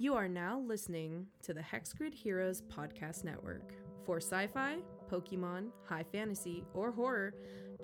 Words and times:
You 0.00 0.14
are 0.14 0.28
now 0.28 0.60
listening 0.60 1.26
to 1.42 1.52
the 1.52 1.60
Hexgrid 1.60 2.14
Heroes 2.14 2.62
Podcast 2.62 3.24
Network. 3.24 3.74
For 4.06 4.18
sci 4.18 4.46
fi, 4.46 4.76
Pokemon, 5.10 5.70
high 5.86 6.04
fantasy, 6.04 6.62
or 6.72 6.92
horror, 6.92 7.34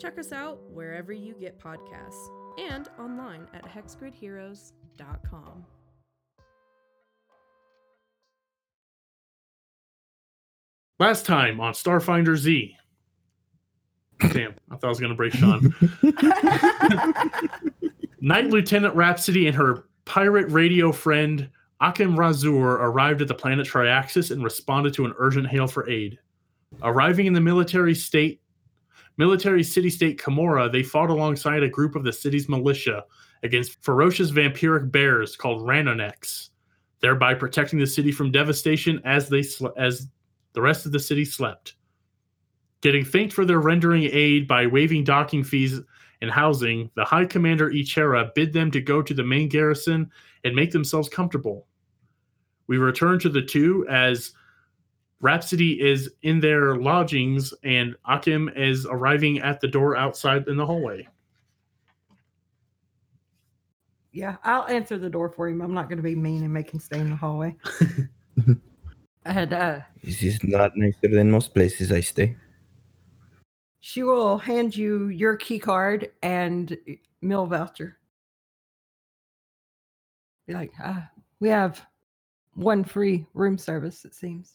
check 0.00 0.16
us 0.16 0.30
out 0.30 0.62
wherever 0.70 1.12
you 1.12 1.34
get 1.34 1.58
podcasts 1.58 2.28
and 2.56 2.88
online 3.00 3.48
at 3.52 3.64
hexgridheroes.com. 3.64 5.64
Last 11.00 11.26
time 11.26 11.58
on 11.58 11.72
Starfinder 11.72 12.36
Z. 12.36 12.76
Damn, 14.20 14.54
I 14.70 14.76
thought 14.76 14.84
I 14.84 14.88
was 14.88 15.00
going 15.00 15.10
to 15.10 15.16
break 15.16 15.34
Sean. 15.34 15.74
Night 18.20 18.50
Lieutenant 18.50 18.94
Rhapsody 18.94 19.48
and 19.48 19.56
her 19.56 19.86
pirate 20.04 20.48
radio 20.52 20.92
friend 20.92 21.50
Akim 21.80 22.16
Razur 22.16 22.78
arrived 22.80 23.20
at 23.20 23.28
the 23.28 23.34
planet 23.34 23.66
Triaxus 23.66 24.30
and 24.30 24.42
responded 24.44 24.94
to 24.94 25.04
an 25.04 25.14
urgent 25.18 25.48
hail 25.48 25.66
for 25.66 25.88
aid. 25.88 26.18
Arriving 26.82 27.26
in 27.26 27.32
the 27.32 27.40
military 27.40 27.94
state, 27.94 28.40
military 29.16 29.62
city-state 29.62 30.20
Kamora, 30.20 30.70
they 30.70 30.82
fought 30.82 31.10
alongside 31.10 31.62
a 31.62 31.68
group 31.68 31.94
of 31.94 32.04
the 32.04 32.12
city's 32.12 32.48
militia 32.48 33.04
against 33.42 33.82
ferocious 33.84 34.30
vampiric 34.30 34.90
bears 34.90 35.36
called 35.36 35.66
Ranonex, 35.66 36.50
thereby 37.00 37.34
protecting 37.34 37.78
the 37.78 37.86
city 37.86 38.10
from 38.10 38.32
devastation 38.32 39.00
as 39.04 39.28
they 39.28 39.42
sl- 39.42 39.68
as 39.76 40.08
the 40.54 40.62
rest 40.62 40.86
of 40.86 40.92
the 40.92 40.98
city 40.98 41.24
slept. 41.24 41.74
Getting 42.80 43.04
thanked 43.04 43.32
for 43.32 43.44
their 43.44 43.60
rendering 43.60 44.04
aid 44.04 44.46
by 44.46 44.66
waiving 44.66 45.04
docking 45.04 45.44
fees 45.44 45.80
and 46.22 46.30
housing, 46.30 46.90
the 46.94 47.04
High 47.04 47.26
Commander 47.26 47.70
Ichera 47.70 48.32
bid 48.34 48.52
them 48.52 48.70
to 48.70 48.80
go 48.80 49.02
to 49.02 49.14
the 49.14 49.24
main 49.24 49.48
garrison 49.48 50.10
and 50.44 50.54
make 50.54 50.70
themselves 50.70 51.08
comfortable. 51.08 51.66
We 52.66 52.78
return 52.78 53.18
to 53.20 53.28
the 53.28 53.42
two 53.42 53.86
as 53.88 54.32
Rhapsody 55.20 55.80
is 55.80 56.10
in 56.22 56.40
their 56.40 56.76
lodgings 56.76 57.54
and 57.62 57.94
Akim 58.06 58.50
is 58.54 58.86
arriving 58.86 59.40
at 59.40 59.60
the 59.60 59.68
door 59.68 59.96
outside 59.96 60.48
in 60.48 60.56
the 60.56 60.66
hallway. 60.66 61.08
Yeah, 64.12 64.36
I'll 64.44 64.66
answer 64.68 64.96
the 64.98 65.10
door 65.10 65.28
for 65.28 65.48
him. 65.48 65.60
I'm 65.60 65.74
not 65.74 65.88
going 65.88 65.96
to 65.96 66.02
be 66.02 66.14
mean 66.14 66.44
and 66.44 66.52
make 66.52 66.70
him 66.72 66.78
stay 66.78 67.00
in 67.00 67.10
the 67.10 67.16
hallway. 67.16 67.56
and 69.24 69.52
uh, 69.52 69.80
This 70.02 70.22
is 70.22 70.42
not 70.44 70.72
nicer 70.76 71.08
than 71.08 71.30
most 71.30 71.52
places 71.52 71.90
I 71.90 72.00
stay. 72.00 72.36
she 73.80 74.02
will 74.02 74.38
hand 74.38 74.76
you 74.76 75.08
your 75.08 75.36
key 75.36 75.58
card 75.58 76.10
and 76.22 76.76
meal 77.22 77.46
voucher. 77.46 77.98
Be 80.46 80.54
like, 80.54 80.72
ah, 80.80 81.08
we 81.40 81.48
have 81.48 81.84
one 82.54 82.84
free 82.84 83.26
room 83.34 83.58
service, 83.58 84.04
it 84.04 84.14
seems. 84.14 84.54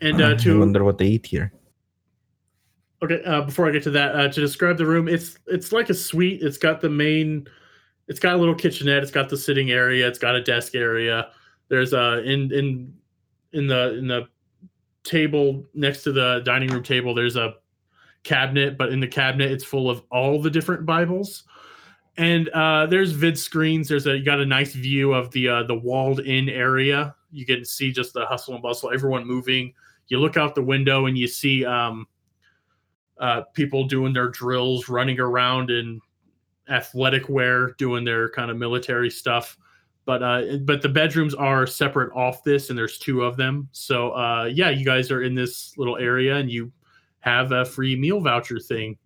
And 0.00 0.20
uh, 0.20 0.30
I 0.30 0.34
to 0.34 0.58
wonder 0.58 0.84
what 0.84 0.98
they 0.98 1.06
eat 1.06 1.26
here. 1.26 1.52
Okay, 3.02 3.22
uh, 3.24 3.42
before 3.42 3.68
I 3.68 3.70
get 3.70 3.82
to 3.84 3.90
that, 3.90 4.14
uh, 4.14 4.28
to 4.28 4.40
describe 4.40 4.78
the 4.78 4.86
room, 4.86 5.08
it's 5.08 5.38
it's 5.46 5.72
like 5.72 5.90
a 5.90 5.94
suite. 5.94 6.42
It's 6.42 6.56
got 6.56 6.80
the 6.80 6.88
main, 6.88 7.46
it's 8.08 8.20
got 8.20 8.34
a 8.34 8.38
little 8.38 8.54
kitchenette. 8.54 9.02
It's 9.02 9.12
got 9.12 9.28
the 9.28 9.36
sitting 9.36 9.70
area. 9.70 10.08
It's 10.08 10.18
got 10.18 10.34
a 10.34 10.42
desk 10.42 10.74
area. 10.74 11.28
There's 11.68 11.92
a 11.92 12.22
in 12.22 12.52
in 12.52 12.94
in 13.52 13.66
the 13.66 13.98
in 13.98 14.08
the 14.08 14.28
table 15.04 15.64
next 15.74 16.02
to 16.04 16.12
the 16.12 16.40
dining 16.44 16.70
room 16.70 16.82
table. 16.82 17.14
There's 17.14 17.36
a 17.36 17.54
cabinet, 18.22 18.78
but 18.78 18.90
in 18.90 19.00
the 19.00 19.06
cabinet, 19.06 19.52
it's 19.52 19.64
full 19.64 19.90
of 19.90 20.02
all 20.10 20.40
the 20.40 20.50
different 20.50 20.86
Bibles. 20.86 21.44
And 22.16 22.48
uh, 22.50 22.86
there's 22.86 23.12
vid 23.12 23.38
screens. 23.38 23.88
There's 23.88 24.06
a 24.06 24.16
you 24.16 24.24
got 24.24 24.40
a 24.40 24.46
nice 24.46 24.72
view 24.72 25.12
of 25.12 25.30
the 25.32 25.48
uh, 25.48 25.62
the 25.64 25.74
walled 25.74 26.20
in 26.20 26.48
area. 26.48 27.14
You 27.32 27.44
can 27.44 27.64
see 27.64 27.90
just 27.90 28.12
the 28.14 28.24
hustle 28.26 28.54
and 28.54 28.62
bustle, 28.62 28.92
everyone 28.92 29.26
moving. 29.26 29.74
You 30.08 30.20
look 30.20 30.36
out 30.36 30.54
the 30.54 30.62
window 30.62 31.06
and 31.06 31.18
you 31.18 31.26
see 31.26 31.64
um, 31.64 32.06
uh, 33.18 33.42
people 33.54 33.84
doing 33.84 34.12
their 34.12 34.28
drills, 34.28 34.88
running 34.88 35.18
around 35.18 35.70
in 35.70 36.00
athletic 36.68 37.28
wear, 37.28 37.72
doing 37.72 38.04
their 38.04 38.28
kind 38.30 38.50
of 38.50 38.56
military 38.56 39.10
stuff. 39.10 39.58
But 40.04 40.22
uh, 40.22 40.58
but 40.62 40.82
the 40.82 40.88
bedrooms 40.88 41.34
are 41.34 41.66
separate 41.66 42.12
off 42.14 42.44
this, 42.44 42.68
and 42.68 42.78
there's 42.78 42.98
two 42.98 43.22
of 43.22 43.36
them. 43.36 43.68
So 43.72 44.10
uh, 44.12 44.44
yeah, 44.52 44.70
you 44.70 44.84
guys 44.84 45.10
are 45.10 45.22
in 45.22 45.34
this 45.34 45.76
little 45.78 45.96
area, 45.96 46.36
and 46.36 46.50
you 46.50 46.70
have 47.20 47.52
a 47.52 47.64
free 47.64 47.96
meal 47.96 48.20
voucher 48.20 48.60
thing. 48.60 48.98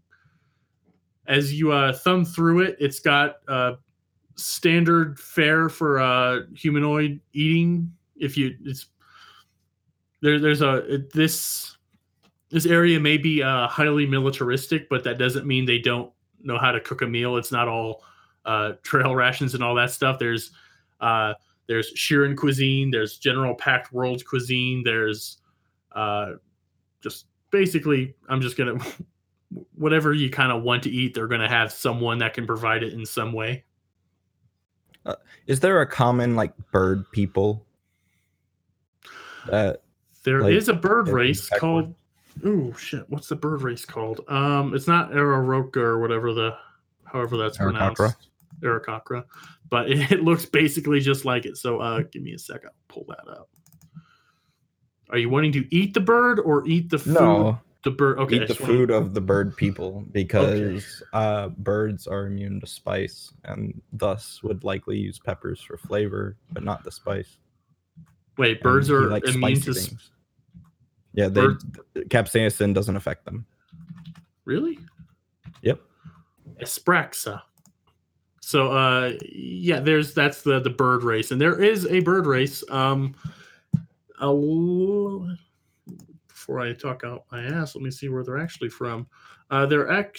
As 1.28 1.53
you 1.53 1.72
uh, 1.72 1.93
thumb 1.93 2.25
through 2.25 2.62
it, 2.62 2.77
it's 2.81 2.99
got 2.99 3.37
uh, 3.47 3.75
standard 4.34 5.19
fare 5.21 5.69
for 5.69 6.00
uh, 6.00 6.41
humanoid 6.56 7.21
eating. 7.33 7.93
If 8.16 8.37
you, 8.37 8.56
it's 8.65 8.87
there. 10.21 10.41
There's 10.41 10.62
a 10.62 11.05
this 11.15 11.77
this 12.50 12.67
area 12.67 12.99
may 12.99 13.19
be 13.19 13.43
uh, 13.43 13.69
highly 13.69 14.06
militaristic, 14.06 14.88
but 14.88 15.05
that 15.05 15.19
doesn't 15.19 15.47
mean 15.47 15.67
they 15.67 15.78
don't 15.78 16.11
know 16.43 16.59
how 16.59 16.72
to 16.72 16.81
cook 16.81 17.03
a 17.03 17.06
meal. 17.06 17.37
It's 17.37 17.53
not 17.53 17.69
all 17.69 18.03
uh, 18.44 18.72
trail 18.83 19.15
rations 19.15 19.55
and 19.55 19.62
all 19.62 19.75
that 19.75 19.91
stuff. 19.91 20.19
There's 20.19 20.50
uh, 21.00 21.34
there's 21.67 21.93
Shirren 21.94 22.37
cuisine. 22.37 22.91
There's 22.91 23.19
General 23.19 23.55
Pact 23.55 23.93
World 23.93 24.25
cuisine. 24.25 24.83
There's 24.83 25.38
uh, 25.93 26.33
just 27.03 27.27
basically, 27.50 28.15
I'm 28.28 28.41
just 28.41 28.56
gonna 28.56 28.78
whatever 29.75 30.12
you 30.12 30.31
kind 30.31 30.53
of 30.53 30.62
want 30.62 30.82
to 30.84 30.91
eat. 30.91 31.14
They're 31.14 31.28
gonna 31.28 31.48
have 31.48 31.72
someone 31.72 32.19
that 32.19 32.34
can 32.34 32.47
provide 32.47 32.82
it 32.82 32.92
in 32.92 33.06
some 33.06 33.32
way. 33.32 33.64
Is 35.47 35.60
there 35.60 35.81
a 35.81 35.86
common 35.86 36.36
like 36.36 36.53
bird 36.70 37.10
people? 37.10 37.64
That 39.47 39.82
There 40.25 40.48
is 40.48 40.69
Like, 40.69 40.76
a 40.76 40.81
bird 40.81 41.08
race 41.08 41.48
called. 41.48 41.94
Ooh, 42.44 42.75
shit! 42.78 43.08
What's 43.08 43.28
the 43.28 43.37
bird 43.37 43.62
race 43.62 43.84
called? 43.84 44.20
Um, 44.28 44.75
it's 44.75 44.87
not 44.87 45.10
Araroka 45.10 45.78
or 45.78 45.98
whatever 45.98 46.34
the, 46.34 46.56
however 47.04 47.37
that's 47.37 47.56
pronounced. 47.56 48.16
Aarakocra, 48.60 49.25
but 49.70 49.91
it, 49.91 50.12
it 50.12 50.22
looks 50.22 50.44
basically 50.44 51.00
just 51.00 51.25
like 51.25 51.47
it. 51.47 51.56
So, 51.56 51.81
uh, 51.81 52.03
give 52.03 52.22
me 52.22 52.34
a 52.34 52.38
sec. 52.38 52.64
I'll 52.64 52.72
pull 52.88 53.06
that 53.08 53.28
up. 53.28 53.48
Are 55.10 55.19
you 55.19 55.31
wanting 55.31 55.53
to 55.53 55.75
eat 55.75 55.94
the 55.94 56.00
bird 56.00 56.38
or 56.38 56.66
eat 56.69 56.91
the 56.91 56.98
food? 56.98 57.14
no, 57.14 57.60
the 57.84 57.91
bird. 57.91 58.19
Okay, 58.19 58.37
eat 58.43 58.49
the 58.49 58.55
food 58.55 58.91
of 58.91 59.15
the 59.15 59.21
bird 59.21 59.56
people 59.56 60.05
because 60.12 61.03
uh, 61.12 61.49
birds 61.49 62.06
are 62.06 62.27
immune 62.27 62.61
to 62.61 62.66
spice 62.66 63.33
and 63.44 63.81
thus 63.93 64.43
would 64.43 64.65
likely 64.65 64.99
use 64.99 65.19
peppers 65.19 65.61
for 65.61 65.77
flavor, 65.78 66.37
but 66.53 66.65
not 66.65 66.83
the 66.84 66.91
spice. 66.91 67.38
Wait, 68.37 68.61
birds 68.62 68.88
And 68.88 68.99
are 68.99 69.09
likes 69.09 69.34
immune 69.34 69.61
to. 69.62 69.75
things. 69.75 70.11
Yeah, 71.15 71.28
they 71.28 71.41
Birds- 71.41 71.65
capsaicin 72.09 72.75
doesn't 72.75 72.94
affect 72.97 73.25
them. 73.25 73.44
Really? 74.44 74.78
Yep. 75.62 75.81
Espraksa. 76.61 77.43
So 78.41 78.71
uh 78.72 79.12
yeah, 79.31 79.81
there's 79.81 80.15
that's 80.15 80.43
the 80.43 80.61
the 80.61 80.71
bird 80.71 81.03
race. 81.03 81.31
And 81.33 81.41
there 81.41 81.61
is 81.61 81.87
a 81.87 82.00
bird 82.00 82.27
race. 82.27 82.62
Um 82.71 83.15
a 84.21 84.25
l- 84.25 85.37
before 86.48 86.60
I 86.60 86.72
talk 86.72 87.04
out 87.04 87.26
my 87.31 87.44
ass, 87.44 87.75
let 87.75 87.84
me 87.84 87.91
see 87.91 88.09
where 88.09 88.25
they're 88.25 88.38
actually 88.38 88.70
from. 88.70 89.06
Uh 89.50 89.66
they're 89.66 89.91
act 89.91 90.19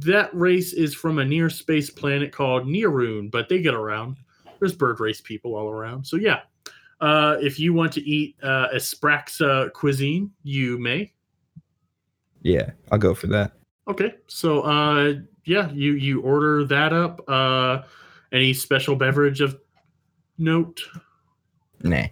that 0.00 0.30
race 0.34 0.72
is 0.72 0.94
from 0.94 1.18
a 1.18 1.24
near 1.24 1.50
space 1.50 1.90
planet 1.90 2.32
called 2.32 2.66
Nearune, 2.66 3.30
but 3.30 3.50
they 3.50 3.60
get 3.60 3.74
around. 3.74 4.16
There's 4.58 4.74
bird 4.74 5.00
race 5.00 5.20
people 5.20 5.54
all 5.54 5.68
around. 5.68 6.06
So 6.06 6.16
yeah. 6.16 6.40
Uh 7.02 7.36
if 7.42 7.60
you 7.60 7.74
want 7.74 7.92
to 7.92 8.00
eat 8.08 8.36
uh 8.42 8.68
Espraksa 8.74 9.70
cuisine, 9.74 10.30
you 10.44 10.78
may. 10.78 11.12
Yeah, 12.40 12.70
I'll 12.90 12.98
go 12.98 13.12
for 13.12 13.26
that. 13.26 13.52
Okay, 13.86 14.14
so 14.28 14.62
uh, 14.62 15.14
yeah, 15.44 15.70
you 15.72 15.92
you 15.92 16.20
order 16.22 16.64
that 16.64 16.92
up. 16.92 17.20
Uh, 17.28 17.82
any 18.32 18.52
special 18.52 18.96
beverage 18.96 19.40
of 19.40 19.58
note? 20.38 20.80
Nah. 21.82 22.06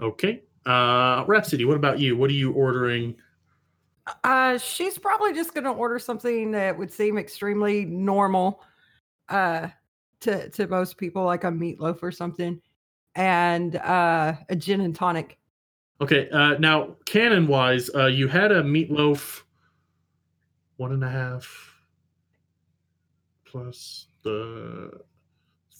Okay. 0.00 0.42
Uh, 0.66 1.24
Rhapsody, 1.26 1.64
what 1.64 1.76
about 1.76 2.00
you? 2.00 2.16
What 2.16 2.28
are 2.28 2.34
you 2.34 2.52
ordering? 2.52 3.14
Uh, 4.24 4.58
she's 4.58 4.98
probably 4.98 5.32
just 5.32 5.54
going 5.54 5.64
to 5.64 5.70
order 5.70 5.98
something 5.98 6.50
that 6.50 6.76
would 6.76 6.92
seem 6.92 7.18
extremely 7.18 7.84
normal 7.84 8.62
uh, 9.28 9.68
to, 10.20 10.48
to 10.50 10.66
most 10.66 10.96
people, 10.96 11.24
like 11.24 11.44
a 11.44 11.50
meatloaf 11.50 12.02
or 12.02 12.10
something, 12.10 12.60
and 13.14 13.76
uh, 13.76 14.34
a 14.48 14.56
gin 14.56 14.80
and 14.80 14.94
tonic. 14.94 15.38
Okay, 16.00 16.28
uh, 16.30 16.58
now 16.58 16.96
canon 17.06 17.46
wise, 17.46 17.88
uh, 17.94 18.06
you 18.06 18.28
had 18.28 18.52
a 18.52 18.62
meatloaf, 18.62 19.42
one 20.76 20.92
and 20.92 21.02
a 21.02 21.08
half 21.08 21.72
plus 23.46 24.08
the 24.22 24.90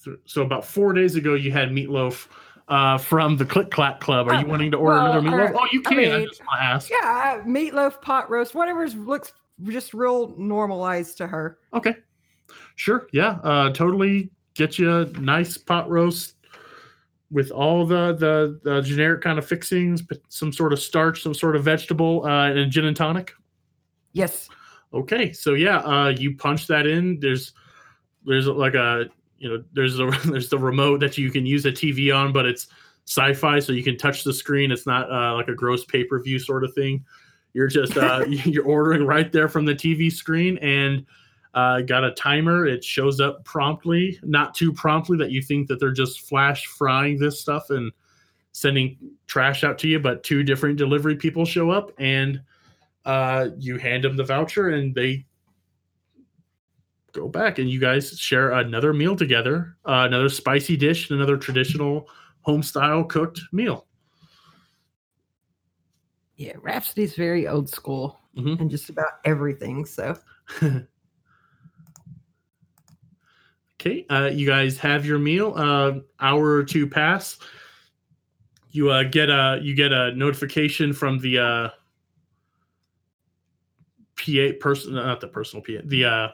th- 0.04 0.16
so 0.24 0.42
about 0.42 0.64
four 0.64 0.92
days 0.92 1.16
ago 1.16 1.34
you 1.34 1.52
had 1.52 1.68
meatloaf 1.70 2.28
uh, 2.68 2.98
from 2.98 3.36
the 3.36 3.44
Click 3.44 3.70
Clack 3.70 4.00
Club. 4.00 4.28
Are 4.28 4.34
you 4.34 4.46
Oh, 4.46 4.50
wanting 4.50 4.70
to 4.72 4.76
order 4.76 4.96
well, 4.96 5.18
another 5.18 5.28
meatloaf? 5.28 5.54
uh, 5.54 5.58
oh, 5.60 5.68
you 5.72 5.80
can. 5.80 5.98
I, 5.98 6.00
mean, 6.18 6.28
just 6.28 6.40
want 6.40 6.60
to 6.60 6.64
ask. 6.64 6.90
Yeah, 6.90 7.40
uh, 7.40 7.44
meatloaf, 7.46 8.00
pot 8.02 8.28
roast, 8.30 8.54
whatever 8.54 8.88
looks 8.88 9.32
just 9.64 9.94
real 9.94 10.34
normalized 10.36 11.16
to 11.18 11.26
her. 11.26 11.58
Okay. 11.72 11.96
Sure. 12.74 13.08
Yeah. 13.12 13.38
Uh, 13.42 13.70
totally 13.72 14.30
get 14.54 14.78
you 14.78 14.90
a 14.90 15.04
nice 15.20 15.56
pot 15.56 15.88
roast 15.88 16.34
with 17.30 17.50
all 17.50 17.84
the, 17.86 18.14
the 18.14 18.60
the 18.62 18.80
generic 18.82 19.22
kind 19.22 19.38
of 19.38 19.46
fixings, 19.46 20.02
some 20.28 20.52
sort 20.52 20.72
of 20.72 20.78
starch, 20.78 21.22
some 21.22 21.34
sort 21.34 21.56
of 21.56 21.64
vegetable, 21.64 22.24
uh, 22.24 22.50
and 22.50 22.70
gin 22.70 22.84
and 22.84 22.96
tonic. 22.96 23.32
Yes. 24.12 24.48
Okay, 24.94 25.32
so 25.32 25.54
yeah, 25.54 25.78
uh, 25.78 26.08
you 26.08 26.36
punch 26.36 26.66
that 26.68 26.86
in. 26.86 27.18
There's 27.20 27.52
there's 28.24 28.46
like 28.46 28.74
a 28.74 29.06
you 29.38 29.48
know 29.48 29.62
there's 29.72 29.98
a 29.98 30.06
there's 30.26 30.48
the 30.48 30.58
remote 30.58 31.00
that 31.00 31.18
you 31.18 31.30
can 31.30 31.46
use 31.46 31.64
a 31.66 31.72
TV 31.72 32.14
on, 32.14 32.32
but 32.32 32.46
it's 32.46 32.68
sci-fi, 33.06 33.60
so 33.60 33.72
you 33.72 33.84
can 33.84 33.96
touch 33.96 34.24
the 34.24 34.32
screen. 34.32 34.72
It's 34.72 34.86
not 34.86 35.10
uh, 35.10 35.34
like 35.34 35.48
a 35.48 35.54
gross 35.54 35.84
pay 35.84 36.04
per 36.04 36.20
view 36.22 36.38
sort 36.38 36.64
of 36.64 36.74
thing. 36.74 37.04
You're 37.52 37.68
just 37.68 37.96
uh, 37.96 38.24
you're 38.28 38.64
ordering 38.64 39.06
right 39.06 39.30
there 39.30 39.48
from 39.48 39.64
the 39.64 39.74
TV 39.74 40.12
screen, 40.12 40.58
and 40.58 41.06
uh, 41.54 41.80
got 41.82 42.04
a 42.04 42.12
timer. 42.12 42.66
It 42.66 42.84
shows 42.84 43.20
up 43.20 43.44
promptly, 43.44 44.18
not 44.22 44.54
too 44.54 44.72
promptly 44.72 45.16
that 45.18 45.30
you 45.30 45.42
think 45.42 45.68
that 45.68 45.80
they're 45.80 45.90
just 45.90 46.22
flash 46.22 46.66
frying 46.66 47.18
this 47.18 47.40
stuff 47.40 47.70
and 47.70 47.92
sending 48.52 48.96
trash 49.26 49.64
out 49.64 49.78
to 49.78 49.88
you. 49.88 49.98
But 49.98 50.22
two 50.22 50.42
different 50.42 50.76
delivery 50.76 51.16
people 51.16 51.44
show 51.44 51.70
up, 51.70 51.92
and 51.98 52.40
uh, 53.04 53.48
you 53.58 53.78
hand 53.78 54.04
them 54.04 54.16
the 54.16 54.24
voucher, 54.24 54.70
and 54.70 54.94
they 54.94 55.25
go 57.16 57.28
back, 57.28 57.58
and 57.58 57.68
you 57.70 57.80
guys 57.80 58.18
share 58.18 58.52
another 58.52 58.92
meal 58.92 59.16
together, 59.16 59.76
uh, 59.86 60.04
another 60.06 60.28
spicy 60.28 60.76
dish, 60.76 61.10
and 61.10 61.18
another 61.18 61.36
traditional 61.36 62.08
home 62.42 62.62
style 62.62 63.02
cooked 63.02 63.40
meal. 63.52 63.86
Yeah, 66.36 66.52
Rhapsody's 66.60 67.14
very 67.16 67.48
old 67.48 67.68
school 67.70 68.20
Mhm. 68.36 68.60
and 68.60 68.70
just 68.70 68.90
about 68.90 69.20
everything. 69.24 69.86
So 69.86 70.14
Okay, 73.80 74.06
uh, 74.08 74.30
you 74.32 74.46
guys 74.46 74.78
have 74.78 75.04
your 75.04 75.18
meal. 75.18 75.52
Uh, 75.54 76.00
hour 76.20 76.54
or 76.54 76.64
two 76.64 76.86
pass. 76.88 77.38
You 78.70 78.90
uh, 78.90 79.04
get 79.04 79.28
a 79.30 79.58
you 79.62 79.74
get 79.74 79.92
a 79.92 80.12
notification 80.12 80.92
from 80.92 81.18
the 81.18 81.38
uh, 81.38 81.68
PA 84.16 84.52
person, 84.60 84.94
not 84.94 85.20
the 85.20 85.28
personal 85.28 85.62
PA. 85.62 85.82
The 85.84 86.04
uh, 86.04 86.28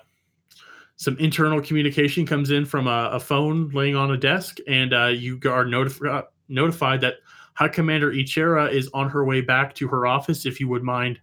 some 0.97 1.17
internal 1.19 1.61
communication 1.61 2.25
comes 2.27 2.50
in 2.50 2.65
from 2.65 2.87
a, 2.87 3.11
a 3.12 3.21
phone 3.21 3.69
laying 3.71 3.97
on 3.97 4.11
a 4.12 4.17
desk, 4.17 4.59
and 4.69 4.93
uh, 4.94 5.06
you 5.06 5.41
are 5.47 5.65
notified 5.65 6.25
notified 6.49 7.00
that 7.00 7.15
High 7.55 7.69
Commander 7.69 8.12
Ichera 8.12 8.71
is 8.71 8.89
on 8.94 9.09
her 9.11 9.25
way 9.25 9.41
back 9.41 9.75
to 9.77 9.89
her 9.89 10.06
office. 10.06 10.47
If 10.47 10.61
you 10.61 10.69
would 10.69 10.83
mind 10.83 11.19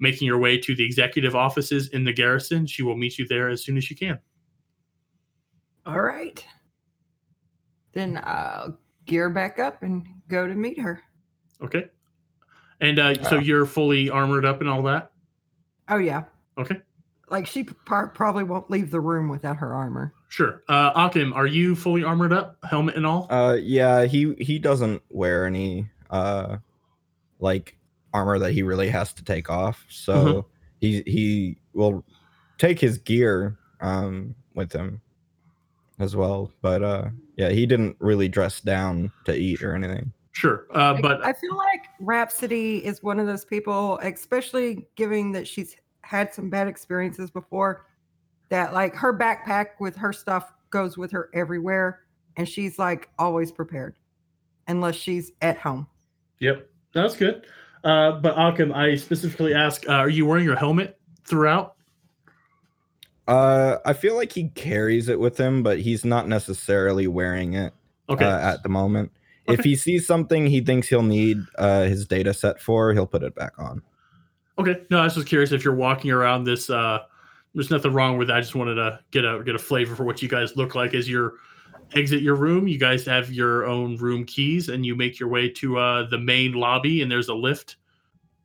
making 0.00 0.26
your 0.26 0.38
way 0.38 0.58
to 0.58 0.74
the 0.74 0.84
executive 0.84 1.34
offices 1.36 1.88
in 1.88 2.04
the 2.04 2.12
garrison, 2.12 2.66
she 2.66 2.82
will 2.82 2.96
meet 2.96 3.18
you 3.18 3.26
there 3.28 3.48
as 3.48 3.62
soon 3.64 3.76
as 3.76 3.84
she 3.84 3.94
can. 3.94 4.18
all 5.86 6.00
right. 6.00 6.44
Then 7.92 8.20
I'll 8.24 8.78
gear 9.04 9.28
back 9.30 9.58
up 9.58 9.82
and 9.82 10.06
go 10.28 10.46
to 10.46 10.54
meet 10.54 10.78
her. 10.80 11.02
Okay. 11.62 11.86
And 12.80 12.98
uh, 12.98 13.22
so 13.28 13.36
Uh. 13.36 13.40
you're 13.40 13.66
fully 13.66 14.08
armored 14.10 14.44
up 14.44 14.60
and 14.60 14.68
all 14.68 14.82
that. 14.82 15.12
Oh 15.88 15.98
yeah. 15.98 16.24
Okay. 16.58 16.80
Like 17.32 17.46
she 17.46 17.64
par- 17.64 18.08
probably 18.08 18.44
won't 18.44 18.70
leave 18.70 18.90
the 18.90 19.00
room 19.00 19.28
without 19.30 19.56
her 19.56 19.74
armor. 19.74 20.12
Sure. 20.28 20.62
Uh, 20.68 20.92
Akim, 20.94 21.32
are 21.32 21.46
you 21.46 21.74
fully 21.74 22.04
armored 22.04 22.32
up, 22.32 22.58
helmet 22.62 22.94
and 22.94 23.06
all? 23.06 23.26
Uh, 23.30 23.54
yeah, 23.54 24.04
he 24.04 24.34
he 24.34 24.58
doesn't 24.58 25.02
wear 25.08 25.46
any 25.46 25.88
uh, 26.10 26.58
like 27.40 27.76
armor 28.12 28.38
that 28.38 28.52
he 28.52 28.62
really 28.62 28.90
has 28.90 29.14
to 29.14 29.24
take 29.24 29.48
off. 29.48 29.86
So 29.88 30.12
Mhm. 30.14 30.44
he 30.80 31.02
he 31.06 31.56
will 31.72 32.04
take 32.58 32.78
his 32.78 32.98
gear 32.98 33.56
um 33.80 34.34
with 34.54 34.70
him 34.72 35.00
as 35.98 36.14
well. 36.14 36.52
But 36.60 36.82
uh, 36.82 37.08
yeah, 37.36 37.48
he 37.48 37.64
didn't 37.64 37.96
really 37.98 38.28
dress 38.28 38.60
down 38.60 39.10
to 39.24 39.34
eat 39.34 39.62
or 39.62 39.74
anything. 39.74 40.12
Sure. 40.32 40.66
Uh, 40.74 40.92
Like, 40.94 41.02
but 41.02 41.24
I 41.24 41.32
feel 41.32 41.56
like 41.56 41.84
Rhapsody 42.00 42.84
is 42.84 43.02
one 43.02 43.18
of 43.18 43.26
those 43.26 43.44
people, 43.44 43.98
especially 44.02 44.86
given 44.96 45.32
that 45.32 45.46
she's 45.48 45.76
had 46.02 46.32
some 46.34 46.50
bad 46.50 46.68
experiences 46.68 47.30
before, 47.30 47.86
that 48.48 48.72
like 48.74 48.94
her 48.94 49.16
backpack 49.16 49.66
with 49.80 49.96
her 49.96 50.12
stuff 50.12 50.52
goes 50.70 50.98
with 50.98 51.10
her 51.12 51.30
everywhere. 51.34 52.00
And 52.36 52.48
she's 52.48 52.78
like 52.78 53.08
always 53.18 53.52
prepared 53.52 53.96
unless 54.68 54.94
she's 54.94 55.32
at 55.42 55.58
home. 55.58 55.86
yep, 56.38 56.68
that's 56.94 57.16
good. 57.16 57.46
Uh, 57.84 58.12
but 58.12 58.34
Akim, 58.38 58.72
I 58.72 58.94
specifically 58.96 59.54
ask, 59.54 59.88
uh, 59.88 59.92
are 59.92 60.08
you 60.08 60.24
wearing 60.24 60.44
your 60.44 60.56
helmet 60.56 60.98
throughout? 61.24 61.74
Uh, 63.26 63.78
I 63.84 63.92
feel 63.92 64.16
like 64.16 64.32
he 64.32 64.48
carries 64.50 65.08
it 65.08 65.18
with 65.18 65.38
him, 65.38 65.62
but 65.62 65.78
he's 65.80 66.04
not 66.04 66.28
necessarily 66.28 67.06
wearing 67.06 67.54
it 67.54 67.72
Okay. 68.08 68.24
uh, 68.24 68.38
at 68.38 68.62
the 68.62 68.68
moment. 68.68 69.12
If 69.48 69.60
he 69.60 69.74
sees 69.74 70.06
something 70.06 70.46
he 70.46 70.60
thinks 70.60 70.88
he'll 70.88 71.02
need 71.02 71.38
uh, 71.58 71.82
his 71.82 72.06
data 72.06 72.32
set 72.32 72.60
for, 72.60 72.92
he'll 72.92 73.06
put 73.06 73.22
it 73.24 73.34
back 73.34 73.58
on. 73.58 73.82
Okay. 74.58 74.82
No, 74.90 74.98
I 74.98 75.04
was 75.04 75.14
just 75.14 75.26
curious 75.26 75.52
if 75.52 75.64
you're 75.64 75.74
walking 75.74 76.10
around 76.10 76.44
this. 76.44 76.70
Uh, 76.70 77.00
there's 77.54 77.70
nothing 77.70 77.92
wrong 77.92 78.16
with 78.16 78.28
that. 78.28 78.36
I 78.36 78.40
just 78.40 78.54
wanted 78.54 78.76
to 78.76 79.00
get 79.10 79.24
a 79.24 79.42
get 79.44 79.54
a 79.54 79.58
flavor 79.58 79.94
for 79.94 80.04
what 80.04 80.22
you 80.22 80.28
guys 80.28 80.56
look 80.56 80.74
like 80.74 80.94
as 80.94 81.08
you 81.08 81.38
exit 81.94 82.22
your 82.22 82.34
room. 82.34 82.66
You 82.66 82.78
guys 82.78 83.04
have 83.06 83.30
your 83.30 83.66
own 83.66 83.96
room 83.96 84.24
keys, 84.24 84.68
and 84.68 84.86
you 84.86 84.94
make 84.94 85.18
your 85.18 85.28
way 85.28 85.48
to 85.50 85.78
uh, 85.78 86.08
the 86.08 86.18
main 86.18 86.52
lobby, 86.52 87.02
and 87.02 87.10
there's 87.10 87.28
a 87.28 87.34
lift. 87.34 87.76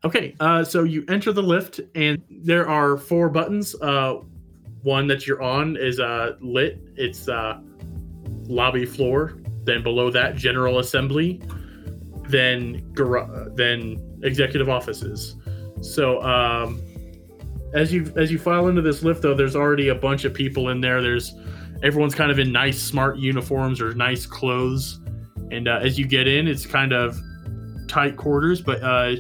Okay, 0.03 0.35
uh, 0.39 0.63
so 0.63 0.83
you 0.83 1.03
enter 1.07 1.31
the 1.31 1.41
lift, 1.41 1.79
and 1.95 2.21
there 2.29 2.67
are 2.67 2.97
four 2.97 3.29
buttons. 3.29 3.75
Uh, 3.81 4.19
one 4.83 5.07
that 5.07 5.25
you're 5.25 5.41
on 5.41 5.75
is 5.77 5.99
uh, 5.99 6.35
lit. 6.39 6.79
It's 6.95 7.27
uh, 7.27 7.59
lobby 8.47 8.85
floor. 8.85 9.37
Then 9.63 9.83
below 9.83 10.11
that, 10.11 10.35
general 10.35 10.79
assembly. 10.79 11.41
Then 12.27 12.91
gar- 12.93 13.49
then 13.55 14.19
executive 14.23 14.69
offices. 14.69 15.35
So 15.81 16.21
um, 16.23 16.81
as 17.73 17.93
you 17.93 18.11
as 18.15 18.31
you 18.31 18.39
file 18.39 18.67
into 18.67 18.81
this 18.81 19.03
lift, 19.03 19.21
though, 19.21 19.33
there's 19.35 19.55
already 19.55 19.89
a 19.89 19.95
bunch 19.95 20.25
of 20.25 20.33
people 20.33 20.69
in 20.69 20.81
there. 20.81 21.01
There's 21.01 21.35
everyone's 21.83 22.15
kind 22.15 22.31
of 22.31 22.39
in 22.39 22.51
nice, 22.51 22.81
smart 22.81 23.17
uniforms 23.17 23.79
or 23.81 23.93
nice 23.93 24.25
clothes. 24.25 24.99
And 25.51 25.67
uh, 25.67 25.79
as 25.81 25.97
you 25.99 26.07
get 26.07 26.27
in, 26.27 26.47
it's 26.47 26.65
kind 26.65 26.91
of 26.93 27.17
tight 27.87 28.17
quarters, 28.17 28.61
but 28.61 28.81
uh, 28.83 29.15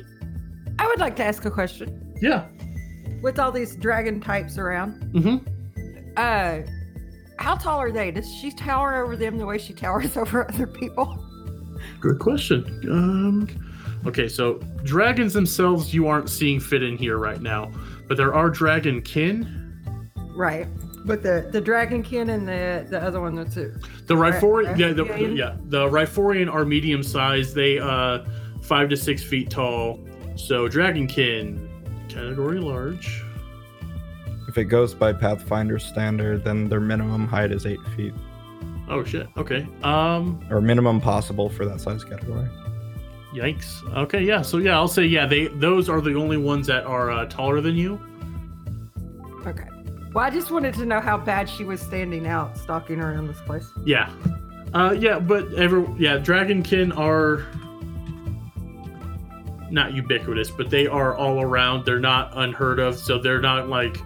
I 0.79 0.87
would 0.87 0.99
like 0.99 1.15
to 1.17 1.23
ask 1.23 1.45
a 1.45 1.51
question. 1.51 2.15
yeah. 2.21 2.45
With 3.21 3.39
all 3.39 3.51
these 3.51 3.75
dragon 3.77 4.19
types 4.21 4.57
around, 4.57 5.01
Mm-hmm. 5.13 6.11
uh, 6.17 6.59
how 7.39 7.55
tall 7.55 7.79
are 7.79 7.91
they? 7.91 8.11
Does 8.11 8.31
she 8.35 8.51
tower 8.51 9.03
over 9.03 9.15
them 9.15 9.37
the 9.37 9.45
way 9.45 9.57
she 9.57 9.73
towers 9.73 10.17
over 10.23 10.47
other 10.51 10.67
people? 10.67 11.23
Good 12.01 12.19
question. 12.19 12.65
Um, 12.91 13.66
okay, 14.05 14.27
so 14.27 14.55
dragons 14.83 15.33
themselves 15.33 15.93
you 15.93 16.07
aren't 16.07 16.29
seeing 16.29 16.59
fit 16.59 16.83
in 16.83 16.97
here 16.97 17.17
right 17.17 17.41
now, 17.41 17.71
but 18.07 18.17
there 18.17 18.33
are 18.33 18.49
dragon 18.49 19.01
kin. 19.01 19.53
Right. 20.35 20.67
But 21.05 21.23
the 21.23 21.47
the 21.51 21.61
dragonkin 21.61 22.29
and 22.33 22.45
the 22.47 22.85
the 22.89 23.01
other 23.01 23.21
one 23.21 23.33
that's 23.35 23.55
it. 23.55 23.71
The 24.07 24.17
Right, 24.17 24.33
Ryphorian, 24.33 24.77
yeah, 24.77 24.91
the, 24.91 25.05
Ryphorian? 25.05 25.37
yeah, 25.37 25.55
the 25.65 25.87
Ryphorian 25.87 26.53
are 26.53 26.65
medium 26.65 27.01
sized. 27.01 27.55
They 27.55 27.79
uh 27.79 28.25
five 28.61 28.89
to 28.89 28.97
six 28.97 29.23
feet 29.23 29.49
tall. 29.49 29.99
So 30.35 30.67
dragonkin, 30.67 31.69
category 32.09 32.59
large. 32.59 33.23
If 34.49 34.57
it 34.57 34.65
goes 34.65 34.93
by 34.93 35.13
Pathfinder 35.13 35.79
standard, 35.79 36.43
then 36.43 36.67
their 36.67 36.79
minimum 36.81 37.27
height 37.27 37.51
is 37.51 37.65
eight 37.65 37.79
feet, 37.95 38.13
Oh 38.89 39.03
shit. 39.03 39.27
Okay. 39.37 39.65
Um. 39.83 40.39
or 40.49 40.59
minimum 40.61 40.99
possible 41.01 41.49
for 41.49 41.65
that 41.65 41.79
size 41.79 42.03
category. 42.03 42.47
Yikes. 43.37 43.83
Okay. 43.95 44.23
Yeah. 44.23 44.41
So 44.41 44.57
yeah, 44.57 44.75
I'll 44.75 44.87
say 44.87 45.05
yeah. 45.05 45.25
They 45.25 45.47
those 45.47 45.89
are 45.89 46.01
the 46.01 46.15
only 46.15 46.37
ones 46.37 46.67
that 46.67 46.85
are 46.85 47.11
uh, 47.11 47.25
taller 47.25 47.61
than 47.61 47.75
you. 47.75 48.01
Okay. 49.45 49.67
Well, 50.13 50.25
I 50.25 50.29
just 50.29 50.49
wanted 50.49 50.73
to 50.75 50.85
know 50.85 50.99
how 50.99 51.17
bad 51.17 51.49
she 51.49 51.63
was 51.63 51.79
standing 51.79 52.25
out, 52.25 52.57
stalking 52.57 52.99
around 52.99 53.27
this 53.27 53.41
place. 53.41 53.67
Yeah. 53.85 54.11
Uh. 54.73 54.95
Yeah. 54.97 55.19
But 55.19 55.53
every 55.53 55.85
yeah, 55.97 56.17
dragonkin 56.17 56.97
are 56.97 57.45
not 59.69 59.93
ubiquitous, 59.93 60.49
but 60.49 60.69
they 60.69 60.87
are 60.87 61.15
all 61.15 61.41
around. 61.41 61.85
They're 61.85 61.99
not 61.99 62.31
unheard 62.35 62.79
of. 62.79 62.97
So 62.97 63.19
they're 63.19 63.41
not 63.41 63.69
like. 63.69 63.97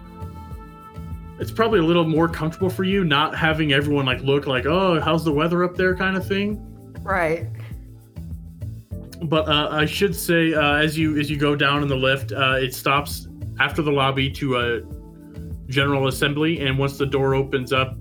It's 1.38 1.50
probably 1.50 1.80
a 1.80 1.84
little 1.84 2.04
more 2.04 2.28
comfortable 2.28 2.70
for 2.70 2.84
you 2.84 3.02
not 3.02 3.36
having 3.36 3.72
everyone 3.72 4.06
like 4.06 4.20
look 4.20 4.46
like 4.46 4.64
oh 4.64 5.00
how's 5.00 5.24
the 5.24 5.32
weather 5.32 5.64
up 5.64 5.76
there 5.76 5.96
kind 5.96 6.16
of 6.16 6.26
thing. 6.26 6.60
Right. 7.02 7.48
But 9.24 9.48
uh, 9.48 9.68
I 9.70 9.86
should 9.86 10.14
say, 10.14 10.54
uh, 10.54 10.74
as 10.74 10.98
you 10.98 11.18
as 11.18 11.30
you 11.30 11.36
go 11.36 11.54
down 11.56 11.82
in 11.82 11.88
the 11.88 11.96
lift, 11.96 12.32
uh, 12.32 12.56
it 12.58 12.74
stops 12.74 13.28
after 13.60 13.82
the 13.82 13.92
lobby 13.92 14.30
to 14.30 14.58
a 14.58 14.80
general 15.68 16.08
assembly, 16.08 16.60
and 16.60 16.78
once 16.78 16.98
the 16.98 17.06
door 17.06 17.34
opens 17.34 17.72
up, 17.72 17.96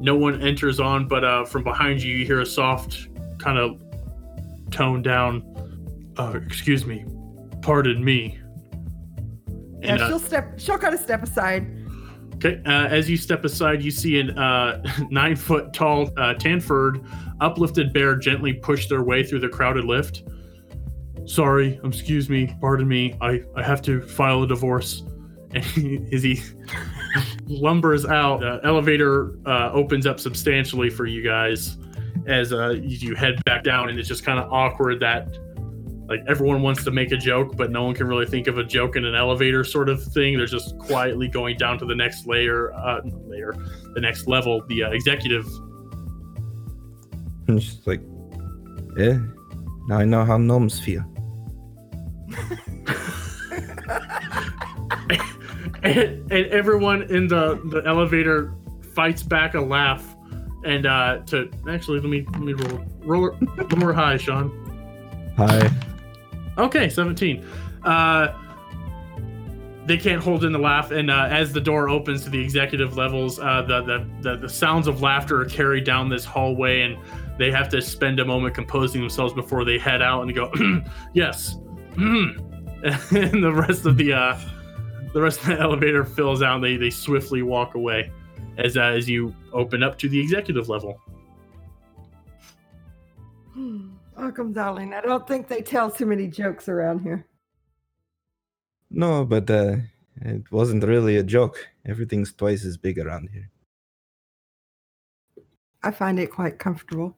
no 0.00 0.16
one 0.16 0.40
enters 0.42 0.80
on. 0.80 1.08
But 1.08 1.24
uh, 1.24 1.44
from 1.44 1.64
behind 1.64 2.02
you, 2.02 2.14
you 2.16 2.26
hear 2.26 2.40
a 2.40 2.46
soft, 2.46 3.08
kind 3.38 3.58
of 3.58 3.80
toned 4.70 5.04
down. 5.04 5.42
Uh, 6.16 6.40
excuse 6.44 6.84
me, 6.84 7.04
pardon 7.62 8.04
me. 8.04 8.38
Yeah, 9.80 9.92
And, 9.92 10.02
uh, 10.02 10.08
she'll 10.08 10.18
step. 10.18 10.58
She'll 10.58 10.78
kind 10.78 10.94
of 10.94 11.00
step 11.00 11.22
aside. 11.22 11.74
Okay, 12.34 12.60
uh, 12.66 12.86
as 12.86 13.10
you 13.10 13.16
step 13.16 13.44
aside, 13.44 13.82
you 13.82 13.90
see 13.90 14.20
an 14.20 14.38
uh, 14.38 14.80
nine 15.10 15.34
foot 15.34 15.72
tall 15.72 16.10
uh, 16.16 16.34
Tanford 16.34 17.04
uplifted 17.40 17.92
bear 17.92 18.16
gently 18.16 18.52
push 18.52 18.88
their 18.88 19.02
way 19.02 19.22
through 19.22 19.40
the 19.40 19.48
crowded 19.48 19.84
lift. 19.84 20.22
Sorry, 21.28 21.78
um, 21.84 21.90
excuse 21.90 22.30
me, 22.30 22.56
pardon 22.58 22.88
me. 22.88 23.14
I, 23.20 23.42
I 23.54 23.62
have 23.62 23.82
to 23.82 24.00
file 24.00 24.42
a 24.42 24.46
divorce. 24.46 25.02
And 25.50 25.64
he, 25.64 26.06
as 26.12 26.22
he 26.22 26.42
lumbers 27.46 28.04
out, 28.04 28.40
the 28.40 28.60
elevator 28.64 29.32
uh, 29.46 29.70
opens 29.72 30.06
up 30.06 30.20
substantially 30.20 30.90
for 30.90 31.06
you 31.06 31.22
guys 31.24 31.78
as 32.26 32.52
uh, 32.52 32.74
you 32.82 33.14
head 33.14 33.42
back 33.46 33.64
down, 33.64 33.88
and 33.88 33.98
it's 33.98 34.08
just 34.08 34.26
kind 34.26 34.38
of 34.38 34.52
awkward 34.52 35.00
that 35.00 35.38
like 36.06 36.20
everyone 36.28 36.60
wants 36.60 36.84
to 36.84 36.90
make 36.90 37.12
a 37.12 37.16
joke, 37.16 37.56
but 37.56 37.70
no 37.70 37.84
one 37.84 37.94
can 37.94 38.06
really 38.06 38.26
think 38.26 38.46
of 38.46 38.58
a 38.58 38.62
joke 38.62 38.96
in 38.96 39.06
an 39.06 39.14
elevator 39.14 39.64
sort 39.64 39.88
of 39.88 40.04
thing. 40.04 40.36
They're 40.36 40.44
just 40.44 40.78
quietly 40.78 41.28
going 41.28 41.56
down 41.56 41.78
to 41.78 41.86
the 41.86 41.94
next 41.94 42.26
layer, 42.26 42.74
uh, 42.74 43.00
layer, 43.26 43.54
the 43.94 44.00
next 44.02 44.26
level, 44.26 44.62
the 44.68 44.84
uh, 44.84 44.90
executive. 44.90 45.46
And 47.46 47.62
she's 47.62 47.86
like, 47.86 48.02
yeah, 48.98 49.18
now 49.86 49.96
I 49.96 50.04
know 50.04 50.26
how 50.26 50.36
gnomes 50.36 50.78
feel. 50.78 51.10
And, 55.82 56.32
and 56.32 56.46
everyone 56.46 57.02
in 57.02 57.28
the, 57.28 57.60
the 57.66 57.82
elevator 57.86 58.54
fights 58.94 59.22
back 59.22 59.54
a 59.54 59.60
laugh. 59.60 60.16
And 60.64 60.86
uh, 60.86 61.20
to 61.26 61.50
actually, 61.68 62.00
let 62.00 62.10
me 62.10 62.26
let 62.32 62.40
me 62.40 62.52
roll 62.52 62.84
roll 63.00 63.30
one 63.30 63.78
more 63.78 63.92
high, 63.92 64.16
Sean. 64.16 64.50
Hi. 65.36 65.70
Okay, 66.58 66.88
17. 66.88 67.46
Uh, 67.84 68.36
they 69.86 69.96
can't 69.96 70.22
hold 70.22 70.44
in 70.44 70.52
the 70.52 70.58
laugh, 70.58 70.90
and 70.90 71.10
uh, 71.10 71.28
as 71.30 71.52
the 71.52 71.60
door 71.60 71.88
opens 71.88 72.24
to 72.24 72.30
the 72.30 72.38
executive 72.38 72.96
levels, 72.96 73.38
uh, 73.38 73.62
the, 73.62 73.82
the, 73.82 74.10
the 74.20 74.36
the 74.36 74.48
sounds 74.48 74.86
of 74.86 75.00
laughter 75.00 75.40
are 75.40 75.46
carried 75.46 75.84
down 75.84 76.10
this 76.10 76.26
hallway, 76.26 76.82
and 76.82 76.98
they 77.38 77.50
have 77.50 77.68
to 77.70 77.80
spend 77.80 78.20
a 78.20 78.24
moment 78.24 78.54
composing 78.54 79.00
themselves 79.00 79.32
before 79.32 79.64
they 79.64 79.78
head 79.78 80.02
out 80.02 80.22
and 80.22 80.34
go, 80.34 80.52
"Yes," 81.14 81.56
and 83.12 83.42
the 83.42 83.52
rest 83.52 83.84
of 83.84 83.96
the 83.96 84.12
uh, 84.12 84.38
the 85.12 85.20
rest 85.20 85.40
of 85.40 85.46
the 85.46 85.58
elevator 85.58 86.04
fills 86.04 86.42
out. 86.42 86.56
And 86.56 86.64
they 86.64 86.76
they 86.76 86.90
swiftly 86.90 87.42
walk 87.42 87.74
away 87.74 88.12
as 88.56 88.76
uh, 88.76 88.82
as 88.82 89.08
you 89.08 89.34
open 89.52 89.82
up 89.82 89.98
to 89.98 90.08
the 90.08 90.20
executive 90.20 90.68
level. 90.68 91.00
Welcome, 94.16 94.52
darling. 94.52 94.94
I 94.94 95.00
don't 95.00 95.26
think 95.26 95.48
they 95.48 95.60
tell 95.60 95.90
too 95.90 96.06
many 96.06 96.28
jokes 96.28 96.68
around 96.68 97.00
here. 97.00 97.26
No, 98.90 99.24
but 99.24 99.50
uh, 99.50 99.76
it 100.20 100.52
wasn't 100.52 100.84
really 100.84 101.16
a 101.16 101.24
joke. 101.24 101.68
Everything's 101.84 102.32
twice 102.32 102.64
as 102.64 102.76
big 102.76 102.98
around 103.00 103.30
here. 103.32 103.50
I 105.82 105.90
find 105.90 106.20
it 106.20 106.30
quite 106.30 106.60
comfortable. 106.60 107.16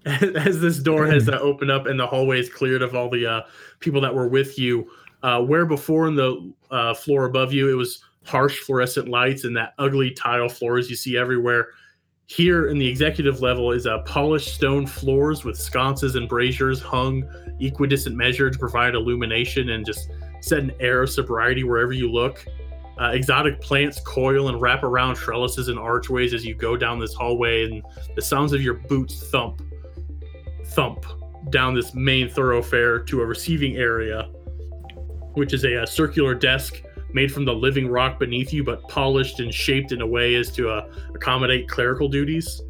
as 0.04 0.60
this 0.60 0.78
door 0.78 1.06
has 1.06 1.28
uh, 1.28 1.38
opened 1.40 1.70
up 1.70 1.86
and 1.86 1.98
the 1.98 2.06
hallway 2.06 2.38
is 2.38 2.48
cleared 2.48 2.82
of 2.82 2.94
all 2.94 3.10
the 3.10 3.26
uh, 3.26 3.42
people 3.80 4.00
that 4.00 4.14
were 4.14 4.28
with 4.28 4.58
you, 4.58 4.90
uh, 5.22 5.40
where 5.42 5.66
before 5.66 6.06
in 6.08 6.14
the 6.14 6.52
uh, 6.70 6.94
floor 6.94 7.24
above 7.24 7.52
you 7.52 7.68
it 7.70 7.74
was 7.74 8.02
harsh 8.24 8.58
fluorescent 8.58 9.08
lights 9.08 9.44
and 9.44 9.56
that 9.56 9.74
ugly 9.78 10.10
tile 10.10 10.48
floors 10.48 10.88
you 10.90 10.96
see 10.96 11.16
everywhere. 11.16 11.68
Here 12.26 12.68
in 12.68 12.78
the 12.78 12.86
executive 12.86 13.40
level 13.40 13.72
is 13.72 13.86
uh, 13.86 14.00
polished 14.00 14.54
stone 14.54 14.86
floors 14.86 15.44
with 15.44 15.58
sconces 15.58 16.14
and 16.14 16.28
braziers 16.28 16.80
hung 16.80 17.24
equidistant 17.58 18.14
measure 18.14 18.50
to 18.50 18.58
provide 18.58 18.94
illumination 18.94 19.70
and 19.70 19.84
just 19.84 20.10
set 20.40 20.58
an 20.58 20.72
air 20.78 21.02
of 21.02 21.10
sobriety 21.10 21.64
wherever 21.64 21.92
you 21.92 22.10
look. 22.10 22.44
Uh, 23.00 23.10
exotic 23.10 23.60
plants 23.60 24.00
coil 24.00 24.48
and 24.48 24.60
wrap 24.60 24.82
around 24.82 25.14
trellises 25.14 25.68
and 25.68 25.78
archways 25.78 26.34
as 26.34 26.44
you 26.44 26.54
go 26.54 26.76
down 26.76 26.98
this 26.98 27.14
hallway, 27.14 27.64
and 27.64 27.82
the 28.16 28.22
sounds 28.22 28.52
of 28.52 28.60
your 28.60 28.74
boots 28.74 29.30
thump, 29.30 29.62
thump 30.68 31.04
down 31.50 31.74
this 31.74 31.94
main 31.94 32.28
thoroughfare 32.28 32.98
to 33.00 33.22
a 33.22 33.26
receiving 33.26 33.76
area, 33.76 34.24
which 35.34 35.52
is 35.52 35.64
a, 35.64 35.82
uh 35.82 35.86
circular 35.86 36.34
desk 36.34 36.82
made 37.12 37.32
from 37.32 37.44
the 37.44 37.52
living 37.54 37.88
rock 37.88 38.18
beneath 38.18 38.52
you, 38.52 38.62
but 38.62 38.82
polished 38.88 39.40
and 39.40 39.52
shaped 39.52 39.92
in 39.92 40.00
a 40.00 40.06
way 40.06 40.34
as 40.34 40.50
to 40.52 40.68
uh, 40.68 40.88
accommodate 41.14 41.68
clerical 41.68 42.08
duties. 42.08 42.60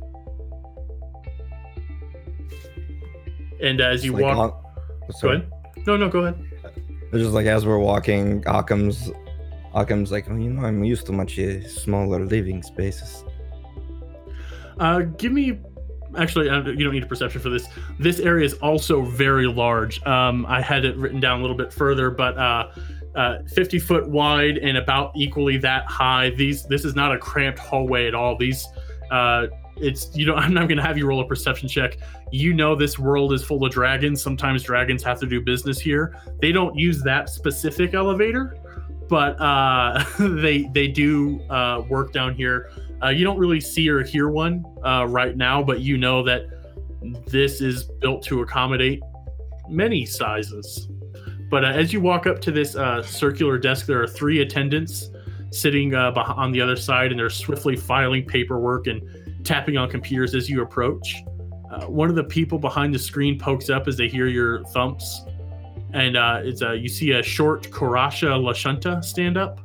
And 3.61 3.81
as 3.81 4.05
you 4.05 4.13
like 4.13 4.23
walk, 4.23 4.39
on- 4.39 5.15
go 5.21 5.29
ahead. 5.31 5.53
No, 5.87 5.97
no, 5.97 6.09
go 6.09 6.21
ahead. 6.21 6.45
It's 7.13 7.23
just 7.23 7.33
like 7.33 7.47
as 7.47 7.67
we're 7.67 7.79
walking, 7.79 8.45
Akim's 8.47 9.11
Akim's 9.75 10.13
like, 10.13 10.31
oh, 10.31 10.37
you 10.37 10.51
know, 10.51 10.65
I'm 10.65 10.85
used 10.85 11.07
to 11.07 11.13
much 11.13 11.39
uh, 11.39 11.67
smaller 11.67 12.25
living 12.25 12.63
spaces. 12.63 13.25
Uh, 14.79 15.01
give 15.01 15.33
me. 15.33 15.59
Actually, 16.17 16.47
you 16.47 16.85
don't 16.85 16.93
need 16.93 17.03
a 17.03 17.07
perception 17.07 17.41
for 17.41 17.51
this. 17.51 17.69
This 17.99 18.19
area 18.21 18.45
is 18.45 18.55
also 18.55 19.03
very 19.03 19.47
large. 19.47 20.05
Um, 20.07 20.47
I 20.47 20.63
had 20.63 20.85
it 20.85 20.97
written 20.97 21.21
down 21.21 21.41
a 21.41 21.43
little 21.43 21.57
bit 21.57 21.73
further, 21.73 22.11
but 22.11 22.39
uh, 22.39 22.71
uh, 23.15 23.39
50 23.55 23.79
foot 23.79 24.09
wide 24.09 24.59
and 24.59 24.79
about 24.79 25.13
equally 25.17 25.59
that 25.59 25.85
high. 25.87 26.31
These. 26.31 26.65
This 26.67 26.85
is 26.85 26.95
not 26.95 27.13
a 27.13 27.19
cramped 27.19 27.59
hallway 27.59 28.07
at 28.07 28.15
all. 28.15 28.37
These. 28.37 28.67
Uh, 29.11 29.49
it's 29.81 30.15
you 30.17 30.27
know 30.27 30.35
I'm 30.37 30.55
not 30.55 30.69
going 30.69 30.79
to 30.79 30.83
have 30.83 30.97
you 30.97 31.07
roll 31.07 31.21
a 31.21 31.27
perception 31.27 31.69
check. 31.69 31.99
You 32.31 32.55
know 32.55 32.75
this 32.75 32.99
world 32.99 33.33
is 33.33 33.45
full 33.45 33.65
of 33.65 33.73
dragons. 33.73 34.23
Sometimes 34.23 34.63
dragons 34.63 35.03
have 35.03 35.21
to 35.21 35.27
do 35.27 35.41
business 35.41 35.79
here. 35.79 36.17
They 36.41 36.53
don't 36.53 36.77
use 36.77 37.03
that 37.03 37.29
specific 37.29 37.95
elevator, 37.95 38.57
but 39.09 39.41
uh, 39.41 40.05
they 40.19 40.69
they 40.73 40.89
do 40.89 41.41
uh, 41.51 41.83
work 41.89 42.13
down 42.13 42.35
here. 42.35 42.71
Uh, 43.03 43.09
you 43.09 43.25
don't 43.25 43.39
really 43.39 43.61
see 43.61 43.89
or 43.89 44.03
hear 44.03 44.29
one 44.29 44.65
uh, 44.85 45.07
right 45.09 45.37
now, 45.37 45.63
but 45.63 45.81
you 45.81 45.97
know 45.97 46.23
that 46.23 46.47
this 47.27 47.61
is 47.61 47.85
built 47.85 48.23
to 48.25 48.43
accommodate 48.43 49.01
many 49.69 50.05
sizes. 50.05 50.89
But 51.51 51.65
uh, 51.65 51.69
as 51.69 51.93
you 51.93 52.01
walk 52.01 52.27
up 52.27 52.41
to 52.41 52.51
this 52.51 52.77
uh, 52.77 53.03
circular 53.03 53.59
desk, 53.59 53.87
there 53.87 54.03
are 54.03 54.07
three 54.07 54.41
attendants 54.41 55.11
sitting 55.51 55.95
uh, 55.95 56.13
on 56.37 56.53
the 56.53 56.61
other 56.61 56.77
side, 56.77 57.11
and 57.11 57.19
they're 57.19 57.31
swiftly 57.31 57.77
filing 57.77 58.25
paperwork 58.25 58.87
and 58.87 59.01
tapping 59.45 59.77
on 59.77 59.89
computers 59.89 60.35
as 60.35 60.51
you 60.51 60.63
approach. 60.63 61.23
Uh, 61.71 61.87
one 61.87 62.11
of 62.11 62.17
the 62.17 62.25
people 62.25 62.59
behind 62.59 62.93
the 62.93 62.99
screen 62.99 63.39
pokes 63.39 63.71
up 63.71 63.87
as 63.87 63.97
they 63.97 64.09
hear 64.09 64.27
your 64.27 64.65
thumps, 64.65 65.23
and 65.93 66.17
it's 66.47 66.61
you 66.61 66.89
see 66.89 67.13
a 67.13 67.23
short 67.23 67.63
Korasha 67.71 68.29
Lashunta 68.29 69.03
stand 69.03 69.39
up, 69.39 69.61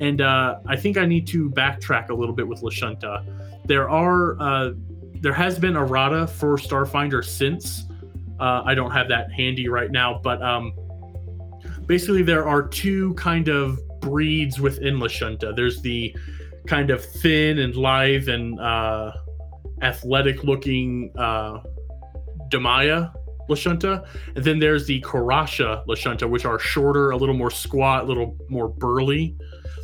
and 0.00 0.20
uh, 0.20 0.58
I 0.66 0.76
think 0.76 0.96
I 0.96 1.06
need 1.06 1.26
to 1.28 1.50
backtrack 1.50 2.10
a 2.10 2.14
little 2.14 2.34
bit 2.34 2.46
with 2.46 2.60
Lashunta. 2.60 3.24
There 3.64 3.88
are 3.88 4.40
uh, 4.40 4.72
there 5.20 5.32
has 5.32 5.58
been 5.58 5.76
errata 5.76 6.26
for 6.26 6.56
Starfinder 6.56 7.24
since. 7.24 7.84
Uh, 8.38 8.62
I 8.64 8.74
don't 8.74 8.90
have 8.90 9.08
that 9.08 9.32
handy 9.32 9.68
right 9.68 9.90
now, 9.90 10.20
but 10.22 10.42
um, 10.42 10.72
basically 11.86 12.22
there 12.22 12.46
are 12.46 12.62
two 12.62 13.14
kind 13.14 13.48
of 13.48 13.80
breeds 14.00 14.60
within 14.60 14.98
Lashunta. 14.98 15.56
There's 15.56 15.80
the 15.80 16.14
kind 16.66 16.90
of 16.90 17.04
thin 17.04 17.58
and 17.58 17.74
lithe 17.76 18.28
and 18.28 18.60
uh, 18.60 19.12
athletic 19.82 20.44
looking 20.44 21.12
uh, 21.16 21.60
Damaya 22.48 23.12
Lashunta. 23.48 24.06
And 24.34 24.44
then 24.44 24.58
there's 24.58 24.86
the 24.86 25.00
Korasha 25.00 25.86
Lashunta, 25.86 26.28
which 26.28 26.44
are 26.44 26.58
shorter, 26.58 27.10
a 27.10 27.16
little 27.16 27.34
more 27.34 27.50
squat, 27.50 28.04
a 28.04 28.06
little 28.06 28.36
more 28.48 28.68
burly. 28.68 29.36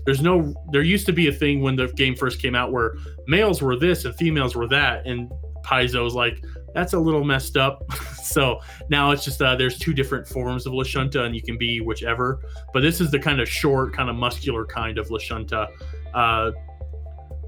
There's 0.04 0.20
no, 0.20 0.54
there 0.70 0.82
used 0.82 1.06
to 1.06 1.12
be 1.12 1.28
a 1.28 1.32
thing 1.32 1.60
when 1.60 1.76
the 1.76 1.88
game 1.88 2.14
first 2.14 2.40
came 2.40 2.54
out 2.54 2.72
where 2.72 2.96
males 3.26 3.62
were 3.62 3.76
this 3.76 4.04
and 4.04 4.14
females 4.16 4.56
were 4.56 4.68
that. 4.68 5.06
And 5.06 5.30
Paizo's 5.64 6.14
like, 6.14 6.44
that's 6.74 6.92
a 6.92 6.98
little 6.98 7.24
messed 7.24 7.56
up. 7.56 7.84
so 8.22 8.60
now 8.88 9.10
it's 9.10 9.24
just, 9.24 9.40
uh, 9.40 9.54
there's 9.54 9.78
two 9.78 9.92
different 9.92 10.26
forms 10.26 10.66
of 10.66 10.72
Lashunta 10.72 11.24
and 11.24 11.34
you 11.34 11.42
can 11.42 11.56
be 11.56 11.80
whichever. 11.80 12.40
But 12.72 12.80
this 12.80 13.00
is 13.00 13.10
the 13.10 13.18
kind 13.18 13.40
of 13.40 13.48
short, 13.48 13.92
kind 13.92 14.10
of 14.10 14.16
muscular 14.16 14.64
kind 14.64 14.98
of 14.98 15.08
Lashunta. 15.08 15.68
Uh, 16.14 16.52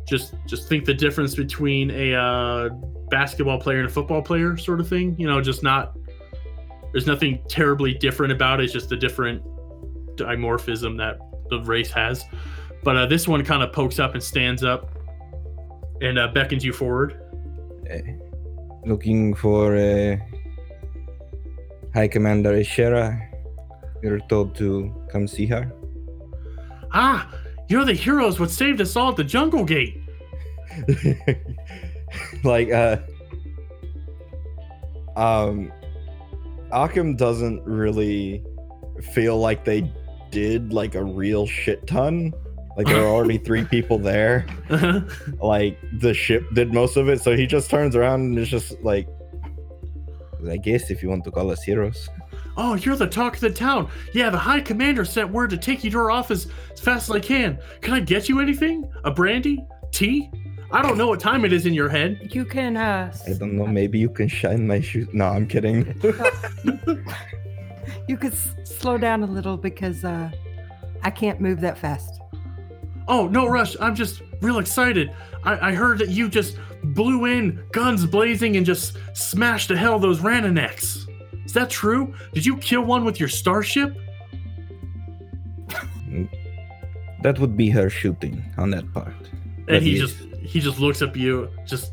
just 0.06 0.34
just 0.46 0.68
think 0.68 0.84
the 0.84 0.94
difference 0.94 1.34
between 1.34 1.90
a 1.90 2.14
uh, 2.14 2.68
basketball 3.10 3.58
player 3.58 3.78
and 3.78 3.88
a 3.88 3.92
football 3.92 4.22
player 4.22 4.56
sort 4.56 4.80
of 4.80 4.88
thing 4.88 5.14
you 5.18 5.26
know 5.26 5.40
just 5.40 5.62
not 5.62 5.96
there's 6.92 7.06
nothing 7.06 7.42
terribly 7.48 7.94
different 7.94 8.32
about 8.32 8.60
it 8.60 8.64
it's 8.64 8.72
just 8.72 8.92
a 8.92 8.96
different 8.96 9.42
dimorphism 10.16 10.96
that 10.96 11.18
the 11.50 11.60
race 11.62 11.90
has 11.90 12.24
but 12.82 12.96
uh, 12.96 13.06
this 13.06 13.26
one 13.26 13.44
kind 13.44 13.62
of 13.62 13.72
pokes 13.72 13.98
up 13.98 14.14
and 14.14 14.22
stands 14.22 14.62
up 14.64 14.90
and 16.00 16.18
uh, 16.18 16.28
beckons 16.28 16.64
you 16.64 16.72
forward 16.72 17.20
Uh, 17.90 17.98
looking 18.86 19.34
for 19.34 19.76
uh, 19.76 20.16
High 21.94 22.08
Commander 22.08 22.52
Ishera. 22.52 23.28
You're 24.02 24.20
told 24.28 24.54
to 24.56 24.92
come 25.10 25.26
see 25.26 25.46
her. 25.46 25.70
ah 26.92 27.28
you're 27.68 27.84
the 27.84 27.94
heroes 27.94 28.38
what 28.40 28.50
saved 28.50 28.80
us 28.80 28.94
all 28.96 29.10
at 29.10 29.16
the 29.16 29.24
jungle 29.24 29.64
gate 29.64 29.96
like 32.44 32.70
uh 32.70 32.96
um 35.16 35.72
Akim 36.72 37.16
doesn't 37.16 37.62
really 37.64 38.42
feel 39.14 39.38
like 39.38 39.64
they 39.64 39.90
did 40.34 40.72
like 40.72 40.96
a 40.96 41.04
real 41.04 41.46
shit 41.46 41.86
ton 41.86 42.34
Like 42.76 42.86
there 42.88 43.02
were 43.02 43.08
already 43.08 43.38
three 43.38 43.64
people 43.76 43.98
there. 43.98 44.44
Uh-huh. 44.68 45.00
Like 45.40 45.78
the 46.00 46.12
ship 46.12 46.42
did 46.54 46.74
most 46.74 46.96
of 46.96 47.08
it, 47.08 47.20
so 47.20 47.36
he 47.36 47.46
just 47.46 47.70
turns 47.70 47.94
around 47.94 48.22
and 48.22 48.38
is 48.38 48.48
just 48.48 48.80
like, 48.82 49.06
I 50.50 50.56
guess 50.56 50.90
if 50.90 51.02
you 51.02 51.08
want 51.08 51.22
to 51.24 51.30
call 51.30 51.50
us 51.52 51.62
heroes. 51.62 52.08
Oh, 52.56 52.74
you're 52.74 52.96
the 52.96 53.06
talk 53.06 53.34
of 53.34 53.40
the 53.40 53.50
town. 53.50 53.88
Yeah, 54.12 54.30
the 54.30 54.38
High 54.38 54.60
Commander 54.60 55.04
sent 55.04 55.30
word 55.30 55.50
to 55.50 55.56
take 55.56 55.84
you 55.84 55.90
to 55.92 55.98
our 55.98 56.10
office 56.10 56.46
as 56.72 56.80
fast 56.80 57.08
as 57.08 57.16
I 57.16 57.20
can. 57.20 57.58
Can 57.80 57.94
I 57.94 58.00
get 58.00 58.28
you 58.28 58.40
anything? 58.40 58.90
A 59.04 59.10
brandy? 59.10 59.64
Tea? 59.92 60.30
I 60.72 60.82
don't 60.82 60.98
know 60.98 61.06
what 61.06 61.20
time 61.20 61.44
it 61.44 61.52
is 61.52 61.66
in 61.66 61.74
your 61.74 61.88
head. 61.88 62.30
You 62.34 62.44
can 62.44 62.76
uh 62.76 63.14
I 63.28 63.32
don't 63.34 63.56
know. 63.56 63.66
Maybe 63.66 64.00
you 64.00 64.08
can 64.08 64.26
shine 64.26 64.66
my 64.66 64.80
shoes. 64.80 65.06
No, 65.12 65.26
I'm 65.26 65.46
kidding. 65.46 65.94
you 68.08 68.16
could 68.16 68.32
s- 68.32 68.54
slow 68.64 68.98
down 68.98 69.22
a 69.22 69.26
little 69.26 69.56
because 69.56 70.04
uh 70.04 70.30
I 71.02 71.10
can't 71.10 71.40
move 71.40 71.60
that 71.60 71.76
fast. 71.78 72.20
Oh, 73.08 73.28
no 73.28 73.46
rush. 73.46 73.76
I'm 73.80 73.94
just 73.94 74.22
real 74.40 74.58
excited. 74.58 75.12
I, 75.44 75.70
I 75.70 75.74
heard 75.74 75.98
that 75.98 76.08
you 76.08 76.28
just 76.30 76.56
blew 76.82 77.26
in, 77.26 77.62
guns 77.72 78.06
blazing, 78.06 78.56
and 78.56 78.64
just 78.64 78.96
smashed 79.12 79.68
to 79.68 79.76
hell 79.76 79.98
those 79.98 80.20
Rananeks. 80.20 81.06
Is 81.44 81.52
that 81.52 81.68
true? 81.68 82.14
Did 82.32 82.46
you 82.46 82.56
kill 82.56 82.82
one 82.82 83.04
with 83.04 83.20
your 83.20 83.28
starship? 83.28 83.94
that 87.22 87.38
would 87.38 87.56
be 87.56 87.70
her 87.70 87.90
shooting 87.90 88.42
on 88.58 88.70
that 88.70 88.90
part. 88.92 89.14
And 89.56 89.66
But 89.66 89.82
he 89.82 89.92
he- 89.92 89.98
just 89.98 90.16
he 90.40 90.60
just 90.60 90.78
looks 90.78 91.00
up 91.02 91.10
at 91.10 91.16
you, 91.16 91.48
just 91.66 91.92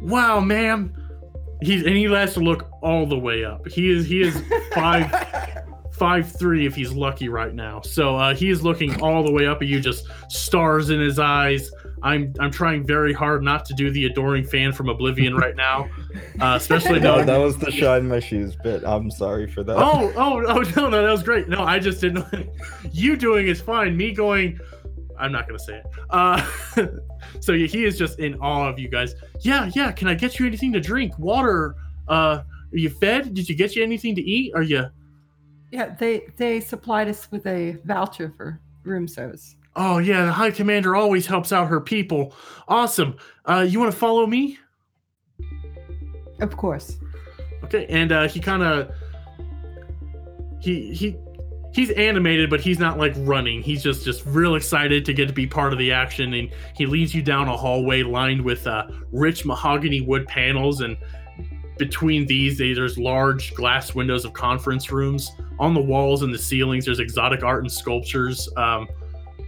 wow, 0.00 0.40
ma'am. 0.40 0.92
He's 1.62 1.84
and 1.84 1.96
he 1.96 2.04
has 2.04 2.34
to 2.34 2.40
look 2.40 2.68
all 2.82 3.06
the 3.06 3.18
way 3.18 3.44
up. 3.44 3.66
He 3.66 3.90
is 3.90 4.06
he 4.06 4.22
is 4.22 4.42
five 4.74 5.10
five 5.92 6.30
three 6.38 6.66
if 6.66 6.74
he's 6.74 6.92
lucky 6.92 7.28
right 7.28 7.54
now. 7.54 7.80
So 7.80 8.16
uh, 8.16 8.34
he 8.34 8.50
is 8.50 8.62
looking 8.62 9.00
all 9.00 9.24
the 9.24 9.32
way 9.32 9.46
up 9.46 9.62
at 9.62 9.68
you, 9.68 9.80
just 9.80 10.06
stars 10.28 10.90
in 10.90 11.00
his 11.00 11.18
eyes. 11.18 11.70
I'm 12.02 12.34
I'm 12.38 12.50
trying 12.50 12.86
very 12.86 13.12
hard 13.12 13.42
not 13.42 13.64
to 13.66 13.74
do 13.74 13.90
the 13.90 14.04
adoring 14.04 14.44
fan 14.44 14.72
from 14.72 14.88
Oblivion 14.88 15.34
right 15.34 15.56
now, 15.56 15.88
uh, 16.40 16.54
especially 16.56 17.00
No, 17.00 17.24
that 17.24 17.38
was 17.38 17.56
the 17.56 17.70
shine 17.70 18.06
my 18.06 18.20
shoes 18.20 18.54
bit. 18.62 18.84
I'm 18.84 19.10
sorry 19.10 19.50
for 19.50 19.64
that. 19.64 19.76
Oh, 19.76 20.12
oh, 20.16 20.44
oh, 20.46 20.60
no, 20.76 20.88
no, 20.90 21.02
that 21.02 21.10
was 21.10 21.22
great. 21.22 21.48
No, 21.48 21.64
I 21.64 21.78
just 21.78 22.00
didn't. 22.00 22.26
you 22.92 23.16
doing 23.16 23.48
is 23.48 23.60
fine. 23.60 23.96
Me 23.96 24.12
going, 24.12 24.60
I'm 25.18 25.32
not 25.32 25.46
gonna 25.46 25.58
say 25.58 25.78
it. 25.78 25.86
Uh, 26.10 26.46
so 27.40 27.52
yeah, 27.52 27.66
he 27.66 27.84
is 27.84 27.98
just 27.98 28.18
in 28.18 28.34
awe 28.40 28.68
of 28.68 28.78
you 28.78 28.88
guys. 28.88 29.14
Yeah, 29.40 29.70
yeah. 29.74 29.92
Can 29.92 30.08
I 30.08 30.14
get 30.14 30.38
you 30.38 30.46
anything 30.46 30.72
to 30.72 30.80
drink? 30.80 31.18
Water? 31.18 31.74
Uh, 32.08 32.42
are 32.72 32.78
you 32.78 32.90
fed? 32.90 33.34
Did 33.34 33.48
you 33.48 33.54
get 33.54 33.76
you 33.76 33.82
anything 33.82 34.14
to 34.14 34.22
eat? 34.22 34.52
Are 34.54 34.62
you? 34.62 34.86
Yeah, 35.70 35.94
they 35.98 36.28
they 36.36 36.60
supplied 36.60 37.08
us 37.08 37.30
with 37.30 37.46
a 37.46 37.76
voucher 37.84 38.32
for 38.36 38.60
room 38.84 39.08
service. 39.08 39.56
Oh 39.74 39.98
yeah, 39.98 40.24
the 40.24 40.32
High 40.32 40.50
Commander 40.50 40.96
always 40.96 41.26
helps 41.26 41.52
out 41.52 41.68
her 41.68 41.80
people. 41.80 42.34
Awesome. 42.68 43.16
Uh, 43.44 43.66
you 43.68 43.78
want 43.78 43.92
to 43.92 43.98
follow 43.98 44.26
me? 44.26 44.58
Of 46.40 46.56
course. 46.56 46.98
Okay, 47.64 47.86
and 47.88 48.12
uh, 48.12 48.28
he 48.28 48.40
kind 48.40 48.62
of 48.62 48.90
he 50.60 50.94
he 50.94 51.16
he's 51.76 51.90
animated, 51.90 52.48
but 52.48 52.58
he's 52.58 52.78
not 52.78 52.96
like 52.96 53.12
running. 53.18 53.60
He's 53.60 53.82
just 53.82 54.02
just 54.02 54.24
real 54.24 54.54
excited 54.54 55.04
to 55.04 55.12
get 55.12 55.26
to 55.26 55.34
be 55.34 55.46
part 55.46 55.74
of 55.74 55.78
the 55.78 55.92
action, 55.92 56.32
and 56.32 56.50
he 56.74 56.86
leads 56.86 57.14
you 57.14 57.20
down 57.20 57.48
a 57.48 57.56
hallway 57.56 58.02
lined 58.02 58.40
with 58.40 58.66
uh, 58.66 58.86
rich 59.12 59.44
mahogany 59.44 60.00
wood 60.00 60.26
panels, 60.26 60.80
and 60.80 60.96
between 61.76 62.26
these, 62.26 62.56
there's 62.56 62.96
large 62.96 63.54
glass 63.54 63.94
windows 63.94 64.24
of 64.24 64.32
conference 64.32 64.90
rooms. 64.90 65.30
On 65.58 65.74
the 65.74 65.80
walls 65.80 66.22
and 66.22 66.32
the 66.32 66.38
ceilings, 66.38 66.86
there's 66.86 66.98
exotic 66.98 67.42
art 67.42 67.62
and 67.62 67.70
sculptures. 67.70 68.48
Um, 68.56 68.88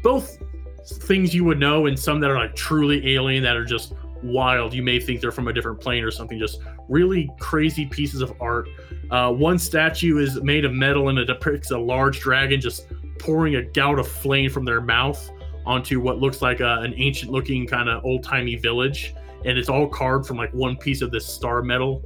both 0.02 0.38
things 0.87 1.35
you 1.35 1.44
would 1.44 1.58
know, 1.58 1.87
and 1.87 1.99
some 1.99 2.20
that 2.20 2.30
are 2.30 2.38
like 2.38 2.54
truly 2.54 3.14
alien, 3.14 3.42
that 3.42 3.56
are 3.56 3.64
just 3.64 3.94
wild. 4.22 4.75
You 4.75 4.82
may 4.82 5.00
think 5.00 5.20
they're 5.20 5.32
from 5.32 5.48
a 5.48 5.52
different 5.52 5.80
plane 5.80 6.04
or 6.04 6.10
something. 6.10 6.38
Just 6.38 6.60
really 6.88 7.30
crazy 7.38 7.87
pieces 7.87 8.20
of 8.20 8.32
art. 8.40 8.68
Uh, 9.10 9.32
one 9.32 9.58
statue 9.58 10.18
is 10.18 10.40
made 10.42 10.64
of 10.64 10.72
metal 10.72 11.08
and 11.08 11.18
it 11.18 11.26
depicts 11.26 11.70
a 11.70 11.78
large 11.78 12.20
dragon 12.20 12.61
just 12.61 12.87
pouring 13.18 13.57
a 13.57 13.62
gout 13.62 13.98
of 13.98 14.07
flame 14.07 14.50
from 14.50 14.64
their 14.64 14.81
mouth 14.81 15.31
onto 15.66 16.00
what 16.00 16.18
looks 16.18 16.40
like 16.40 16.61
a, 16.61 16.78
an 16.81 16.94
ancient 16.96 17.31
looking 17.31 17.66
kind 17.66 17.88
of 17.88 18.04
old 18.04 18.22
timey 18.22 18.57
village. 18.57 19.14
And 19.44 19.57
it's 19.57 19.68
all 19.68 19.87
carved 19.88 20.26
from 20.26 20.37
like 20.37 20.52
one 20.52 20.76
piece 20.76 21.02
of 21.02 21.11
this 21.11 21.26
star 21.26 21.62
metal. 21.62 22.02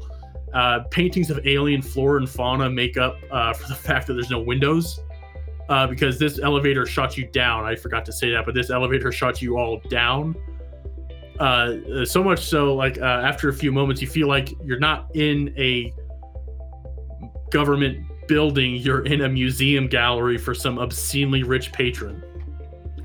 Uh, 0.52 0.80
paintings 0.90 1.30
of 1.30 1.40
alien 1.46 1.80
flora 1.80 2.18
and 2.18 2.28
fauna 2.28 2.68
make 2.68 2.98
up 2.98 3.16
uh, 3.30 3.52
for 3.54 3.68
the 3.68 3.74
fact 3.74 4.06
that 4.06 4.14
there's 4.14 4.30
no 4.30 4.40
windows. 4.40 5.00
Uh, 5.68 5.86
because 5.86 6.18
this 6.18 6.38
elevator 6.40 6.84
shot 6.84 7.16
you 7.16 7.24
down. 7.28 7.64
I 7.64 7.76
forgot 7.76 8.04
to 8.04 8.12
say 8.12 8.30
that, 8.32 8.44
but 8.44 8.54
this 8.54 8.68
elevator 8.68 9.10
shot 9.12 9.40
you 9.40 9.56
all 9.56 9.80
down 9.88 10.34
uh, 11.38 12.04
so 12.04 12.22
much 12.22 12.44
so 12.44 12.74
like 12.74 12.98
uh, 12.98 13.04
after 13.04 13.48
a 13.48 13.52
few 13.52 13.72
moments 13.72 14.00
you 14.00 14.08
feel 14.08 14.28
like 14.28 14.52
you're 14.64 14.78
not 14.78 15.14
in 15.14 15.54
a 15.58 15.92
government 17.50 18.06
building 18.28 18.76
you're 18.76 19.04
in 19.06 19.22
a 19.22 19.28
museum 19.28 19.86
gallery 19.86 20.38
for 20.38 20.54
some 20.54 20.78
obscenely 20.78 21.42
rich 21.42 21.72
patron. 21.72 22.22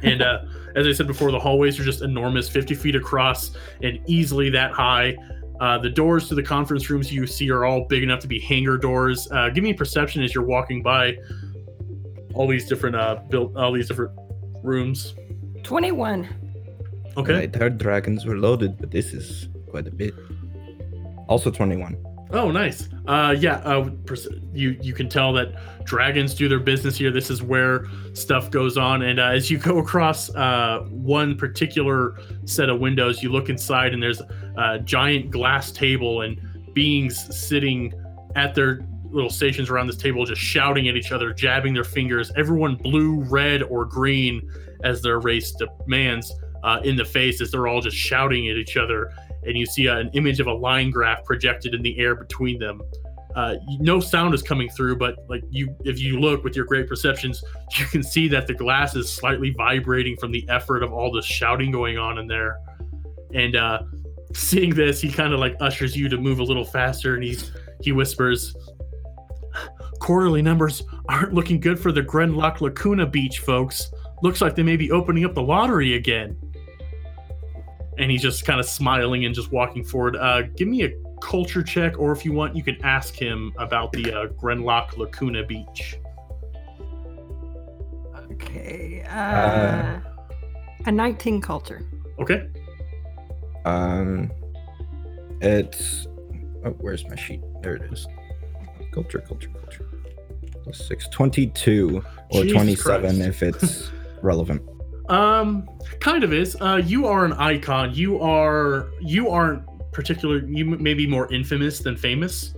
And 0.03 0.21
uh, 0.21 0.43
as 0.75 0.85
i 0.85 0.91
said 0.91 1.07
before 1.07 1.31
the 1.31 1.39
hallways 1.39 1.79
are 1.79 1.83
just 1.83 2.01
enormous 2.01 2.47
50 2.49 2.75
feet 2.75 2.95
across 2.95 3.51
and 3.81 3.99
easily 4.07 4.49
that 4.51 4.71
high. 4.71 5.15
Uh, 5.59 5.75
the 5.79 5.89
doors 5.89 6.27
to 6.29 6.35
the 6.35 6.43
conference 6.43 6.87
rooms 6.89 7.11
you 7.11 7.25
see 7.25 7.49
are 7.49 7.65
all 7.65 7.85
big 7.85 8.03
enough 8.03 8.19
to 8.19 8.27
be 8.27 8.39
hangar 8.39 8.77
doors. 8.77 9.27
Uh, 9.31 9.49
give 9.49 9.63
me 9.63 9.71
a 9.71 9.73
perception 9.73 10.21
as 10.21 10.35
you're 10.35 10.45
walking 10.45 10.83
by 10.83 11.17
all 12.35 12.47
these 12.47 12.67
different 12.67 12.95
uh 12.95 13.15
built 13.29 13.55
all 13.57 13.71
these 13.71 13.87
different 13.87 14.11
rooms. 14.63 15.15
Twenty 15.63 15.91
okay 17.17 17.49
I 17.53 17.57
heard 17.57 17.77
dragons 17.77 18.25
were 18.25 18.37
loaded, 18.37 18.77
but 18.77 18.91
this 18.91 19.13
is 19.13 19.49
quite 19.69 19.87
a 19.87 19.91
bit. 19.91 20.13
Also 21.27 21.51
21. 21.51 21.97
Oh, 22.31 22.51
nice. 22.51 22.89
Uh, 23.05 23.35
yeah. 23.37 23.57
Uh, 23.57 23.89
you 24.53 24.77
you 24.81 24.93
can 24.93 25.07
tell 25.07 25.31
that 25.33 25.85
dragons 25.85 26.33
do 26.33 26.49
their 26.49 26.59
business 26.59 26.97
here. 26.97 27.09
This 27.09 27.29
is 27.29 27.41
where 27.41 27.85
stuff 28.13 28.51
goes 28.51 28.77
on. 28.77 29.01
And 29.01 29.19
uh, 29.19 29.27
as 29.27 29.49
you 29.49 29.57
go 29.57 29.77
across 29.79 30.29
uh, 30.35 30.85
one 30.89 31.37
particular 31.37 32.19
set 32.45 32.69
of 32.69 32.79
windows, 32.79 33.23
you 33.23 33.31
look 33.31 33.49
inside, 33.49 33.93
and 33.93 34.03
there's 34.03 34.21
a 34.57 34.79
giant 34.79 35.31
glass 35.31 35.71
table 35.71 36.21
and 36.21 36.39
beings 36.73 37.35
sitting 37.35 37.93
at 38.35 38.53
their 38.53 38.81
little 39.09 39.29
stations 39.29 39.69
around 39.69 39.87
this 39.87 39.95
table, 39.95 40.25
just 40.25 40.41
shouting 40.41 40.89
at 40.89 40.97
each 40.97 41.13
other, 41.13 41.33
jabbing 41.33 41.73
their 41.73 41.85
fingers. 41.85 42.31
Everyone 42.35 42.75
blue, 42.75 43.21
red, 43.29 43.63
or 43.63 43.85
green, 43.85 44.41
as 44.83 45.01
their 45.01 45.19
race 45.19 45.53
demands, 45.53 46.33
uh, 46.67 46.79
in 46.83 46.95
the 46.95 47.05
face 47.05 47.41
as 47.41 47.49
they're 47.49 47.67
all 47.67 47.81
just 47.81 47.97
shouting 47.97 48.49
at 48.49 48.57
each 48.57 48.77
other 48.77 49.11
and 49.47 49.57
you 49.57 49.65
see 49.65 49.87
uh, 49.87 49.97
an 49.97 50.09
image 50.13 50.39
of 50.39 50.47
a 50.47 50.53
line 50.53 50.91
graph 50.91 51.23
projected 51.23 51.73
in 51.73 51.81
the 51.81 51.97
air 51.97 52.15
between 52.15 52.59
them. 52.59 52.81
Uh, 53.35 53.55
no 53.79 53.99
sound 53.99 54.33
is 54.33 54.41
coming 54.41 54.69
through, 54.69 54.97
but 54.97 55.15
like 55.29 55.43
you, 55.49 55.75
if 55.85 55.99
you 55.99 56.19
look 56.19 56.43
with 56.43 56.55
your 56.55 56.65
great 56.65 56.87
perceptions, 56.87 57.43
you 57.77 57.85
can 57.85 58.03
see 58.03 58.27
that 58.27 58.47
the 58.47 58.53
glass 58.53 58.95
is 58.95 59.11
slightly 59.11 59.51
vibrating 59.51 60.17
from 60.17 60.31
the 60.31 60.47
effort 60.49 60.83
of 60.83 60.91
all 60.91 61.11
the 61.11 61.21
shouting 61.21 61.71
going 61.71 61.97
on 61.97 62.17
in 62.17 62.27
there. 62.27 62.57
And 63.33 63.55
uh, 63.55 63.83
seeing 64.33 64.73
this, 64.73 64.99
he 65.01 65.11
kind 65.11 65.33
of 65.33 65.39
like 65.39 65.55
ushers 65.59 65.95
you 65.95 66.09
to 66.09 66.17
move 66.17 66.39
a 66.39 66.43
little 66.43 66.65
faster, 66.65 67.15
and 67.15 67.23
he's 67.23 67.51
he 67.81 67.91
whispers, 67.91 68.55
"Quarterly 69.99 70.41
numbers 70.41 70.83
aren't 71.09 71.33
looking 71.33 71.59
good 71.59 71.79
for 71.79 71.91
the 71.91 72.01
Grenlock 72.01 72.61
Lacuna 72.61 73.05
Beach, 73.05 73.39
folks. 73.39 73.91
Looks 74.23 74.41
like 74.41 74.55
they 74.55 74.63
may 74.63 74.77
be 74.77 74.89
opening 74.91 75.25
up 75.25 75.35
the 75.35 75.43
lottery 75.43 75.95
again." 75.95 76.37
And 77.97 78.11
he's 78.11 78.21
just 78.21 78.45
kind 78.45 78.59
of 78.59 78.65
smiling 78.65 79.25
and 79.25 79.33
just 79.35 79.51
walking 79.51 79.83
forward. 79.83 80.15
Uh, 80.15 80.43
give 80.55 80.67
me 80.67 80.83
a 80.83 80.91
culture 81.21 81.63
check, 81.63 81.97
or 81.99 82.11
if 82.11 82.23
you 82.25 82.31
want, 82.33 82.55
you 82.55 82.63
can 82.63 82.77
ask 82.83 83.15
him 83.15 83.53
about 83.57 83.91
the 83.91 84.13
uh, 84.13 84.27
Grenlock 84.27 84.97
Lacuna 84.97 85.43
Beach. 85.43 85.97
Okay. 88.31 89.03
Uh, 89.09 89.13
Uh, 89.13 89.99
a 90.85 90.91
nineteen 90.91 91.41
culture. 91.41 91.81
Okay. 92.19 92.47
Um, 93.65 94.31
it's 95.41 96.07
oh, 96.65 96.71
where's 96.79 97.07
my 97.09 97.15
sheet? 97.15 97.41
There 97.61 97.75
it 97.75 97.91
is. 97.91 98.07
Culture, 98.93 99.19
culture, 99.19 99.49
culture. 99.49 99.85
Plus 100.63 100.87
Six 100.87 101.07
twenty-two 101.09 102.03
or 102.31 102.41
Jesus 102.43 102.53
twenty-seven 102.53 103.17
Christ. 103.17 103.29
if 103.29 103.43
it's 103.43 103.91
relevant. 104.21 104.61
Um, 105.09 105.67
kind 105.99 106.23
of 106.23 106.33
is. 106.33 106.57
Uh, 106.59 106.81
you 106.83 107.07
are 107.07 107.25
an 107.25 107.33
icon. 107.33 107.93
You 107.93 108.19
are. 108.19 108.89
You 108.99 109.29
aren't 109.29 109.63
particular. 109.91 110.39
You 110.39 110.65
may 110.65 110.93
be 110.93 111.07
more 111.07 111.31
infamous 111.33 111.79
than 111.79 111.95
famous. 111.95 112.53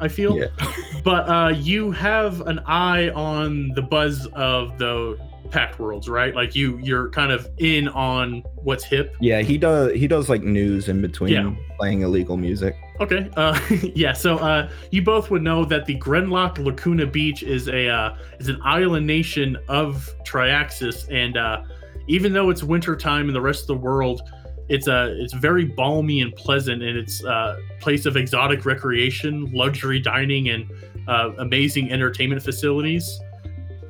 I 0.00 0.08
feel. 0.08 0.36
Yeah. 0.36 0.46
but 1.04 1.28
uh, 1.28 1.54
you 1.56 1.92
have 1.92 2.40
an 2.42 2.60
eye 2.66 3.10
on 3.10 3.70
the 3.70 3.82
buzz 3.82 4.26
of 4.28 4.78
the 4.78 5.18
pact 5.52 5.78
worlds, 5.78 6.08
right? 6.08 6.34
Like 6.34 6.54
you 6.56 6.78
you're 6.82 7.10
kind 7.10 7.30
of 7.30 7.48
in 7.58 7.86
on 7.88 8.42
what's 8.56 8.84
hip. 8.84 9.14
Yeah, 9.20 9.42
he 9.42 9.58
does. 9.58 9.92
He 9.92 10.08
does 10.08 10.28
like 10.28 10.42
news 10.42 10.88
in 10.88 11.00
between 11.02 11.32
Yeah. 11.32 11.54
playing 11.78 12.00
illegal 12.00 12.36
music. 12.36 12.74
Okay. 13.00 13.30
Uh, 13.36 13.58
yeah. 13.94 14.12
So 14.14 14.38
uh, 14.38 14.70
you 14.90 15.02
both 15.02 15.30
would 15.30 15.42
know 15.42 15.64
that 15.66 15.86
the 15.86 15.98
Grenlock 15.98 16.58
Lacuna 16.58 17.06
Beach 17.06 17.42
is 17.42 17.68
a 17.68 17.88
uh, 17.88 18.16
is 18.40 18.48
an 18.48 18.58
island 18.64 19.06
nation 19.06 19.56
of 19.68 20.10
Triaxus, 20.24 21.06
and 21.10 21.36
uh, 21.36 21.62
even 22.08 22.32
though 22.32 22.50
it's 22.50 22.62
winter 22.62 22.96
time 22.96 23.28
in 23.28 23.34
the 23.34 23.40
rest 23.40 23.62
of 23.62 23.66
the 23.68 23.76
world, 23.76 24.22
it's 24.68 24.88
uh, 24.88 25.14
it's 25.18 25.34
very 25.34 25.66
balmy 25.66 26.22
and 26.22 26.34
pleasant, 26.34 26.82
and 26.82 26.96
it's 26.96 27.22
a 27.24 27.58
place 27.80 28.06
of 28.06 28.16
exotic 28.16 28.64
recreation, 28.64 29.52
luxury 29.52 30.00
dining, 30.00 30.48
and 30.48 30.70
uh, 31.08 31.30
amazing 31.38 31.92
entertainment 31.92 32.42
facilities. 32.42 33.20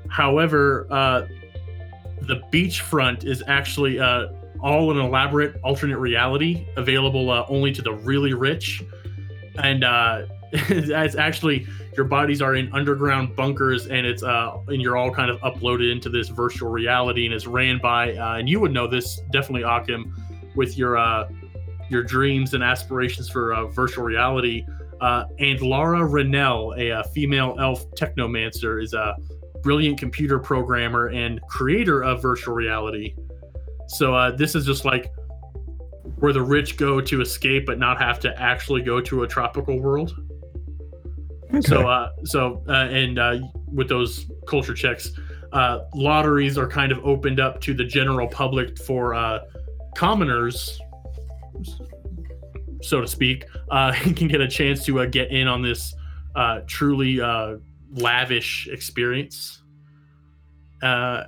However, 0.09 0.87
uh, 0.91 1.23
the 2.27 2.43
beachfront 2.53 3.25
is 3.25 3.43
actually 3.47 3.99
uh, 3.99 4.29
all 4.63 4.91
an 4.91 4.99
elaborate 4.99 5.57
alternate 5.63 5.99
reality 5.99 6.67
available 6.77 7.31
uh, 7.31 7.45
only 7.49 7.73
to 7.73 7.83
the 7.83 7.93
really 7.93 8.33
rich. 8.33 8.83
And 9.57 9.85
uh 9.85 10.23
it's 10.53 11.17
actually 11.17 11.67
your 11.97 12.05
bodies 12.05 12.43
are 12.43 12.57
in 12.57 12.71
underground 12.75 13.35
bunkers 13.35 13.87
and 13.87 14.07
it's 14.07 14.23
uh 14.23 14.59
and 14.69 14.83
you're 14.83 14.99
all 14.99 15.11
kind 15.11 15.31
of 15.31 15.39
uploaded 15.41 15.91
into 15.91 16.11
this 16.11 16.29
virtual 16.29 16.71
reality 16.71 17.25
and 17.25 17.35
it's 17.35 17.47
ran 17.47 17.79
by 17.79 18.15
uh, 18.17 18.37
and 18.37 18.51
you 18.51 18.61
would 18.61 18.71
know 18.71 18.87
this 18.87 19.21
definitely 19.31 19.63
Akim 19.63 20.15
with 20.55 20.77
your 20.77 20.99
uh 20.99 21.27
your 21.89 22.03
dreams 22.03 22.53
and 22.53 22.63
aspirations 22.63 23.29
for 23.31 23.55
uh, 23.55 23.67
virtual 23.69 24.05
reality. 24.05 24.65
Uh 25.01 25.25
and 25.39 25.61
Laura 25.63 26.05
Rennell 26.05 26.75
a, 26.77 26.91
uh 26.93 27.03
female 27.03 27.57
elf 27.59 27.91
technomancer 27.93 28.83
is 28.83 28.93
a 28.93 29.17
brilliant 29.63 29.99
computer 29.99 30.39
programmer 30.39 31.09
and 31.09 31.41
creator 31.49 32.03
of 32.03 32.21
virtual 32.21 32.55
reality 32.55 33.15
so 33.89 34.15
uh 34.15 34.31
this 34.31 34.55
is 34.55 34.65
just 34.65 34.85
like 34.85 35.13
where 36.23 36.33
the 36.33 36.41
rich 36.41 36.77
go 36.77 37.01
to 37.01 37.21
escape 37.21 37.67
but 37.67 37.81
not 37.81 38.01
have 38.01 38.21
to 38.21 38.41
actually 38.41 38.81
go 38.81 39.01
to 39.01 39.25
a 39.25 39.29
tropical 39.29 39.81
world. 39.81 40.17
So 41.63 41.89
uh 41.89 42.11
so 42.25 42.63
uh, 42.69 42.89
and 42.91 43.19
uh 43.19 43.39
with 43.67 43.89
those 43.89 44.31
culture 44.47 44.73
checks, 44.73 45.11
uh 45.53 45.81
lotteries 45.95 46.57
are 46.57 46.69
kind 46.69 46.93
of 46.93 47.05
opened 47.05 47.41
up 47.41 47.61
to 47.63 47.75
the 47.75 47.85
general 47.85 48.29
public 48.29 48.79
for 48.79 49.15
uh 49.15 49.41
commoners 49.97 50.81
so 52.83 53.01
to 53.01 53.07
speak, 53.07 53.45
uh 53.71 53.93
can 54.15 54.29
get 54.29 54.41
a 54.41 54.49
chance 54.49 54.85
to 54.87 55.01
uh, 55.01 55.07
get 55.07 55.31
in 55.33 55.49
on 55.49 55.61
this 55.61 55.93
uh 56.37 56.61
truly 56.69 57.21
uh 57.21 57.57
lavish 57.93 58.69
experience. 58.69 59.63
Uh 60.83 61.25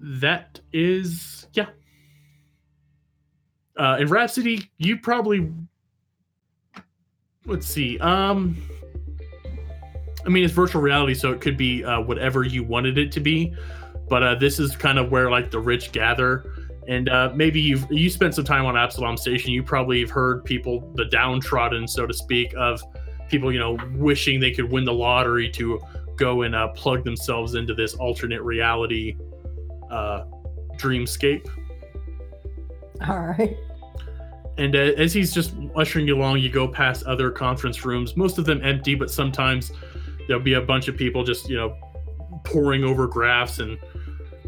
that 0.00 0.60
is 0.72 1.46
yeah 1.52 1.66
uh, 3.76 3.98
in 4.00 4.08
Rhapsody, 4.08 4.70
you 4.78 4.98
probably 4.98 5.52
let's 7.44 7.66
see. 7.66 7.98
Um, 7.98 8.56
I 10.24 10.28
mean, 10.28 10.44
it's 10.44 10.52
virtual 10.52 10.82
reality, 10.82 11.14
so 11.14 11.30
it 11.32 11.40
could 11.40 11.56
be 11.56 11.84
uh, 11.84 12.00
whatever 12.00 12.42
you 12.42 12.64
wanted 12.64 12.98
it 12.98 13.12
to 13.12 13.20
be. 13.20 13.54
But 14.08 14.22
uh, 14.22 14.34
this 14.36 14.58
is 14.58 14.74
kind 14.76 14.98
of 14.98 15.10
where 15.10 15.30
like 15.30 15.50
the 15.50 15.60
rich 15.60 15.92
gather, 15.92 16.50
and 16.88 17.08
uh, 17.08 17.32
maybe 17.34 17.60
you've 17.60 17.86
you 17.90 18.08
spent 18.10 18.34
some 18.34 18.44
time 18.44 18.64
on 18.64 18.76
Absalom 18.76 19.16
Station. 19.16 19.52
You 19.52 19.62
probably 19.62 20.00
have 20.00 20.10
heard 20.10 20.44
people, 20.44 20.90
the 20.94 21.04
downtrodden, 21.04 21.86
so 21.86 22.06
to 22.06 22.14
speak, 22.14 22.54
of 22.56 22.82
people 23.28 23.52
you 23.52 23.58
know 23.58 23.78
wishing 23.94 24.40
they 24.40 24.50
could 24.52 24.70
win 24.70 24.84
the 24.84 24.92
lottery 24.92 25.50
to 25.50 25.80
go 26.16 26.42
and 26.42 26.54
uh, 26.54 26.68
plug 26.68 27.04
themselves 27.04 27.54
into 27.54 27.74
this 27.74 27.94
alternate 27.94 28.42
reality 28.42 29.16
uh, 29.90 30.24
dreamscape. 30.76 31.46
All 33.06 33.20
right. 33.20 33.56
And 34.58 34.74
uh, 34.74 34.78
as 34.96 35.12
he's 35.12 35.32
just 35.32 35.54
ushering 35.74 36.06
you 36.06 36.16
along, 36.16 36.38
you 36.38 36.48
go 36.48 36.66
past 36.66 37.04
other 37.04 37.30
conference 37.30 37.84
rooms, 37.84 38.16
most 38.16 38.38
of 38.38 38.46
them 38.46 38.60
empty, 38.64 38.94
but 38.94 39.10
sometimes 39.10 39.70
there'll 40.26 40.42
be 40.42 40.54
a 40.54 40.60
bunch 40.60 40.88
of 40.88 40.96
people 40.96 41.22
just, 41.24 41.48
you 41.48 41.56
know, 41.56 41.76
pouring 42.44 42.84
over 42.84 43.06
graphs 43.06 43.58
and 43.58 43.78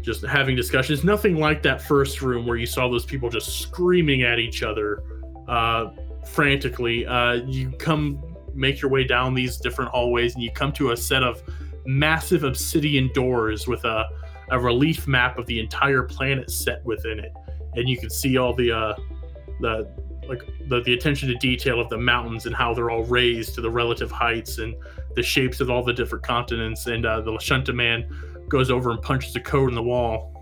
just 0.01 0.25
having 0.25 0.55
discussions. 0.55 1.03
Nothing 1.03 1.35
like 1.35 1.61
that 1.63 1.81
first 1.81 2.21
room 2.21 2.47
where 2.47 2.57
you 2.57 2.65
saw 2.65 2.89
those 2.89 3.05
people 3.05 3.29
just 3.29 3.59
screaming 3.59 4.23
at 4.23 4.39
each 4.39 4.63
other 4.63 5.03
uh, 5.47 5.91
frantically. 6.25 7.05
Uh, 7.05 7.33
you 7.45 7.69
come, 7.71 8.19
make 8.53 8.81
your 8.81 8.91
way 8.91 9.03
down 9.03 9.33
these 9.33 9.57
different 9.57 9.91
hallways, 9.91 10.35
and 10.35 10.43
you 10.43 10.51
come 10.51 10.71
to 10.73 10.91
a 10.91 10.97
set 10.97 11.23
of 11.23 11.41
massive 11.85 12.43
obsidian 12.43 13.11
doors 13.13 13.67
with 13.67 13.83
a, 13.85 14.05
a 14.49 14.59
relief 14.59 15.07
map 15.07 15.37
of 15.37 15.45
the 15.45 15.59
entire 15.59 16.03
planet 16.03 16.49
set 16.51 16.83
within 16.85 17.19
it. 17.19 17.33
And 17.75 17.87
you 17.87 17.97
can 17.97 18.09
see 18.09 18.37
all 18.37 18.53
the 18.53 18.71
uh, 18.71 18.95
the 19.61 19.89
like 20.27 20.43
the, 20.67 20.81
the 20.81 20.93
attention 20.93 21.27
to 21.29 21.35
detail 21.35 21.79
of 21.79 21.89
the 21.89 21.97
mountains 21.97 22.45
and 22.45 22.55
how 22.55 22.73
they're 22.73 22.91
all 22.91 23.03
raised 23.03 23.55
to 23.55 23.61
the 23.61 23.69
relative 23.69 24.11
heights 24.11 24.59
and 24.59 24.75
the 25.15 25.23
shapes 25.23 25.59
of 25.59 25.69
all 25.69 25.83
the 25.83 25.93
different 25.93 26.23
continents 26.23 26.85
and 26.85 27.05
uh, 27.05 27.19
the 27.19 27.31
Lashunta 27.31 27.73
man 27.73 28.07
goes 28.47 28.69
over 28.69 28.91
and 28.91 29.01
punches 29.01 29.35
a 29.35 29.39
code 29.39 29.69
in 29.69 29.75
the 29.75 29.81
wall 29.81 30.35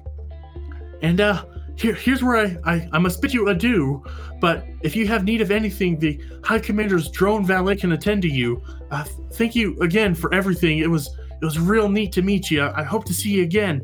and 1.02 1.22
uh 1.22 1.43
here 1.78 1.94
here's 1.94 2.24
where 2.24 2.38
I, 2.38 2.58
I 2.76 2.90
i 2.94 2.98
must 3.00 3.22
bid 3.22 3.34
you 3.34 3.48
adieu 3.50 4.04
but 4.42 4.66
if 4.82 4.96
you 4.96 5.08
have 5.08 5.24
need 5.24 5.42
of 5.42 5.52
anything 5.52 6.00
the 6.00 6.20
high 6.44 6.60
commander's 6.60 7.10
drone 7.10 7.46
valet 7.46 7.76
can 7.76 7.92
attend 7.92 8.22
to 8.24 8.28
you 8.30 8.62
uh, 8.92 9.04
thank 9.34 9.56
you 9.56 9.78
again 9.80 10.16
for 10.16 10.34
everything 10.34 10.80
it 10.80 10.90
was 10.90 11.08
it 11.42 11.46
was 11.46 11.60
real 11.60 11.88
neat 11.90 12.12
to 12.13 12.22
meet 12.22 12.50
you 12.50 12.62
i, 12.63 12.82
I 12.82 12.84
hope 12.84 13.06
to 13.06 13.13
see 13.13 13.30
you 13.32 13.44
again 13.44 13.82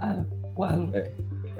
Uh, 0.00 0.22
well, 0.56 0.90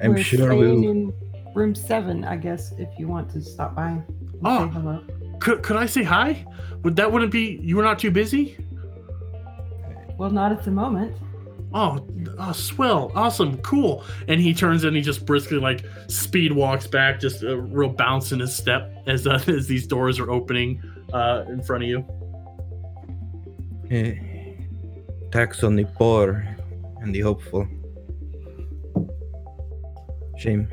I'm 0.03 0.13
we're 0.15 0.23
sure 0.23 0.47
staying 0.47 0.59
we'll. 0.59 0.91
in 0.91 1.13
room 1.55 1.75
seven, 1.75 2.25
I 2.25 2.37
guess, 2.37 2.73
if 2.79 2.89
you 2.99 3.07
want 3.07 3.29
to 3.33 3.41
stop 3.43 3.75
by 3.75 3.89
and 3.91 4.03
Oh. 4.45 4.67
say 4.69 4.73
hello. 4.73 5.01
could, 5.41 5.63
could 5.63 5.77
i 5.77 5.85
say 5.87 6.03
hi 6.03 6.47
would 6.83 6.97
that 6.97 7.11
wouldn't 7.13 7.33
be 7.33 7.61
you 7.63 7.77
were 7.77 7.83
not 7.83 7.99
too 7.99 8.11
busy 8.11 8.57
Well, 10.17 10.31
not 10.31 10.53
at 10.53 10.63
the 10.65 10.71
moment. 10.71 11.13
Oh, 11.73 12.05
oh, 12.39 12.53
swell, 12.53 13.13
awesome, 13.15 13.59
cool. 13.59 14.05
And 14.27 14.41
he 14.41 14.53
turns 14.53 14.83
and 14.85 14.97
he 14.97 15.03
just 15.03 15.25
briskly 15.25 15.59
like 15.59 15.85
speed 16.09 16.53
walks 16.53 16.87
back, 16.87 17.21
just 17.21 17.43
a 17.43 17.57
real 17.57 17.91
bounce 17.91 18.33
in 18.33 18.41
his 18.41 18.55
step 18.55 18.93
as 19.07 19.27
uh, 19.27 19.43
as 19.47 19.69
these 19.69 19.87
doors 19.87 20.19
are 20.19 20.31
opening 20.31 20.83
uh, 21.13 21.45
in 21.49 21.63
front 21.63 21.85
of 21.85 21.89
you. 21.89 22.05
Eh, 23.91 24.15
tax 25.31 25.63
on 25.63 25.77
the 25.77 25.85
poor 25.85 26.47
and 27.01 27.15
the 27.15 27.21
hopeful. 27.21 27.67
Shame. 30.39 30.69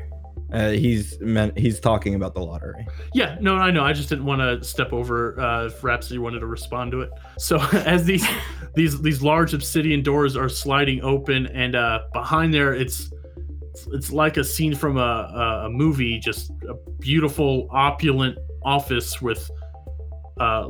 Uh, 0.50 0.70
he's 0.70 1.20
meant 1.20 1.56
he's 1.58 1.78
talking 1.78 2.14
about 2.14 2.34
the 2.34 2.40
lottery. 2.40 2.86
Yeah, 3.12 3.36
no, 3.40 3.56
I 3.56 3.70
know. 3.70 3.84
I 3.84 3.92
just 3.92 4.08
didn't 4.08 4.24
want 4.24 4.40
to 4.40 4.66
step 4.66 4.92
over 4.94 5.38
uh, 5.38 5.66
if 5.66 5.84
Rhapsody 5.84 6.18
wanted 6.18 6.40
to 6.40 6.46
respond 6.46 6.90
to 6.92 7.02
it. 7.02 7.10
So 7.38 7.58
as 7.72 8.04
these 8.04 8.26
these 8.74 9.00
these 9.02 9.22
large 9.22 9.52
obsidian 9.52 10.02
doors 10.02 10.36
are 10.36 10.48
sliding 10.48 11.02
open, 11.02 11.46
and 11.48 11.76
uh, 11.76 12.00
behind 12.14 12.54
there, 12.54 12.72
it's 12.72 13.10
it's 13.92 14.10
like 14.10 14.38
a 14.38 14.44
scene 14.44 14.74
from 14.74 14.96
a, 14.96 15.64
a, 15.66 15.70
movie. 15.70 16.18
Just 16.18 16.50
a 16.68 16.74
beautiful, 16.98 17.68
opulent 17.70 18.38
office 18.64 19.20
with. 19.20 19.50
Uh, 20.40 20.68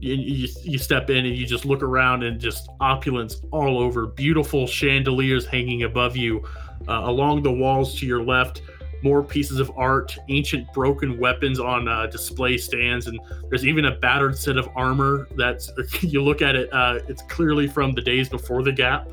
you, 0.00 0.14
you, 0.14 0.48
you 0.64 0.78
step 0.78 1.10
in 1.10 1.24
and 1.24 1.36
you 1.36 1.46
just 1.46 1.64
look 1.64 1.80
around 1.80 2.24
and 2.24 2.40
just 2.40 2.68
opulence 2.80 3.40
all 3.52 3.78
over. 3.78 4.06
Beautiful 4.06 4.66
chandeliers 4.66 5.46
hanging 5.46 5.84
above 5.84 6.16
you. 6.16 6.42
Uh, 6.88 7.02
along 7.04 7.44
the 7.44 7.52
walls 7.52 7.96
to 8.00 8.06
your 8.06 8.24
left, 8.24 8.62
more 9.02 9.22
pieces 9.22 9.58
of 9.58 9.70
art, 9.76 10.16
ancient 10.28 10.72
broken 10.72 11.18
weapons 11.18 11.58
on 11.58 11.88
uh, 11.88 12.06
display 12.06 12.56
stands, 12.56 13.06
and 13.06 13.18
there's 13.48 13.66
even 13.66 13.86
a 13.86 13.96
battered 13.96 14.36
set 14.36 14.56
of 14.56 14.68
armor 14.76 15.28
that's 15.36 15.70
you 16.02 16.22
look 16.22 16.42
at 16.42 16.54
it. 16.54 16.72
Uh, 16.72 17.00
it's 17.08 17.22
clearly 17.22 17.66
from 17.66 17.92
the 17.92 18.02
days 18.02 18.28
before 18.28 18.62
the 18.62 18.72
gap. 18.72 19.08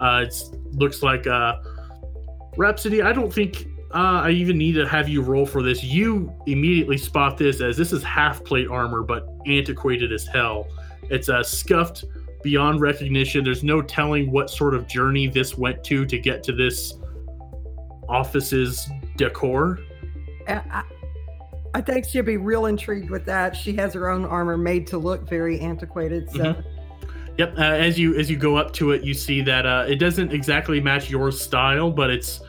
Uh, 0.00 0.24
it 0.26 0.34
looks 0.72 1.02
like 1.02 1.26
uh, 1.26 1.56
Rhapsody. 2.56 3.02
I 3.02 3.12
don't 3.12 3.32
think 3.32 3.66
uh, 3.94 4.22
I 4.24 4.30
even 4.30 4.58
need 4.58 4.72
to 4.72 4.88
have 4.88 5.08
you 5.08 5.22
roll 5.22 5.46
for 5.46 5.62
this. 5.62 5.82
You 5.82 6.32
immediately 6.46 6.98
spot 6.98 7.38
this 7.38 7.60
as 7.60 7.76
this 7.76 7.92
is 7.92 8.02
half 8.02 8.44
plate 8.44 8.68
armor, 8.68 9.02
but 9.02 9.26
antiquated 9.46 10.12
as 10.12 10.26
hell. 10.26 10.66
It's 11.10 11.28
uh, 11.28 11.42
scuffed 11.42 12.04
beyond 12.42 12.80
recognition. 12.80 13.44
There's 13.44 13.64
no 13.64 13.80
telling 13.80 14.30
what 14.30 14.50
sort 14.50 14.74
of 14.74 14.86
journey 14.86 15.28
this 15.28 15.56
went 15.56 15.84
to 15.84 16.04
to 16.06 16.18
get 16.18 16.42
to 16.44 16.52
this 16.52 16.94
office's 18.08 18.88
decor. 19.16 19.78
I, 20.46 21.80
think 21.80 22.04
she'll 22.04 22.22
be 22.22 22.36
real 22.36 22.66
intrigued 22.66 23.10
with 23.10 23.24
that. 23.26 23.56
She 23.56 23.74
has 23.76 23.94
her 23.94 24.08
own 24.08 24.24
armor 24.24 24.56
made 24.56 24.86
to 24.88 24.98
look 24.98 25.28
very 25.28 25.58
antiquated. 25.60 26.30
So, 26.30 26.38
Mhm. 26.38 26.64
Yep. 27.36 27.58
Uh, 27.58 27.62
as 27.62 27.98
you 27.98 28.14
as 28.14 28.30
you 28.30 28.36
go 28.36 28.56
up 28.56 28.72
to 28.74 28.92
it, 28.92 29.02
you 29.02 29.12
see 29.12 29.40
that 29.42 29.66
uh, 29.66 29.84
it 29.88 29.96
doesn't 29.96 30.32
exactly 30.32 30.80
match 30.80 31.10
your 31.10 31.32
style, 31.32 31.90
but 31.90 32.10
it's 32.10 32.40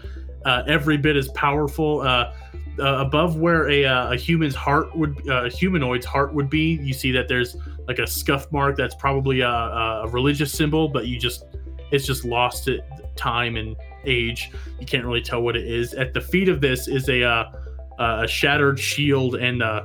uh, 0.45 0.61
every 0.67 0.97
bit 0.97 1.15
as 1.15 1.27
powerful. 1.29 2.01
Uh, 2.01 2.33
uh, 2.79 2.97
above 2.97 3.37
where 3.37 3.69
a, 3.69 3.85
uh, 3.85 4.11
a 4.11 4.17
human's 4.17 4.55
heart 4.55 4.95
would, 4.95 5.17
uh, 5.29 5.45
a 5.45 5.49
humanoid's 5.49 6.05
heart 6.05 6.33
would 6.33 6.49
be, 6.49 6.77
you 6.81 6.93
see 6.93 7.11
that 7.11 7.27
there's 7.27 7.55
like 7.87 7.99
a 7.99 8.07
scuff 8.07 8.51
mark 8.51 8.75
that's 8.75 8.95
probably 8.95 9.39
a, 9.41 9.49
a 9.49 10.07
religious 10.09 10.51
symbol, 10.51 10.89
but 10.89 11.07
you 11.07 11.17
just 11.17 11.45
it's 11.91 12.05
just 12.05 12.25
lost 12.25 12.67
it 12.67 12.81
time 13.15 13.55
and 13.55 13.75
age. 14.05 14.51
You 14.79 14.85
can't 14.85 15.05
really 15.05 15.21
tell 15.21 15.41
what 15.41 15.55
it 15.55 15.65
is. 15.67 15.93
At 15.93 16.13
the 16.13 16.21
feet 16.21 16.49
of 16.49 16.61
this 16.61 16.87
is 16.87 17.09
a 17.09 17.23
uh, 17.23 17.51
a 17.97 18.27
shattered 18.27 18.79
shield 18.79 19.35
and 19.35 19.63
uh, 19.63 19.83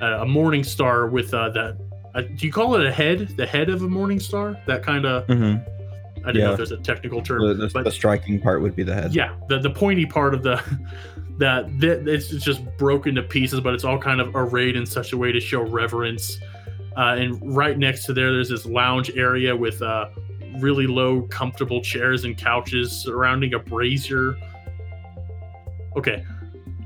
a 0.00 0.26
morning 0.26 0.64
star 0.64 1.06
with 1.08 1.32
uh, 1.34 1.48
that. 1.50 1.76
Uh, 2.14 2.22
do 2.22 2.46
you 2.46 2.52
call 2.52 2.74
it 2.76 2.86
a 2.86 2.92
head? 2.92 3.28
The 3.36 3.46
head 3.46 3.68
of 3.68 3.82
a 3.82 3.88
morning 3.88 4.20
star? 4.20 4.58
That 4.66 4.82
kind 4.82 5.04
of. 5.06 5.26
Mhm. 5.26 5.64
I 6.24 6.32
don't 6.32 6.42
know 6.42 6.50
if 6.50 6.56
there's 6.56 6.72
a 6.72 6.76
technical 6.78 7.22
term, 7.22 7.46
The, 7.46 7.54
the, 7.54 7.70
but 7.72 7.84
the 7.84 7.92
striking 7.92 8.40
part 8.40 8.60
would 8.60 8.74
be 8.74 8.82
the 8.82 8.92
head. 8.94 9.14
yeah, 9.14 9.34
the 9.48 9.58
the 9.60 9.70
pointy 9.70 10.04
part 10.04 10.34
of 10.34 10.42
the 10.42 10.60
that 11.38 11.78
that 11.80 12.08
it's 12.08 12.28
just 12.28 12.60
broken 12.76 13.14
to 13.14 13.22
pieces, 13.22 13.60
but 13.60 13.72
it's 13.72 13.84
all 13.84 13.98
kind 13.98 14.20
of 14.20 14.34
arrayed 14.34 14.74
in 14.76 14.84
such 14.84 15.12
a 15.12 15.16
way 15.16 15.30
to 15.32 15.40
show 15.40 15.62
reverence. 15.62 16.38
Uh, 16.96 17.14
and 17.16 17.56
right 17.56 17.78
next 17.78 18.04
to 18.06 18.12
there, 18.12 18.32
there's 18.32 18.48
this 18.48 18.66
lounge 18.66 19.16
area 19.16 19.54
with 19.54 19.80
uh, 19.80 20.08
really 20.58 20.86
low, 20.86 21.22
comfortable 21.22 21.80
chairs 21.82 22.24
and 22.24 22.36
couches 22.36 22.92
surrounding 22.92 23.54
a 23.54 23.58
brazier. 23.58 24.36
Okay. 25.96 26.24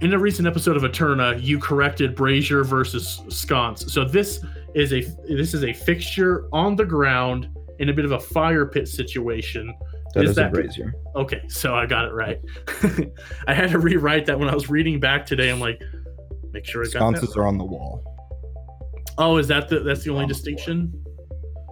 In 0.00 0.12
a 0.14 0.18
recent 0.18 0.48
episode 0.48 0.76
of 0.76 0.84
Eterna, 0.84 1.36
you 1.38 1.58
corrected 1.58 2.14
brazier 2.14 2.64
versus 2.64 3.20
sconce. 3.28 3.92
So 3.92 4.04
this 4.04 4.44
is 4.74 4.92
a 4.92 5.00
this 5.28 5.54
is 5.54 5.64
a 5.64 5.72
fixture 5.72 6.48
on 6.52 6.74
the 6.76 6.84
ground 6.84 7.48
in 7.78 7.88
a 7.88 7.92
bit 7.92 8.04
of 8.04 8.12
a 8.12 8.18
fire 8.18 8.66
pit 8.66 8.88
situation. 8.88 9.72
that 10.14 10.24
is 10.24 10.30
is, 10.30 10.36
that- 10.36 10.48
a 10.48 10.50
brazier. 10.50 10.94
Okay, 11.14 11.42
so 11.48 11.74
I 11.74 11.86
got 11.86 12.06
it 12.06 12.12
right. 12.12 12.40
I 13.46 13.54
had 13.54 13.70
to 13.70 13.78
rewrite 13.78 14.26
that 14.26 14.38
when 14.38 14.48
I 14.48 14.54
was 14.54 14.68
reading 14.70 14.98
back 14.98 15.24
today. 15.26 15.50
I'm 15.50 15.60
like, 15.60 15.80
make 16.52 16.64
sure 16.64 16.82
I 16.82 16.86
got 16.86 16.92
Sconces 16.92 17.30
that. 17.34 17.38
are 17.40 17.46
on 17.46 17.58
the 17.58 17.64
wall. 17.64 18.02
Oh, 19.18 19.36
is 19.36 19.46
that 19.48 19.68
the 19.68 19.80
that's 19.80 20.02
the 20.04 20.10
only 20.10 20.22
On 20.24 20.28
the 20.28 20.34
distinction? 20.34 20.92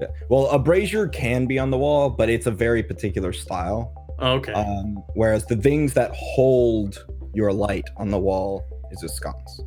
Yeah. 0.01 0.09
Well, 0.29 0.47
a 0.51 0.59
brazier 0.59 1.09
can 1.09 1.47
be 1.47 1.59
on 1.59 1.71
the 1.71 1.79
wall, 1.79 2.11
but 2.11 2.29
it's 2.29 2.47
a 2.47 2.51
very 2.51 2.83
particular 2.83 3.33
style. 3.33 3.95
Oh, 4.19 4.33
okay, 4.33 4.53
Um, 4.53 5.03
whereas 5.15 5.47
the 5.47 5.57
things 5.57 5.95
that 5.95 6.11
hold 6.15 7.05
your 7.35 7.53
light 7.53 7.89
on 7.97 8.11
the 8.11 8.19
wall 8.19 8.63
is 8.91 9.03
a 9.03 9.09
sconce, 9.09 9.61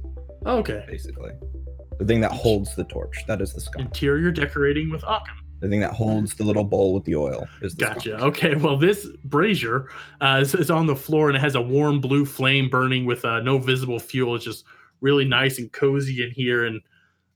okay. 0.45 0.83
basically. 0.87 1.31
The 1.99 2.05
thing 2.05 2.21
that 2.21 2.31
holds 2.31 2.75
the 2.75 2.83
torch, 2.83 3.15
that 3.27 3.41
is 3.41 3.53
the 3.53 3.61
sconce. 3.61 3.85
Interior 3.85 4.31
decorating 4.31 4.91
with 4.91 5.03
Akim. 5.03 5.35
The 5.59 5.69
thing 5.69 5.79
that 5.79 5.91
holds 5.93 6.35
the 6.35 6.43
little 6.43 6.65
bowl 6.65 6.93
with 6.93 7.05
the 7.05 7.15
oil 7.15 7.47
is 7.61 7.73
the 7.75 7.85
Gotcha. 7.85 8.17
sconce. 8.17 8.23
Okay, 8.23 8.55
well, 8.55 8.77
this 8.77 9.07
brazier 9.23 9.87
uh, 10.19 10.39
is, 10.41 10.53
is 10.53 10.69
on 10.69 10.87
the 10.87 10.95
floor 10.95 11.29
and 11.29 11.37
it 11.37 11.39
has 11.39 11.55
a 11.55 11.61
warm 11.61 12.01
blue 12.01 12.25
flame 12.25 12.69
burning 12.69 13.05
with 13.05 13.23
uh, 13.23 13.39
no 13.39 13.57
visible 13.57 13.97
fuel. 13.99 14.35
It's 14.35 14.43
just 14.43 14.65
really 14.99 15.25
nice 15.25 15.57
and 15.59 15.71
cozy 15.71 16.21
in 16.21 16.31
here. 16.31 16.65
And 16.65 16.81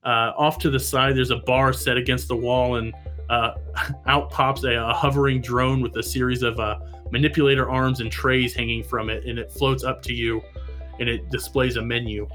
uh, 0.08 0.34
off 0.38 0.58
to 0.60 0.70
the 0.70 0.80
side, 0.80 1.18
there's 1.18 1.32
a 1.32 1.38
bar 1.38 1.74
set 1.74 1.98
against 1.98 2.30
the 2.30 2.36
wall, 2.36 2.76
and 2.76 2.94
uh, 3.30 3.56
out 4.06 4.32
pops 4.32 4.64
a, 4.64 4.74
a 4.74 4.94
hovering 4.94 5.42
drone 5.42 5.82
with 5.82 5.96
a 5.98 6.04
series 6.04 6.44
of 6.44 6.58
uh, 6.60 6.80
manipulator 7.12 7.70
arms 7.70 8.00
and 8.00 8.10
trays 8.10 8.54
hanging 8.54 8.84
from 8.84 9.10
it, 9.10 9.26
and 9.26 9.38
it 9.38 9.52
floats 9.52 9.84
up 9.84 10.02
to 10.04 10.14
you, 10.14 10.42
and 11.02 11.10
it 11.10 11.30
displays 11.30 11.76
a 11.76 11.82
menu. 11.82 12.26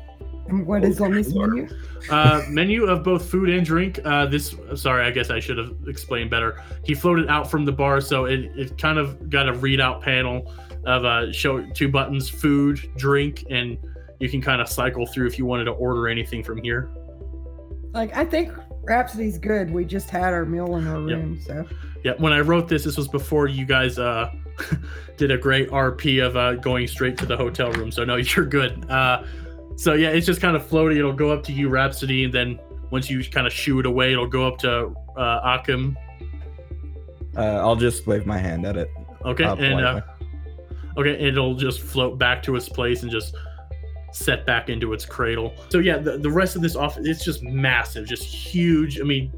And 0.48 0.66
what 0.66 0.85
is 0.85 1.00
on 1.00 1.12
this 1.12 1.32
menu? 1.32 1.66
Uh, 2.11 2.44
menu 2.50 2.85
of 2.85 3.02
both 3.02 3.24
food 3.30 3.48
and 3.48 3.64
drink. 3.64 4.00
Uh, 4.04 4.26
this, 4.26 4.54
sorry, 4.74 5.06
I 5.06 5.11
guess 5.11 5.30
I 5.30 5.40
should 5.40 5.56
have 5.56 5.74
explained 5.87 6.28
better. 6.28 6.62
He 6.85 6.94
floated 6.94 7.28
out 7.28 7.50
from 7.50 7.64
the 7.64 7.72
bar, 7.72 8.02
so 8.02 8.26
it, 8.26 8.50
it 8.54 8.76
kind 8.76 8.98
of 8.98 9.30
got 9.30 9.48
a 9.48 9.52
readout 9.52 10.02
panel 10.02 10.52
of 10.85 11.06
uh, 11.06 11.32
show 11.32 11.64
two 11.70 11.88
buttons: 11.88 12.28
food, 12.28 12.90
drink, 12.98 13.46
and 13.48 13.78
you 14.20 14.28
can 14.28 14.42
kind 14.42 14.61
of 14.61 14.68
cycle 14.68 15.06
through 15.06 15.26
if 15.26 15.38
you 15.38 15.46
wanted 15.46 15.64
to 15.64 15.72
order 15.72 16.06
anything 16.06 16.44
from 16.44 16.62
here. 16.62 16.90
Like, 17.92 18.16
I 18.16 18.24
think 18.24 18.52
Rhapsody's 18.85 19.38
good. 19.38 19.70
We 19.70 19.85
just 19.85 20.11
had 20.11 20.33
our 20.33 20.44
meal 20.44 20.76
in 20.76 20.87
our 20.87 21.00
Yep. 21.00 21.18
room, 21.18 21.40
so 21.40 21.64
Yeah, 22.05 22.12
when 22.18 22.33
I 22.33 22.40
wrote 22.40 22.68
this, 22.68 22.85
this 22.85 22.96
was 22.96 23.07
before 23.09 23.46
you 23.46 23.64
guys 23.64 23.98
uh, 23.98 24.31
did 25.16 25.31
a 25.31 25.38
great 25.38 25.70
RP 25.70 26.24
of 26.24 26.37
uh, 26.37 26.55
going 26.55 26.87
straight 26.88 27.16
to 27.18 27.26
the 27.26 27.37
hotel 27.37 27.70
room. 27.72 27.92
So 27.92 28.05
no, 28.05 28.16
you're 28.37 28.46
good. 28.46 28.88
Uh, 28.90 29.22
so 29.76 29.94
yeah, 29.94 30.09
it's 30.09 30.26
just 30.26 30.40
kind 30.40 30.57
of 30.57 30.66
floating. 30.66 30.98
It'll 30.98 31.12
go 31.12 31.31
up 31.31 31.42
to 31.44 31.52
you, 31.52 31.68
Rhapsody, 31.68 32.24
and 32.24 32.33
then 32.33 32.59
once 32.90 33.09
you 33.09 33.24
kind 33.24 33.46
of 33.46 33.52
shoo 33.52 33.78
it 33.81 33.87
away, 33.87 34.12
it'll 34.12 34.26
go 34.26 34.46
up 34.46 34.59
to 34.59 34.94
uh, 35.16 35.40
Akim. 35.44 35.96
Uh, 37.37 37.40
I'll 37.40 37.76
just 37.76 38.07
wave 38.07 38.26
my 38.26 38.37
hand 38.38 38.66
at 38.66 38.76
it. 38.76 38.90
Okay, 39.24 39.44
uh, 39.44 39.55
and 39.57 39.81
uh, 39.85 40.00
okay, 40.98 41.12
it'll 41.12 41.55
just 41.55 41.81
float 41.81 42.18
back 42.18 42.42
to 42.42 42.57
its 42.57 42.68
place 42.68 43.02
and 43.02 43.11
just 43.11 43.35
set 44.12 44.46
back 44.46 44.68
into 44.68 44.92
its 44.92 45.05
cradle. 45.05 45.55
So 45.68 45.79
yeah, 45.79 45.98
the, 45.98 46.18
the 46.18 46.31
rest 46.31 46.57
of 46.57 46.62
this 46.62 46.77
office 46.77 47.07
it's 47.07 47.25
just 47.25 47.42
massive, 47.42 48.07
just 48.07 48.25
huge. 48.25 49.01
I 49.01 49.03
mean, 49.03 49.33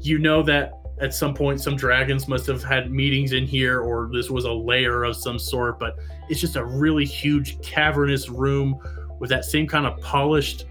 you 0.00 0.18
know 0.18 0.42
that 0.42 0.74
at 1.00 1.14
some 1.14 1.34
point 1.34 1.60
some 1.60 1.76
dragons 1.76 2.26
must 2.26 2.46
have 2.46 2.62
had 2.62 2.90
meetings 2.90 3.32
in 3.32 3.46
here 3.46 3.80
or 3.80 4.08
this 4.12 4.30
was 4.30 4.44
a 4.44 4.52
layer 4.52 5.04
of 5.04 5.16
some 5.16 5.38
sort, 5.38 5.78
but 5.78 5.98
it's 6.28 6.40
just 6.40 6.56
a 6.56 6.64
really 6.64 7.04
huge 7.04 7.60
cavernous 7.62 8.28
room 8.28 8.78
with 9.18 9.30
that 9.30 9.44
same 9.44 9.66
kind 9.66 9.86
of 9.86 9.98
polished 10.00 10.66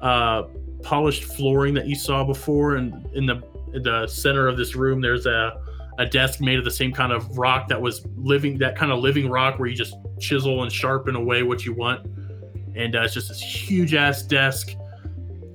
uh 0.00 0.44
polished 0.82 1.24
flooring 1.24 1.74
that 1.74 1.86
you 1.86 1.94
saw 1.94 2.22
before 2.22 2.76
and 2.76 3.06
in 3.14 3.26
the 3.26 3.42
in 3.72 3.82
the 3.82 4.06
center 4.06 4.46
of 4.46 4.56
this 4.56 4.76
room 4.76 5.00
there's 5.00 5.26
a 5.26 5.60
a 5.98 6.06
desk 6.06 6.40
made 6.40 6.58
of 6.58 6.64
the 6.64 6.70
same 6.70 6.92
kind 6.92 7.12
of 7.12 7.38
rock 7.38 7.68
that 7.68 7.80
was 7.80 8.06
living 8.16 8.58
that 8.58 8.76
kind 8.76 8.92
of 8.92 8.98
living 8.98 9.28
rock 9.28 9.58
where 9.58 9.68
you 9.68 9.74
just 9.74 9.94
chisel 10.20 10.62
and 10.62 10.70
sharpen 10.70 11.16
away 11.16 11.42
what 11.42 11.64
you 11.64 11.72
want 11.72 12.06
and 12.76 12.94
uh, 12.96 13.02
it's 13.02 13.14
just 13.14 13.28
this 13.28 13.40
huge 13.40 13.94
ass 13.94 14.22
desk 14.22 14.70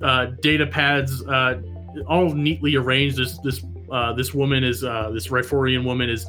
uh, 0.02 0.26
data 0.42 0.66
pads 0.66 1.22
uh, 1.26 1.60
all 2.08 2.32
neatly 2.34 2.76
arranged. 2.76 3.16
This 3.16 3.38
this 3.38 3.64
uh, 3.90 4.12
this 4.14 4.34
woman 4.34 4.64
is 4.64 4.82
uh, 4.84 5.10
this 5.12 5.28
Ryphorian 5.28 5.84
woman 5.84 6.08
is 6.10 6.26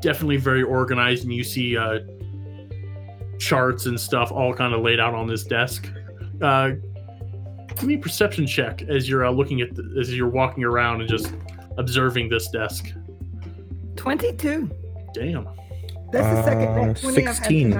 definitely 0.00 0.36
very 0.38 0.62
organized 0.62 1.24
and 1.24 1.32
you 1.32 1.44
see 1.44 1.76
uh, 1.76 2.00
charts 3.38 3.86
and 3.86 3.98
stuff 3.98 4.32
all 4.32 4.52
kind 4.54 4.74
of 4.74 4.80
laid 4.82 4.98
out 5.00 5.14
on 5.14 5.26
this 5.26 5.44
desk. 5.44 5.88
Uh, 6.40 6.70
give 7.68 7.84
me 7.84 7.94
a 7.94 7.98
perception 7.98 8.46
check 8.46 8.82
as 8.82 9.08
you're 9.08 9.24
uh, 9.24 9.30
looking 9.30 9.60
at 9.60 9.74
the, 9.74 9.96
as 10.00 10.14
you're 10.14 10.28
walking 10.28 10.64
around 10.64 11.00
and 11.00 11.08
just 11.08 11.32
observing 11.78 12.28
this 12.28 12.48
desk. 12.48 12.92
22. 13.96 14.70
damn. 15.14 15.46
That's 16.10 16.26
the 16.26 16.42
second 16.42 16.68
Uh, 16.68 16.92
best 16.92 17.02
20 17.02 17.18
I've 17.18 17.26
had 17.26 17.36
16. 17.36 17.72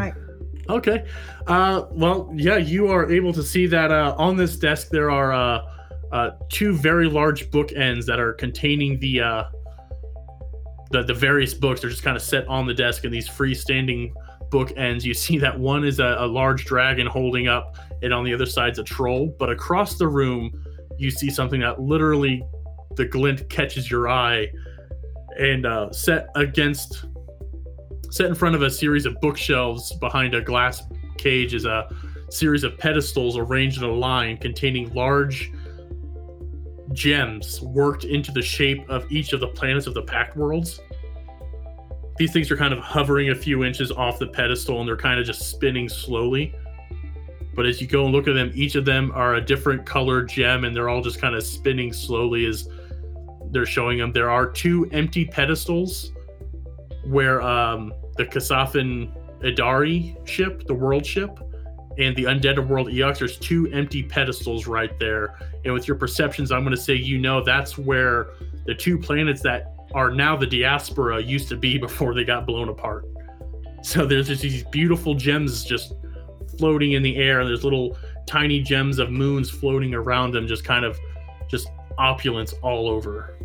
Okay. 0.68 1.04
Uh, 1.46 1.86
well, 1.90 2.30
yeah, 2.34 2.56
you 2.56 2.88
are 2.88 3.10
able 3.10 3.32
to 3.32 3.42
see 3.42 3.66
that 3.66 3.90
uh, 3.90 4.14
on 4.16 4.36
this 4.36 4.56
desk 4.56 4.88
there 4.90 5.10
are 5.10 5.32
uh, 5.32 5.68
uh, 6.12 6.30
two 6.48 6.74
very 6.74 7.08
large 7.08 7.50
bookends 7.50 8.04
that 8.06 8.20
are 8.20 8.32
containing 8.34 8.98
the 9.00 9.20
uh, 9.20 9.44
the 10.90 11.02
the 11.02 11.14
various 11.14 11.54
books. 11.54 11.80
They're 11.80 11.90
just 11.90 12.02
kind 12.02 12.16
of 12.16 12.22
set 12.22 12.46
on 12.46 12.66
the 12.66 12.74
desk 12.74 13.04
in 13.04 13.10
these 13.10 13.28
freestanding 13.28 14.12
bookends. 14.50 15.02
You 15.02 15.14
see 15.14 15.38
that 15.38 15.58
one 15.58 15.84
is 15.84 15.98
a, 15.98 16.16
a 16.18 16.26
large 16.26 16.64
dragon 16.64 17.06
holding 17.06 17.48
up, 17.48 17.76
and 18.02 18.12
on 18.12 18.24
the 18.24 18.32
other 18.32 18.46
side's 18.46 18.78
a 18.78 18.84
troll. 18.84 19.34
But 19.38 19.50
across 19.50 19.96
the 19.96 20.06
room, 20.06 20.52
you 20.98 21.10
see 21.10 21.30
something 21.30 21.60
that 21.60 21.80
literally 21.80 22.44
the 22.96 23.06
glint 23.06 23.48
catches 23.48 23.90
your 23.90 24.08
eye, 24.08 24.48
and 25.38 25.66
uh, 25.66 25.90
set 25.92 26.28
against 26.36 27.06
set 28.12 28.26
in 28.26 28.34
front 28.34 28.54
of 28.54 28.60
a 28.60 28.70
series 28.70 29.06
of 29.06 29.18
bookshelves 29.22 29.94
behind 29.94 30.34
a 30.34 30.40
glass 30.42 30.82
cage 31.16 31.54
is 31.54 31.64
a 31.64 31.88
series 32.28 32.62
of 32.62 32.76
pedestals 32.76 33.38
arranged 33.38 33.78
in 33.78 33.84
a 33.84 33.90
line 33.90 34.36
containing 34.36 34.92
large 34.92 35.50
gems 36.92 37.62
worked 37.62 38.04
into 38.04 38.30
the 38.30 38.42
shape 38.42 38.86
of 38.90 39.10
each 39.10 39.32
of 39.32 39.40
the 39.40 39.48
planets 39.48 39.86
of 39.86 39.94
the 39.94 40.02
Pact 40.02 40.36
Worlds. 40.36 40.78
These 42.18 42.34
things 42.34 42.50
are 42.50 42.56
kind 42.56 42.74
of 42.74 42.80
hovering 42.80 43.30
a 43.30 43.34
few 43.34 43.64
inches 43.64 43.90
off 43.90 44.18
the 44.18 44.26
pedestal 44.26 44.78
and 44.80 44.86
they're 44.86 44.94
kind 44.94 45.18
of 45.18 45.24
just 45.24 45.48
spinning 45.48 45.88
slowly. 45.88 46.54
But 47.54 47.64
as 47.64 47.80
you 47.80 47.86
go 47.86 48.04
and 48.04 48.12
look 48.12 48.28
at 48.28 48.34
them 48.34 48.52
each 48.54 48.74
of 48.74 48.84
them 48.84 49.10
are 49.14 49.36
a 49.36 49.40
different 49.40 49.86
colored 49.86 50.28
gem 50.28 50.64
and 50.64 50.76
they're 50.76 50.90
all 50.90 51.00
just 51.00 51.18
kind 51.18 51.34
of 51.34 51.42
spinning 51.42 51.94
slowly 51.94 52.44
as 52.44 52.68
they're 53.52 53.64
showing 53.64 53.96
them. 53.96 54.12
There 54.12 54.28
are 54.28 54.50
two 54.50 54.86
empty 54.92 55.24
pedestals 55.24 56.12
where 57.04 57.40
um, 57.40 57.92
the 58.16 58.24
Kasathan 58.24 59.12
Idari 59.42 60.26
ship, 60.26 60.66
the 60.66 60.74
world 60.74 61.04
ship, 61.04 61.38
and 61.98 62.16
the 62.16 62.24
undead 62.24 62.58
of 62.58 62.70
world 62.70 62.88
Eox, 62.88 63.18
there's 63.18 63.38
two 63.38 63.68
empty 63.72 64.02
pedestals 64.02 64.66
right 64.66 64.98
there. 64.98 65.38
And 65.64 65.74
with 65.74 65.86
your 65.86 65.96
perceptions, 65.96 66.50
I'm 66.50 66.62
going 66.62 66.74
to 66.74 66.80
say 66.80 66.94
you 66.94 67.18
know 67.18 67.42
that's 67.42 67.76
where 67.76 68.30
the 68.66 68.74
two 68.74 68.98
planets 68.98 69.42
that 69.42 69.74
are 69.94 70.10
now 70.10 70.36
the 70.36 70.46
diaspora 70.46 71.20
used 71.22 71.48
to 71.50 71.56
be 71.56 71.78
before 71.86 72.14
they 72.14 72.24
got 72.24 72.46
blown 72.46 72.68
apart. 72.68 73.06
So 73.82 74.06
there's 74.06 74.28
just 74.28 74.42
these 74.42 74.64
beautiful 74.64 75.14
gems 75.14 75.64
just 75.64 75.94
floating 76.58 76.92
in 76.92 77.02
the 77.02 77.16
air, 77.16 77.40
and 77.40 77.48
there's 77.48 77.64
little 77.64 77.98
tiny 78.26 78.60
gems 78.62 78.98
of 78.98 79.10
moons 79.10 79.50
floating 79.50 79.92
around 79.92 80.32
them, 80.32 80.46
just 80.46 80.64
kind 80.64 80.84
of 80.84 80.98
just 81.48 81.68
opulence 81.98 82.54
all 82.62 82.88
over. 82.88 83.36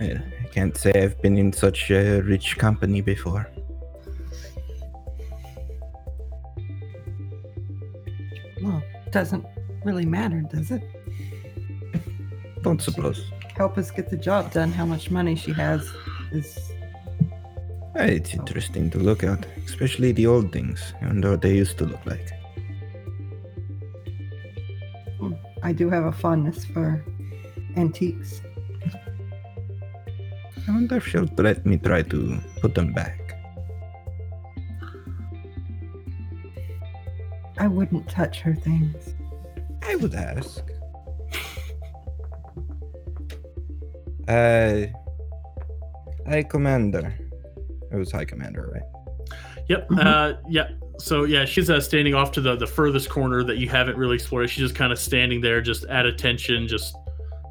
I 0.00 0.04
I 0.44 0.46
can't 0.52 0.76
say 0.76 0.92
I've 0.94 1.20
been 1.22 1.36
in 1.38 1.52
such 1.52 1.90
a 1.90 2.20
rich 2.22 2.56
company 2.58 3.00
before. 3.00 3.48
Well, 8.62 8.82
doesn't 9.12 9.44
really 9.84 10.06
matter, 10.06 10.40
does 10.42 10.70
it? 10.70 10.82
Don't 12.62 12.82
suppose. 12.82 13.30
help 13.56 13.78
us 13.78 13.90
get 13.90 14.08
the 14.10 14.16
job 14.16 14.52
done. 14.52 14.70
How 14.72 14.84
much 14.86 15.10
money 15.10 15.34
she 15.36 15.52
has 15.52 15.88
is 16.32 16.58
Uh, 17.98 18.02
It's 18.04 18.34
interesting 18.34 18.90
to 18.90 18.98
look 18.98 19.24
at, 19.24 19.46
especially 19.66 20.12
the 20.12 20.26
old 20.26 20.52
things. 20.52 20.92
and 21.00 21.24
what 21.24 21.40
they 21.42 21.54
used 21.54 21.78
to 21.78 21.84
look 21.84 22.04
like. 22.06 22.28
I 25.62 25.72
do 25.72 25.90
have 25.90 26.04
a 26.04 26.12
fondness 26.12 26.64
for 26.64 27.04
antiques. 27.76 28.40
I 30.68 30.70
wonder 30.72 30.96
if 30.96 31.06
she'll 31.06 31.28
let 31.38 31.64
me 31.64 31.78
try 31.78 32.02
to 32.02 32.38
put 32.60 32.74
them 32.74 32.92
back. 32.92 33.18
I 37.58 37.66
wouldn't 37.66 38.08
touch 38.08 38.40
her 38.40 38.54
things. 38.54 39.14
I 39.82 39.96
would 39.96 40.14
ask. 40.14 40.62
Uh, 44.28 44.86
High 46.26 46.42
Commander. 46.42 47.14
It 47.90 47.96
was 47.96 48.12
High 48.12 48.26
Commander, 48.26 48.70
right? 48.74 48.82
Yep. 49.68 49.88
Mhm. 49.88 50.04
Uh, 50.06 50.36
yeah. 50.50 50.68
So 50.98 51.24
yeah, 51.24 51.46
she's 51.46 51.70
uh, 51.70 51.80
standing 51.80 52.14
off 52.14 52.32
to 52.32 52.40
the 52.42 52.56
the 52.56 52.66
furthest 52.66 53.08
corner 53.08 53.42
that 53.44 53.56
you 53.56 53.68
haven't 53.70 53.96
really 53.96 54.16
explored. 54.16 54.50
She's 54.50 54.64
just 54.64 54.74
kind 54.74 54.92
of 54.92 54.98
standing 54.98 55.40
there, 55.40 55.62
just 55.62 55.84
at 55.86 56.04
attention, 56.04 56.68
just 56.68 56.94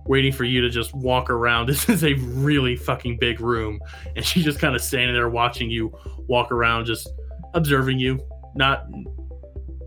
waiting 0.07 0.31
for 0.31 0.43
you 0.43 0.61
to 0.61 0.69
just 0.69 0.93
walk 0.95 1.29
around. 1.29 1.67
This 1.77 1.89
is 1.89 2.03
a 2.03 2.13
really 2.13 2.75
fucking 2.75 3.17
big 3.19 3.39
room, 3.39 3.79
and 4.15 4.25
she's 4.25 4.43
just 4.43 4.59
kind 4.59 4.75
of 4.75 4.81
standing 4.81 5.13
there 5.13 5.29
watching 5.29 5.69
you 5.69 5.93
walk 6.27 6.51
around, 6.51 6.85
just 6.85 7.09
observing 7.53 7.99
you. 7.99 8.19
Not, 8.55 8.85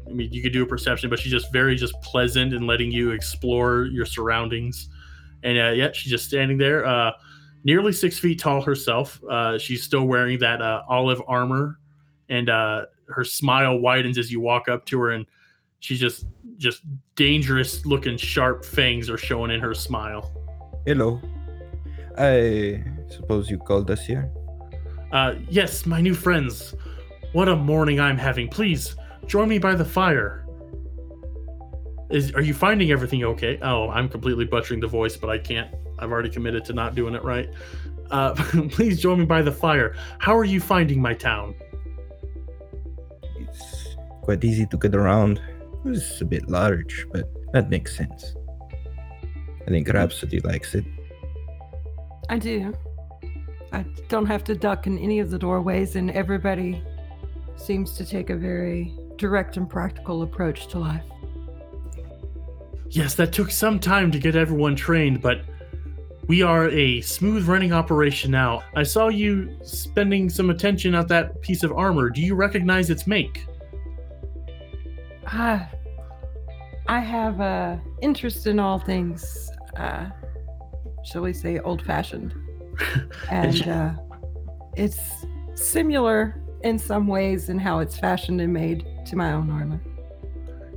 I 0.08 0.12
mean, 0.12 0.32
you 0.32 0.42
could 0.42 0.52
do 0.52 0.62
a 0.62 0.66
perception, 0.66 1.10
but 1.10 1.18
she's 1.18 1.32
just 1.32 1.52
very 1.52 1.74
just 1.74 1.94
pleasant 2.02 2.54
and 2.54 2.66
letting 2.66 2.92
you 2.92 3.10
explore 3.10 3.86
your 3.86 4.06
surroundings. 4.06 4.88
And 5.42 5.58
uh, 5.58 5.70
yeah, 5.70 5.90
she's 5.92 6.10
just 6.10 6.26
standing 6.26 6.58
there, 6.58 6.86
uh, 6.86 7.12
nearly 7.64 7.92
six 7.92 8.18
feet 8.18 8.38
tall 8.38 8.60
herself. 8.60 9.20
Uh, 9.28 9.58
she's 9.58 9.82
still 9.82 10.04
wearing 10.04 10.38
that 10.40 10.60
uh, 10.60 10.82
olive 10.88 11.22
armor 11.26 11.78
and 12.28 12.48
uh, 12.48 12.86
her 13.08 13.24
smile 13.24 13.78
widens 13.78 14.18
as 14.18 14.30
you 14.30 14.40
walk 14.40 14.68
up 14.68 14.86
to 14.86 15.00
her, 15.00 15.10
and 15.10 15.26
she's 15.80 15.98
just 15.98 16.26
just 16.60 16.82
dangerous 17.16 17.86
looking 17.86 18.18
sharp 18.18 18.64
fangs 18.64 19.08
are 19.08 19.16
showing 19.16 19.50
in 19.50 19.60
her 19.60 19.74
smile. 19.74 20.30
Hello. 20.86 21.20
I 22.18 22.84
suppose 23.08 23.50
you 23.50 23.58
called 23.58 23.90
us 23.90 24.04
here. 24.04 24.30
Uh, 25.10 25.36
yes, 25.48 25.86
my 25.86 26.00
new 26.02 26.14
friends, 26.14 26.74
what 27.32 27.48
a 27.48 27.56
morning 27.56 27.98
I'm 27.98 28.18
having. 28.18 28.48
Please 28.48 28.94
join 29.26 29.48
me 29.48 29.58
by 29.58 29.74
the 29.74 29.84
fire. 29.84 30.46
Is 32.10 32.32
are 32.34 32.42
you 32.42 32.52
finding 32.52 32.90
everything 32.90 33.24
okay? 33.24 33.58
Oh, 33.62 33.88
I'm 33.88 34.08
completely 34.08 34.44
butchering 34.44 34.80
the 34.80 34.88
voice, 34.88 35.16
but 35.16 35.30
I 35.30 35.38
can't. 35.38 35.74
I've 35.98 36.12
already 36.12 36.30
committed 36.30 36.64
to 36.66 36.72
not 36.74 36.94
doing 36.94 37.14
it 37.14 37.24
right. 37.24 37.48
Uh, 38.10 38.34
please 38.70 39.00
join 39.00 39.20
me 39.20 39.24
by 39.24 39.40
the 39.40 39.52
fire. 39.52 39.96
How 40.18 40.36
are 40.36 40.44
you 40.44 40.60
finding 40.60 41.00
my 41.00 41.14
town? 41.14 41.54
It's 43.38 43.96
quite 44.22 44.44
easy 44.44 44.66
to 44.66 44.76
get 44.76 44.94
around. 44.94 45.40
It's 45.84 46.20
a 46.20 46.24
bit 46.24 46.48
large, 46.48 47.06
but 47.12 47.30
that 47.52 47.70
makes 47.70 47.96
sense. 47.96 48.34
I 49.66 49.70
think 49.70 49.88
Rhapsody 49.88 50.40
likes 50.40 50.74
it. 50.74 50.84
I 52.28 52.38
do. 52.38 52.74
I 53.72 53.84
don't 54.08 54.26
have 54.26 54.44
to 54.44 54.54
duck 54.54 54.86
in 54.86 54.98
any 54.98 55.20
of 55.20 55.30
the 55.30 55.38
doorways, 55.38 55.96
and 55.96 56.10
everybody 56.10 56.82
seems 57.56 57.96
to 57.96 58.04
take 58.04 58.30
a 58.30 58.36
very 58.36 58.92
direct 59.16 59.56
and 59.56 59.68
practical 59.68 60.22
approach 60.22 60.66
to 60.68 60.78
life. 60.78 61.04
Yes, 62.88 63.14
that 63.14 63.32
took 63.32 63.50
some 63.50 63.78
time 63.78 64.10
to 64.10 64.18
get 64.18 64.34
everyone 64.34 64.74
trained, 64.74 65.22
but 65.22 65.42
we 66.26 66.42
are 66.42 66.68
a 66.70 67.00
smooth 67.00 67.46
running 67.46 67.72
operation 67.72 68.30
now. 68.30 68.62
I 68.74 68.82
saw 68.82 69.08
you 69.08 69.56
spending 69.62 70.28
some 70.28 70.50
attention 70.50 70.94
at 70.94 71.08
that 71.08 71.40
piece 71.42 71.62
of 71.62 71.72
armor. 71.72 72.10
Do 72.10 72.20
you 72.20 72.34
recognize 72.34 72.90
its 72.90 73.06
make? 73.06 73.46
Ah, 75.32 75.68
I 76.88 76.98
have 76.98 77.38
a 77.40 77.80
interest 78.02 78.48
in 78.48 78.58
all 78.58 78.80
things, 78.80 79.48
uh, 79.76 80.06
shall 81.04 81.22
we 81.22 81.32
say, 81.32 81.60
old-fashioned, 81.60 82.34
and 83.30 83.68
uh, 83.68 83.92
it's 84.76 84.98
similar 85.54 86.42
in 86.62 86.78
some 86.78 87.06
ways 87.06 87.48
in 87.48 87.58
how 87.58 87.78
it's 87.78 87.96
fashioned 87.96 88.40
and 88.40 88.52
made 88.52 88.84
to 89.06 89.14
my 89.16 89.32
own 89.32 89.50
armor. 89.50 89.80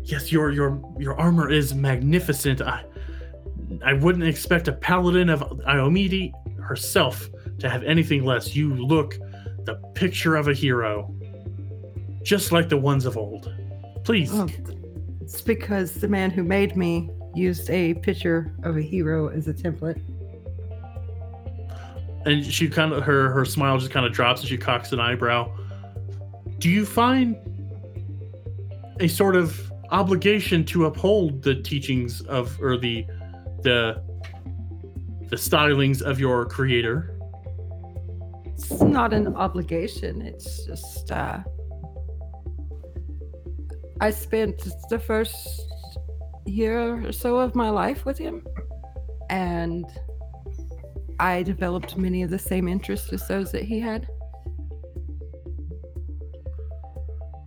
Yes, 0.03 0.31
your 0.31 0.51
your 0.51 0.79
your 0.99 1.19
armor 1.19 1.49
is 1.49 1.73
magnificent. 1.73 2.61
I 2.61 2.85
I 3.83 3.93
wouldn't 3.93 4.25
expect 4.25 4.67
a 4.67 4.73
paladin 4.73 5.29
of 5.29 5.39
Iomedae 5.67 6.31
herself 6.61 7.27
to 7.57 7.69
have 7.69 7.83
anything 7.83 8.23
less. 8.23 8.55
You 8.55 8.75
look 8.75 9.17
the 9.63 9.75
picture 9.95 10.35
of 10.35 10.47
a 10.47 10.53
hero, 10.53 11.11
just 12.21 12.51
like 12.51 12.69
the 12.69 12.77
ones 12.77 13.05
of 13.05 13.17
old. 13.17 13.51
Please, 14.03 14.31
it's 15.21 15.41
because 15.41 15.93
the 15.95 16.07
man 16.07 16.29
who 16.29 16.43
made 16.43 16.75
me 16.75 17.09
used 17.35 17.69
a 17.69 17.93
picture 17.95 18.53
of 18.63 18.77
a 18.77 18.81
hero 18.81 19.27
as 19.29 19.47
a 19.47 19.53
template. 19.53 19.99
and 22.25 22.45
she 22.45 22.69
kind 22.69 22.93
of 22.93 23.03
her 23.03 23.29
her 23.31 23.43
smile 23.43 23.77
just 23.77 23.91
kind 23.91 24.05
of 24.05 24.13
drops 24.13 24.39
and 24.41 24.49
she 24.49 24.57
cocks 24.57 24.93
an 24.93 24.99
eyebrow 24.99 25.45
do 26.59 26.69
you 26.69 26.85
find 26.85 27.35
a 29.01 29.07
sort 29.09 29.35
of 29.35 29.69
obligation 29.91 30.63
to 30.63 30.85
uphold 30.85 31.41
the 31.43 31.53
teachings 31.53 32.21
of 32.27 32.57
or 32.61 32.77
the 32.77 33.05
the 33.63 34.01
the 35.29 35.35
stylings 35.35 36.01
of 36.01 36.17
your 36.19 36.45
creator 36.45 37.09
It's 38.55 38.71
not 38.81 39.11
an 39.13 39.35
obligation. 39.35 40.21
It's 40.21 40.65
just 40.65 41.11
uh 41.11 41.39
I 44.03 44.11
spent 44.11 44.67
the 44.89 44.99
first 44.99 45.61
year 46.45 47.07
or 47.07 47.13
so 47.13 47.37
of 47.37 47.55
my 47.55 47.69
life 47.69 48.03
with 48.03 48.17
him 48.17 48.45
and 49.29 49.85
I 51.21 51.41
developed 51.43 51.95
many 51.95 52.21
of 52.21 52.29
the 52.29 52.37
same 52.37 52.67
interests 52.67 53.13
as 53.13 53.25
those 53.29 53.53
that 53.53 53.63
he 53.63 53.79
had. 53.79 54.05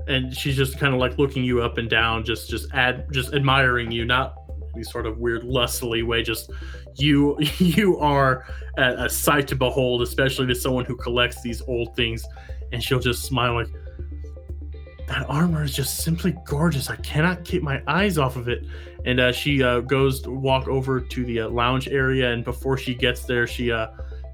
and 0.09 0.35
she's 0.35 0.57
just 0.57 0.79
kind 0.79 0.95
of 0.95 1.01
like 1.01 1.19
looking 1.19 1.45
you 1.45 1.61
up 1.61 1.79
and 1.79 1.91
down 1.91 2.25
just 2.25 2.49
just 2.49 2.73
ad 2.73 3.07
just 3.13 3.35
admiring 3.35 3.91
you 3.91 4.05
not 4.05 4.37
any 4.75 4.85
sort 4.85 5.05
of 5.05 5.19
weird 5.19 5.43
lustily 5.43 6.03
way 6.05 6.23
just 6.23 6.51
you 6.95 7.37
you 7.59 7.99
are 7.99 8.47
a, 8.79 9.05
a 9.05 9.09
sight 9.09 9.49
to 9.49 9.57
behold 9.57 10.03
especially 10.03 10.47
to 10.47 10.55
someone 10.55 10.85
who 10.85 10.97
collects 10.97 11.43
these 11.43 11.61
old 11.63 11.95
things 11.97 12.25
and 12.73 12.83
she'll 12.83 13.01
just 13.01 13.25
smile 13.25 13.55
like 13.55 13.69
that 15.09 15.25
armor 15.29 15.63
is 15.63 15.75
just 15.75 15.99
simply 15.99 16.37
gorgeous 16.45 16.91
i 16.91 16.97
cannot 16.97 17.45
keep 17.45 17.63
my 17.63 17.83
eyes 17.87 18.19
off 18.19 18.37
of 18.37 18.49
it 18.49 18.65
and 19.05 19.21
uh, 19.21 19.31
she 19.31 19.63
uh, 19.63 19.81
goes 19.81 20.21
to 20.21 20.31
walk 20.31 20.67
over 20.67 21.01
to 21.01 21.25
the 21.25 21.41
uh, 21.41 21.49
lounge 21.49 21.89
area 21.89 22.33
and 22.33 22.45
before 22.45 22.77
she 22.77 22.95
gets 22.95 23.25
there 23.25 23.47
she 23.47 23.71
uh, 23.71 23.89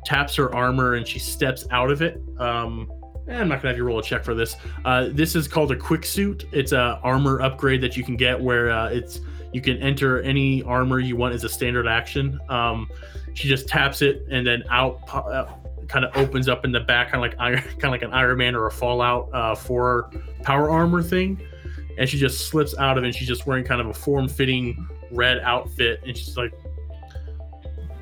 taps 0.04 0.34
her 0.34 0.54
armor 0.54 0.94
and 0.94 1.06
she 1.06 1.18
steps 1.18 1.66
out 1.70 1.90
of 1.90 2.02
it 2.02 2.20
um, 2.38 2.90
eh, 3.28 3.36
i'm 3.38 3.48
not 3.48 3.56
gonna 3.56 3.68
have 3.68 3.76
you 3.76 3.84
roll 3.84 3.98
a 3.98 4.02
check 4.02 4.24
for 4.24 4.34
this 4.34 4.56
uh, 4.84 5.08
this 5.12 5.36
is 5.36 5.46
called 5.46 5.70
a 5.70 5.76
quick 5.76 6.04
suit. 6.04 6.46
It's 6.52 6.72
a 6.72 7.00
armor 7.02 7.40
upgrade 7.40 7.80
that 7.82 7.96
you 7.96 8.04
can 8.04 8.16
get 8.16 8.40
where 8.40 8.70
uh, 8.70 8.88
it's 8.88 9.20
you 9.52 9.60
can 9.60 9.76
enter 9.78 10.20
any 10.22 10.62
armor 10.62 10.98
you 10.98 11.16
want 11.16 11.34
as 11.34 11.44
a 11.44 11.48
standard 11.48 11.86
action. 11.86 12.40
Um, 12.48 12.88
she 13.34 13.48
just 13.48 13.68
taps 13.68 14.02
it 14.02 14.26
and 14.30 14.46
then 14.46 14.64
out 14.70 15.06
po- 15.06 15.46
kind 15.92 16.04
of 16.04 16.16
opens 16.16 16.48
up 16.48 16.64
in 16.64 16.72
the 16.72 16.80
back, 16.80 17.10
kind 17.10 17.24
of 17.24 17.30
like 17.30 17.38
iron, 17.38 17.62
kind 17.78 17.84
of 17.84 17.90
like 17.90 18.02
an 18.02 18.12
Iron 18.12 18.38
Man 18.38 18.54
or 18.54 18.66
a 18.66 18.70
Fallout 18.70 19.28
uh, 19.32 19.54
for 19.54 20.10
power 20.42 20.70
armor 20.70 21.02
thing. 21.02 21.40
And 21.98 22.08
she 22.08 22.18
just 22.18 22.48
slips 22.48 22.74
out 22.78 22.96
of 22.96 23.04
it. 23.04 23.08
And 23.08 23.14
she's 23.14 23.28
just 23.28 23.46
wearing 23.46 23.64
kind 23.64 23.80
of 23.80 23.86
a 23.88 23.94
form-fitting 23.94 24.88
red 25.10 25.40
outfit, 25.40 26.00
and 26.06 26.16
she's 26.16 26.38
like, 26.38 26.52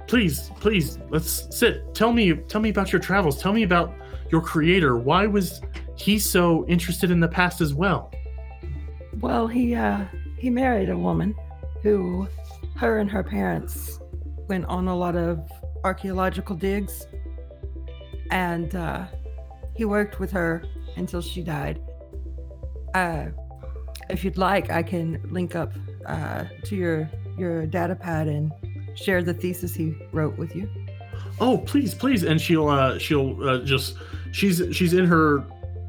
"Please, 0.06 0.50
please, 0.60 0.98
let's 1.10 1.54
sit. 1.54 1.92
Tell 1.92 2.12
me, 2.12 2.34
tell 2.34 2.60
me 2.60 2.68
about 2.68 2.92
your 2.92 3.00
travels. 3.00 3.42
Tell 3.42 3.52
me 3.52 3.64
about 3.64 3.92
your 4.30 4.40
creator. 4.40 4.96
Why 4.96 5.26
was 5.26 5.60
he 6.00 6.18
so 6.18 6.66
interested 6.66 7.10
in 7.10 7.20
the 7.20 7.28
past 7.28 7.60
as 7.60 7.74
well. 7.74 8.10
Well, 9.20 9.46
he 9.46 9.74
uh 9.74 10.04
he 10.38 10.48
married 10.48 10.88
a 10.88 10.96
woman 10.96 11.34
who 11.82 12.26
her 12.76 12.98
and 12.98 13.10
her 13.10 13.22
parents 13.22 14.00
went 14.48 14.64
on 14.64 14.88
a 14.88 14.96
lot 14.96 15.14
of 15.14 15.50
archaeological 15.84 16.56
digs 16.56 17.06
and 18.30 18.74
uh 18.74 19.06
he 19.74 19.84
worked 19.84 20.18
with 20.20 20.30
her 20.32 20.64
until 20.96 21.20
she 21.22 21.42
died. 21.42 21.80
Uh 22.94 23.26
if 24.08 24.24
you'd 24.24 24.38
like, 24.38 24.70
I 24.70 24.82
can 24.82 25.20
link 25.30 25.54
up 25.54 25.72
uh 26.06 26.44
to 26.64 26.76
your 26.76 27.10
your 27.38 27.66
data 27.66 27.94
pad 27.94 28.28
and 28.28 28.52
share 28.94 29.22
the 29.22 29.34
thesis 29.34 29.74
he 29.74 29.94
wrote 30.12 30.36
with 30.36 30.54
you. 30.54 30.68
Oh, 31.40 31.58
please, 31.58 31.94
please, 31.94 32.22
and 32.22 32.40
she'll 32.40 32.68
uh, 32.68 32.98
she'll 32.98 33.48
uh, 33.48 33.58
just 33.60 33.96
she's 34.32 34.62
she's 34.72 34.92
in 34.92 35.06
her 35.06 35.44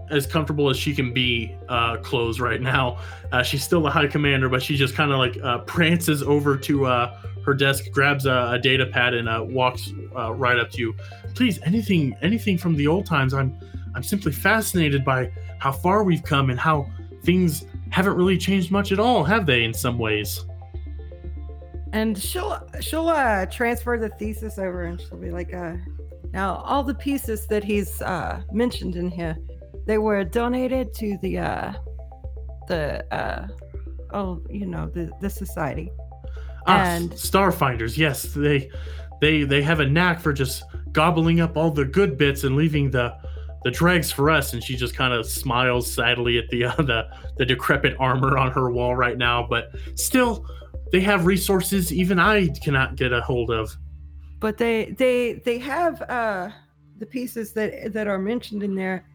as 0.09 0.25
comfortable 0.25 0.69
as 0.69 0.77
she 0.77 0.93
can 0.93 1.13
be 1.13 1.55
uh, 1.69 1.97
clothes 1.97 2.39
right 2.39 2.61
now. 2.61 2.99
Uh, 3.31 3.43
she's 3.43 3.63
still 3.63 3.81
the 3.81 3.89
high 3.89 4.07
commander, 4.07 4.49
but 4.49 4.61
she 4.61 4.75
just 4.75 4.95
kind 4.95 5.11
of 5.11 5.17
like 5.17 5.37
uh, 5.43 5.59
prances 5.59 6.21
over 6.23 6.57
to 6.57 6.85
uh, 6.85 7.20
her 7.45 7.53
desk, 7.53 7.91
grabs 7.91 8.25
a, 8.25 8.51
a 8.53 8.59
data 8.59 8.85
pad, 8.85 9.13
and 9.13 9.27
uh, 9.27 9.43
walks 9.47 9.93
uh, 10.15 10.33
right 10.33 10.57
up 10.57 10.71
to 10.71 10.79
you. 10.79 10.95
Please, 11.35 11.59
anything, 11.63 12.15
anything 12.21 12.57
from 12.57 12.75
the 12.75 12.87
old 12.87 13.05
times. 13.05 13.33
I'm, 13.33 13.57
I'm 13.95 14.03
simply 14.03 14.31
fascinated 14.31 15.03
by 15.03 15.31
how 15.59 15.71
far 15.71 16.03
we've 16.03 16.23
come 16.23 16.49
and 16.49 16.59
how 16.59 16.89
things 17.23 17.65
haven't 17.89 18.15
really 18.15 18.37
changed 18.37 18.71
much 18.71 18.91
at 18.91 18.99
all, 18.99 19.23
have 19.23 19.45
they? 19.45 19.63
In 19.63 19.73
some 19.73 19.97
ways. 19.99 20.45
And 21.93 22.17
she'll 22.17 22.57
she'll 22.79 23.09
uh 23.09 23.45
transfer 23.47 23.97
the 23.97 24.09
thesis 24.09 24.57
over 24.57 24.83
and 24.83 24.99
she'll 24.99 25.17
be 25.17 25.29
like, 25.29 25.53
uh 25.53 25.75
now 26.31 26.55
all 26.65 26.83
the 26.83 26.95
pieces 26.95 27.47
that 27.47 27.65
he's 27.65 28.01
uh 28.01 28.41
mentioned 28.51 28.95
in 28.95 29.11
here, 29.11 29.37
they 29.85 29.97
were 29.97 30.23
donated 30.23 30.93
to 30.95 31.17
the 31.21 31.39
uh 31.39 31.73
the 32.69 33.05
uh 33.13 33.47
oh 34.13 34.41
you 34.49 34.65
know 34.65 34.87
the 34.87 35.11
the 35.19 35.29
society. 35.29 35.91
Ah, 36.67 36.95
And- 36.95 37.11
Starfinders, 37.11 37.97
yes, 37.97 38.23
they, 38.33 38.69
they, 39.19 39.43
they 39.43 39.61
have 39.61 39.79
a 39.79 39.85
knack 39.85 40.19
for 40.19 40.33
just 40.33 40.63
gobbling 40.91 41.39
up 41.39 41.57
all 41.57 41.71
the 41.71 41.85
good 41.85 42.17
bits 42.17 42.43
and 42.43 42.55
leaving 42.55 42.91
the, 42.91 43.15
the 43.63 43.71
dregs 43.71 44.11
for 44.11 44.29
us. 44.29 44.53
And 44.53 44.63
she 44.63 44.75
just 44.75 44.95
kind 44.95 45.13
of 45.13 45.25
smiles 45.25 45.91
sadly 45.91 46.37
at 46.37 46.49
the, 46.49 46.65
uh, 46.65 46.75
the, 46.77 47.07
the 47.37 47.45
decrepit 47.45 47.95
armor 47.99 48.37
on 48.37 48.51
her 48.51 48.71
wall 48.71 48.95
right 48.95 49.17
now. 49.17 49.45
But 49.49 49.71
still, 49.95 50.45
they 50.91 50.99
have 51.01 51.25
resources 51.25 51.93
even 51.93 52.19
I 52.19 52.49
cannot 52.49 52.95
get 52.95 53.13
a 53.13 53.21
hold 53.21 53.49
of. 53.49 53.75
But 54.41 54.57
they 54.57 54.93
they 54.97 55.33
they 55.45 55.59
have 55.59 56.01
uh 56.01 56.49
the 56.97 57.05
pieces 57.05 57.53
that 57.53 57.93
that 57.93 58.07
are 58.07 58.17
mentioned 58.17 58.63
in 58.63 58.73
there. 58.75 59.05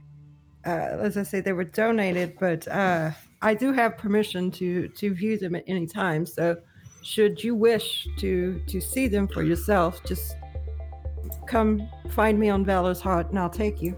Uh, 0.65 0.97
as 1.01 1.17
I 1.17 1.23
say, 1.25 1.41
they 1.41 1.53
were 1.53 1.65
donated, 1.65 2.39
but 2.41 2.67
uh, 2.69 3.11
I 3.43 3.55
do 3.55 3.73
have 3.73 3.99
permission 3.99 4.51
to 4.53 4.89
to 4.89 5.13
view 5.15 5.37
them 5.37 5.55
at 5.55 5.65
any 5.67 5.87
time. 5.87 6.25
So, 6.27 6.57
should 7.07 7.43
you 7.43 7.55
wish 7.55 8.09
to 8.19 8.61
to 8.67 8.81
see 8.81 9.07
them 9.07 9.29
for 9.29 9.43
yourself, 9.43 10.03
just 10.05 10.37
come 11.47 11.89
find 12.11 12.39
me 12.39 12.49
on 12.49 12.65
Valor's 12.65 13.01
Heart, 13.01 13.31
and 13.31 13.39
I'll 13.39 13.49
take 13.49 13.81
you. 13.81 13.97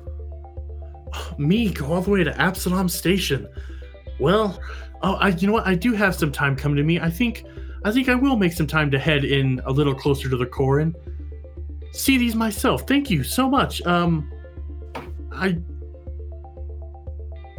Me 1.38 1.70
go 1.70 1.94
all 1.94 2.02
the 2.02 2.10
way 2.10 2.22
to 2.22 2.38
Absalom 2.38 2.88
Station. 2.88 3.48
Well, 4.20 4.60
oh, 5.02 5.14
I 5.14 5.28
you 5.28 5.46
know 5.46 5.54
what? 5.54 5.66
I 5.66 5.74
do 5.74 5.94
have 5.94 6.14
some 6.14 6.30
time 6.30 6.54
coming 6.54 6.76
to 6.76 6.82
me. 6.82 7.00
I 7.00 7.08
think 7.08 7.44
I 7.84 7.90
think 7.90 8.08
I 8.10 8.14
will 8.14 8.36
make 8.36 8.52
some 8.52 8.66
time 8.66 8.90
to 8.90 8.98
head 8.98 9.24
in 9.24 9.62
a 9.64 9.72
little 9.72 9.94
closer 9.94 10.28
to 10.28 10.36
the 10.36 10.46
core 10.46 10.80
and 10.80 10.94
see 11.92 12.18
these 12.18 12.34
myself. 12.34 12.86
Thank 12.86 13.08
you 13.10 13.24
so 13.24 13.48
much. 13.48 13.80
Um, 13.86 14.30
I 15.32 15.58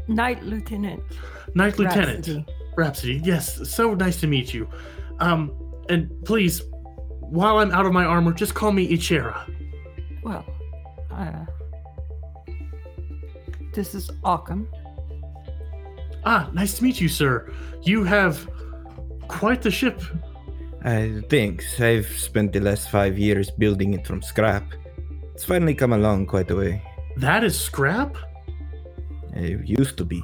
Knight 0.07 0.43
Lieutenant. 0.43 1.01
Knight 1.55 1.79
Lieutenant 1.79 2.27
Rhapsody. 2.27 2.45
Rhapsody. 2.77 3.21
Yes, 3.23 3.67
so 3.67 3.95
nice 3.95 4.19
to 4.21 4.27
meet 4.27 4.53
you. 4.53 4.69
Um, 5.19 5.51
and 5.89 6.09
please, 6.25 6.61
while 7.19 7.57
I'm 7.57 7.71
out 7.71 7.85
of 7.85 7.93
my 7.93 8.05
armor, 8.05 8.33
just 8.33 8.53
call 8.55 8.71
me 8.71 8.87
Ichera. 8.91 9.51
Well, 10.23 10.45
uh, 11.11 11.45
this 13.73 13.95
is 13.95 14.09
Akim. 14.23 14.67
Ah, 16.25 16.49
nice 16.53 16.77
to 16.77 16.83
meet 16.83 16.99
you, 17.01 17.07
sir. 17.09 17.51
You 17.83 18.03
have 18.03 18.49
quite 19.27 19.61
the 19.61 19.71
ship. 19.71 20.01
I 20.83 21.21
thanks. 21.29 21.79
I've 21.79 22.07
spent 22.07 22.53
the 22.53 22.59
last 22.61 22.89
five 22.89 23.17
years 23.17 23.51
building 23.51 23.93
it 23.93 24.07
from 24.07 24.21
scrap. 24.21 24.63
It's 25.33 25.43
finally 25.43 25.73
come 25.75 25.93
along 25.93 26.27
quite 26.27 26.49
a 26.51 26.55
way. 26.55 26.81
That 27.17 27.43
is 27.43 27.59
scrap. 27.59 28.15
It 29.33 29.67
used 29.67 29.97
to 29.97 30.05
be. 30.05 30.23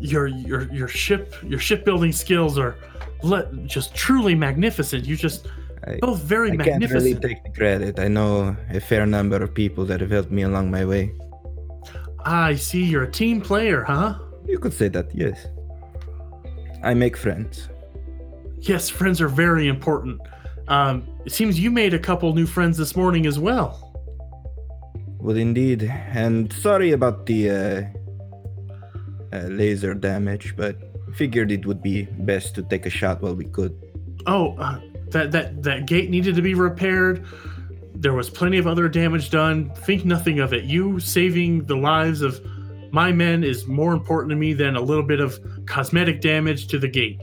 your 0.00 0.26
your 0.26 0.62
your 0.72 0.88
ship 0.88 1.34
your 1.42 1.58
shipbuilding 1.58 2.12
skills 2.12 2.58
are 2.58 2.76
le- 3.22 3.50
just 3.66 3.94
truly 3.94 4.34
magnificent. 4.34 5.04
You 5.04 5.16
just 5.16 5.48
I, 5.86 5.98
both 6.00 6.20
very 6.22 6.52
I 6.52 6.56
can't 6.56 6.82
really 6.90 7.14
magnificent. 7.14 7.22
take 7.22 7.44
the 7.44 7.50
credit. 7.50 7.98
I 7.98 8.08
know 8.08 8.56
a 8.70 8.80
fair 8.80 9.06
number 9.06 9.36
of 9.42 9.54
people 9.54 9.84
that 9.86 10.00
have 10.00 10.10
helped 10.10 10.30
me 10.30 10.42
along 10.42 10.70
my 10.70 10.84
way. 10.84 11.12
I 12.24 12.56
see 12.56 12.82
you're 12.82 13.04
a 13.04 13.10
team 13.10 13.40
player, 13.40 13.84
huh? 13.84 14.18
You 14.46 14.58
could 14.58 14.72
say 14.72 14.88
that, 14.88 15.14
yes. 15.14 15.46
I 16.82 16.94
make 16.94 17.16
friends. 17.16 17.68
Yes, 18.60 18.88
friends 18.88 19.20
are 19.20 19.28
very 19.28 19.68
important. 19.68 20.20
Um, 20.68 21.06
it 21.24 21.32
seems 21.32 21.60
you 21.60 21.70
made 21.70 21.94
a 21.94 21.98
couple 21.98 22.34
new 22.34 22.46
friends 22.46 22.76
this 22.76 22.96
morning 22.96 23.26
as 23.26 23.38
well. 23.38 23.92
Well, 25.18 25.36
indeed. 25.36 25.84
And 25.84 26.52
sorry 26.52 26.92
about 26.92 27.26
the 27.26 27.50
uh, 27.50 27.82
uh, 29.32 29.38
laser 29.48 29.94
damage, 29.94 30.54
but 30.56 30.85
figured 31.16 31.50
it 31.50 31.66
would 31.66 31.82
be 31.82 32.02
best 32.02 32.54
to 32.54 32.62
take 32.62 32.86
a 32.86 32.90
shot 32.90 33.22
while 33.22 33.34
we 33.34 33.46
could. 33.46 33.74
Oh, 34.26 34.56
uh, 34.58 34.80
that 35.10 35.32
that 35.32 35.62
that 35.62 35.86
gate 35.86 36.10
needed 36.10 36.34
to 36.36 36.42
be 36.42 36.54
repaired. 36.54 37.24
There 37.94 38.12
was 38.12 38.28
plenty 38.28 38.58
of 38.58 38.66
other 38.66 38.88
damage 38.88 39.30
done. 39.30 39.70
Think 39.70 40.04
nothing 40.04 40.38
of 40.40 40.52
it. 40.52 40.64
You 40.64 41.00
saving 41.00 41.64
the 41.64 41.76
lives 41.76 42.20
of 42.20 42.40
my 42.92 43.12
men 43.12 43.42
is 43.42 43.66
more 43.66 43.92
important 43.92 44.30
to 44.30 44.36
me 44.36 44.52
than 44.52 44.76
a 44.76 44.80
little 44.80 45.02
bit 45.02 45.20
of 45.20 45.40
cosmetic 45.66 46.20
damage 46.20 46.66
to 46.68 46.78
the 46.78 46.88
gate. 46.88 47.20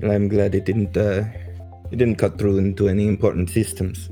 Well, 0.00 0.12
I'm 0.12 0.28
glad 0.28 0.54
it 0.54 0.64
didn't. 0.64 0.96
Uh, 0.96 1.24
it 1.90 1.96
didn't 1.96 2.16
cut 2.16 2.38
through 2.38 2.58
into 2.58 2.88
any 2.88 3.06
important 3.06 3.50
systems. 3.50 4.10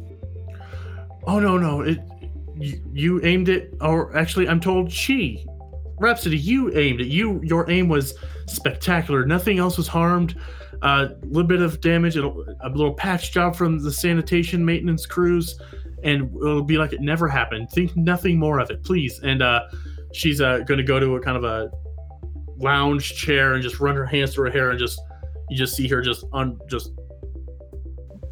Oh 1.26 1.38
no 1.40 1.56
no! 1.56 1.80
It 1.80 2.00
you, 2.56 2.80
you 2.92 3.24
aimed 3.24 3.48
it, 3.48 3.74
or 3.80 4.16
actually, 4.16 4.48
I'm 4.48 4.60
told 4.60 4.90
she, 4.92 5.46
Rhapsody, 5.98 6.38
you 6.38 6.76
aimed 6.76 7.00
it. 7.00 7.06
You 7.06 7.40
your 7.42 7.70
aim 7.70 7.88
was 7.88 8.14
spectacular. 8.46 9.24
Nothing 9.24 9.58
else 9.58 9.76
was 9.76 9.88
harmed. 9.88 10.36
A 10.82 10.86
uh, 10.86 11.08
little 11.22 11.48
bit 11.48 11.62
of 11.62 11.80
damage, 11.80 12.16
a, 12.16 12.28
little 12.28 12.92
patch 12.92 13.32
job 13.32 13.56
from 13.56 13.78
the 13.78 13.92
sanitation 13.92 14.64
maintenance 14.64 15.06
crews, 15.06 15.58
and 16.02 16.30
it'll 16.36 16.62
be 16.62 16.76
like 16.76 16.92
it 16.92 17.00
never 17.00 17.28
happened. 17.28 17.70
Think 17.70 17.96
nothing 17.96 18.38
more 18.38 18.58
of 18.58 18.70
it, 18.70 18.82
please. 18.82 19.20
And 19.20 19.40
uh, 19.40 19.62
she's 20.12 20.40
uh, 20.40 20.58
going 20.60 20.78
to 20.78 20.84
go 20.84 20.98
to 20.98 21.16
a 21.16 21.20
kind 21.20 21.36
of 21.36 21.44
a 21.44 21.70
lounge 22.58 23.14
chair 23.14 23.54
and 23.54 23.62
just 23.62 23.80
run 23.80 23.96
her 23.96 24.06
hands 24.06 24.34
through 24.34 24.46
her 24.46 24.50
hair 24.50 24.70
and 24.70 24.78
just 24.78 25.00
you 25.50 25.56
just 25.56 25.74
see 25.74 25.88
her 25.88 26.00
just 26.00 26.24
un 26.32 26.58
just 26.68 26.92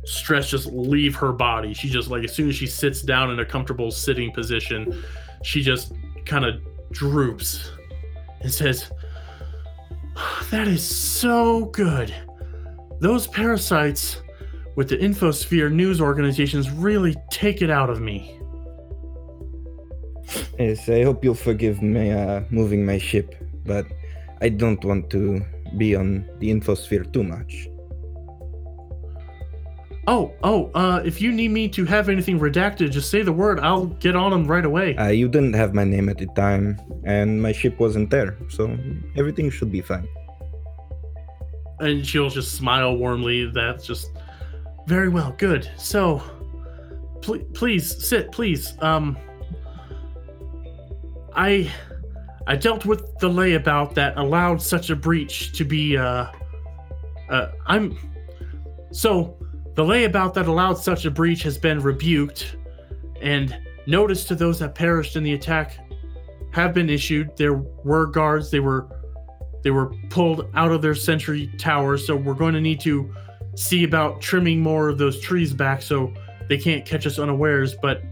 stress 0.04 0.50
just 0.50 0.66
leave 0.66 1.14
her 1.14 1.32
body. 1.32 1.74
She 1.74 1.88
just 1.88 2.08
like 2.08 2.24
as 2.24 2.34
soon 2.34 2.48
as 2.48 2.56
she 2.56 2.66
sits 2.66 3.02
down 3.02 3.30
in 3.30 3.38
a 3.38 3.44
comfortable 3.44 3.90
sitting 3.90 4.32
position, 4.32 5.02
she 5.42 5.62
just 5.62 5.92
kind 6.26 6.44
of 6.44 6.60
droops 6.92 7.70
and 8.40 8.52
says, 8.52 8.90
"That 10.50 10.68
is 10.68 10.82
so 10.82 11.66
good. 11.66 12.14
Those 13.00 13.26
parasites 13.26 14.22
with 14.76 14.88
the 14.88 14.96
Infosphere 14.96 15.70
news 15.72 16.00
organizations 16.00 16.70
really 16.70 17.16
take 17.30 17.62
it 17.62 17.70
out 17.70 17.90
of 17.90 18.00
me." 18.00 18.38
Yes, 20.58 20.88
I 20.88 21.02
hope 21.02 21.24
you'll 21.24 21.34
forgive 21.34 21.82
me 21.82 22.10
uh, 22.10 22.42
moving 22.50 22.86
my 22.86 22.98
ship, 22.98 23.34
but 23.66 23.86
I 24.40 24.48
don't 24.48 24.82
want 24.84 25.10
to 25.10 25.44
be 25.76 25.94
on 25.96 26.28
the 26.38 26.50
infosphere 26.50 27.10
too 27.12 27.24
much. 27.24 27.68
Oh, 30.08 30.32
oh, 30.42 30.70
uh, 30.74 31.00
if 31.04 31.20
you 31.22 31.30
need 31.30 31.48
me 31.52 31.68
to 31.68 31.84
have 31.84 32.08
anything 32.08 32.40
redacted, 32.40 32.90
just 32.90 33.08
say 33.08 33.22
the 33.22 33.32
word. 33.32 33.60
I'll 33.60 33.86
get 33.86 34.16
on 34.16 34.32
them 34.32 34.46
right 34.48 34.64
away. 34.64 34.96
Uh, 34.96 35.08
you 35.08 35.28
didn't 35.28 35.52
have 35.52 35.74
my 35.74 35.84
name 35.84 36.08
at 36.08 36.18
the 36.18 36.26
time, 36.34 36.80
and 37.04 37.40
my 37.40 37.52
ship 37.52 37.78
wasn't 37.78 38.10
there, 38.10 38.36
so 38.48 38.76
everything 39.16 39.48
should 39.50 39.70
be 39.70 39.80
fine. 39.80 40.08
and 41.80 42.06
she'll 42.06 42.30
just 42.30 42.52
smile 42.56 42.96
warmly. 42.96 43.46
That's 43.46 43.86
just 43.86 44.10
very 44.86 45.08
well. 45.08 45.34
Good. 45.38 45.70
So, 45.76 46.22
pl- 47.22 47.44
please 47.54 48.04
sit. 48.04 48.32
Please. 48.32 48.74
Um, 48.80 49.16
I 51.34 51.70
I 52.46 52.56
dealt 52.56 52.84
with 52.86 53.00
the 53.20 53.28
layabout 53.28 53.94
that 53.94 54.16
allowed 54.18 54.60
such 54.60 54.90
a 54.90 54.96
breach 54.96 55.52
to 55.58 55.64
be. 55.64 55.96
Uh, 55.96 56.26
uh, 57.30 57.48
I'm 57.66 57.96
so 58.90 59.36
the 59.74 59.82
layabout 59.82 60.34
that 60.34 60.46
allowed 60.46 60.74
such 60.74 61.04
a 61.04 61.10
breach 61.10 61.42
has 61.42 61.56
been 61.56 61.80
rebuked, 61.80 62.56
and 63.20 63.56
notice 63.86 64.24
to 64.26 64.34
those 64.34 64.58
that 64.58 64.74
perished 64.74 65.16
in 65.16 65.22
the 65.22 65.32
attack 65.32 65.78
have 66.52 66.74
been 66.74 66.90
issued. 66.90 67.36
There 67.36 67.54
were 67.54 68.06
guards. 68.06 68.50
They 68.50 68.60
were 68.60 68.86
they 69.62 69.70
were 69.70 69.94
pulled 70.10 70.48
out 70.54 70.72
of 70.72 70.82
their 70.82 70.94
sentry 70.94 71.50
towers, 71.58 72.06
so 72.06 72.16
we're 72.16 72.34
going 72.34 72.54
to 72.54 72.60
need 72.60 72.80
to 72.80 73.12
see 73.54 73.84
about 73.84 74.20
trimming 74.20 74.60
more 74.60 74.88
of 74.88 74.98
those 74.98 75.20
trees 75.20 75.52
back 75.52 75.82
so 75.82 76.12
they 76.48 76.58
can't 76.58 76.84
catch 76.84 77.06
us 77.06 77.18
unawares. 77.18 77.74
But 77.80 78.02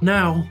now, 0.00 0.48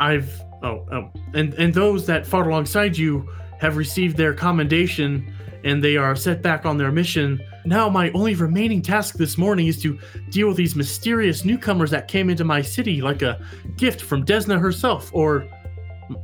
I've 0.00 0.40
oh 0.62 0.86
oh, 0.90 1.10
and 1.34 1.52
and 1.54 1.74
those 1.74 2.06
that 2.06 2.26
fought 2.26 2.46
alongside 2.46 2.96
you 2.96 3.28
have 3.60 3.76
received 3.76 4.16
their 4.16 4.32
commendation 4.32 5.32
and 5.66 5.82
they 5.82 5.96
are 5.96 6.14
set 6.14 6.42
back 6.42 6.64
on 6.64 6.78
their 6.78 6.92
mission. 6.92 7.42
Now, 7.64 7.88
my 7.88 8.12
only 8.12 8.36
remaining 8.36 8.80
task 8.80 9.16
this 9.16 9.36
morning 9.36 9.66
is 9.66 9.82
to 9.82 9.98
deal 10.30 10.46
with 10.46 10.56
these 10.56 10.76
mysterious 10.76 11.44
newcomers 11.44 11.90
that 11.90 12.06
came 12.06 12.30
into 12.30 12.44
my 12.44 12.62
city 12.62 13.02
like 13.02 13.22
a 13.22 13.44
gift 13.76 14.00
from 14.00 14.24
Desna 14.24 14.60
herself, 14.60 15.10
or, 15.12 15.44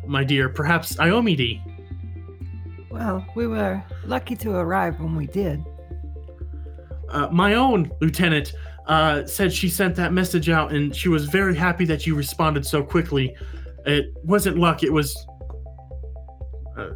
my 0.07 0.22
dear, 0.22 0.49
perhaps 0.49 0.95
Iomedae. 0.95 1.61
Well, 2.88 3.26
we 3.34 3.49
were 3.49 3.82
lucky 4.05 4.36
to 4.36 4.53
arrive 4.53 5.01
when 5.01 5.16
we 5.16 5.26
did. 5.26 5.61
Uh, 7.09 7.28
my 7.32 7.55
own 7.55 7.90
lieutenant 8.01 8.53
uh, 8.86 9.26
said 9.26 9.53
she 9.53 9.68
sent 9.68 9.97
that 9.97 10.12
message 10.12 10.51
out, 10.51 10.72
and 10.72 10.95
she 10.95 11.09
was 11.09 11.24
very 11.24 11.57
happy 11.57 11.84
that 11.86 12.07
you 12.07 12.14
responded 12.14 12.64
so 12.64 12.80
quickly. 12.84 13.34
It 13.86 14.14
wasn't 14.22 14.57
luck; 14.57 14.84
it 14.84 14.93
was. 14.93 15.16
Uh, 16.78 16.90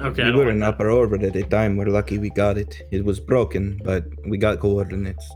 okay, 0.00 0.24
we 0.24 0.32
were 0.32 0.50
in 0.50 0.62
upper 0.62 0.90
orbit 0.90 1.22
at 1.22 1.32
the 1.34 1.42
time. 1.44 1.76
We're 1.76 1.86
lucky 1.86 2.18
we 2.18 2.30
got 2.30 2.58
it. 2.58 2.82
It 2.90 3.04
was 3.04 3.20
broken, 3.20 3.80
but 3.84 4.04
we 4.26 4.38
got 4.38 4.60
coordinates. 4.60 5.28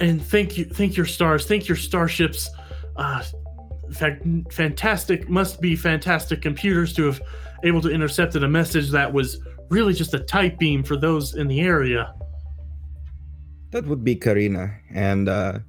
and 0.00 0.22
thank 0.24 0.56
you, 0.58 0.64
thank 0.64 0.96
your 0.96 1.06
stars, 1.06 1.46
thank 1.46 1.68
your 1.68 1.76
starships. 1.76 2.50
Uh, 2.96 3.22
fa- 3.92 4.18
fantastic, 4.50 5.28
must 5.28 5.60
be 5.60 5.76
fantastic 5.76 6.42
computers 6.42 6.92
to 6.94 7.04
have 7.04 7.20
able 7.64 7.80
to 7.80 7.88
intercepted 7.88 8.42
a 8.42 8.48
message 8.48 8.90
that 8.90 9.12
was 9.12 9.38
really 9.70 9.94
just 9.94 10.14
a 10.14 10.18
type 10.18 10.58
beam 10.58 10.82
for 10.82 10.96
those 10.96 11.34
in 11.34 11.46
the 11.48 11.60
area. 11.60 12.12
That 13.70 13.86
would 13.86 14.04
be 14.04 14.16
Karina, 14.16 14.76
and 14.92 15.28
uh, 15.28 15.60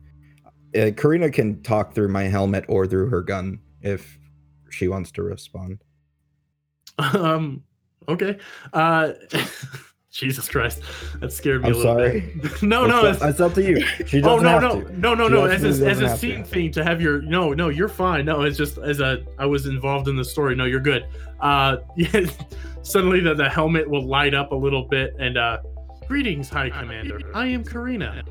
uh, 0.76 0.91
Karina 0.97 1.30
can 1.32 1.62
talk 1.64 1.93
through 1.93 2.10
my 2.10 2.24
helmet 2.24 2.66
or 2.68 2.86
through 2.88 3.10
her 3.10 3.22
gun 3.22 3.60
if 3.82 4.18
she 4.70 4.88
wants 4.88 5.12
to 5.12 5.24
respond. 5.24 5.84
Um. 6.99 7.64
Okay. 8.08 8.38
Uh. 8.74 9.14
Jesus 10.14 10.47
Christ, 10.47 10.84
that 11.22 11.34
scared 11.34 11.64
me 11.64 11.70
I'm 11.70 11.74
a 11.74 11.78
little 11.78 11.95
sorry. 11.95 12.20
bit. 12.39 12.62
no, 12.62 12.86
no, 12.86 13.08
it's, 13.08 13.20
it's, 13.24 13.39
up, 13.39 13.56
to 13.56 13.64
you. 13.64 13.84
She 14.06 14.22
oh 14.24 14.38
no, 14.38 14.60
no, 14.60 14.82
to. 14.82 14.99
no, 14.99 15.16
no, 15.16 15.28
She 15.28 15.34
no. 15.34 15.45
As 15.45 15.64
a, 15.82 15.88
as 15.88 16.01
a 16.01 16.10
have 16.10 16.20
to. 16.20 16.28
scene 16.28 16.43
thing 16.43 16.72
to 16.74 16.84
have 16.84 17.01
your 17.01 17.24
no, 17.24 17.51
no, 17.54 17.70
you're 17.70 17.89
fine. 17.89 18.26
No, 18.26 18.43
it's 18.43 18.56
just 18.56 18.78
as 18.78 18.99
a 18.99 19.26
I 19.39 19.47
was 19.47 19.66
involved 19.66 20.08
in 20.08 20.16
the 20.16 20.24
story. 20.24 20.56
No, 20.56 20.66
you're 20.66 20.80
good. 20.80 21.08
Uh, 21.41 21.78
yeah, 21.97 22.28
suddenly 22.84 23.22
the, 23.22 23.34
the 23.34 23.49
helmet 23.49 23.89
will 23.89 24.06
light 24.06 24.36
up 24.36 24.51
a 24.51 24.56
little 24.56 24.84
bit 24.84 25.16
and 25.18 25.36
uh, 25.36 25.58
greetings, 26.08 26.47
High 26.47 26.70
Commander. 26.70 27.20
I 27.34 27.47
am 27.47 27.64
Karina. 27.64 28.24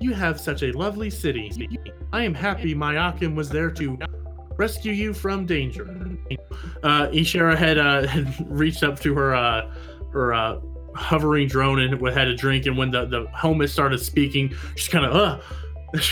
You 0.00 0.14
have 0.14 0.40
such 0.40 0.62
a 0.62 0.72
lovely 0.72 1.10
city. 1.10 1.68
I 2.14 2.22
am 2.24 2.32
happy 2.32 2.74
my 2.74 3.10
Akim 3.10 3.36
was 3.36 3.50
there 3.50 3.70
to 3.72 3.98
rescue 4.62 4.92
you 4.92 5.12
from 5.12 5.44
danger. 5.44 5.84
Uh, 6.84 7.08
Ishara 7.20 7.56
had 7.56 7.78
uh, 7.78 8.06
had 8.06 8.26
reached 8.62 8.82
up 8.88 8.96
to 9.00 9.10
her 9.18 9.34
uh, 9.34 9.60
her 10.12 10.32
uh, 10.32 10.60
hovering 10.94 11.48
drone 11.48 11.80
and 11.80 11.90
had 12.20 12.28
a 12.28 12.36
drink, 12.44 12.66
and 12.66 12.76
when 12.80 12.90
the, 12.96 13.02
the 13.14 13.22
helmet 13.42 13.70
started 13.70 13.98
speaking, 13.98 14.54
she's 14.76 14.88
kind 14.88 15.04
of 15.08 15.12
uh. 15.24 15.40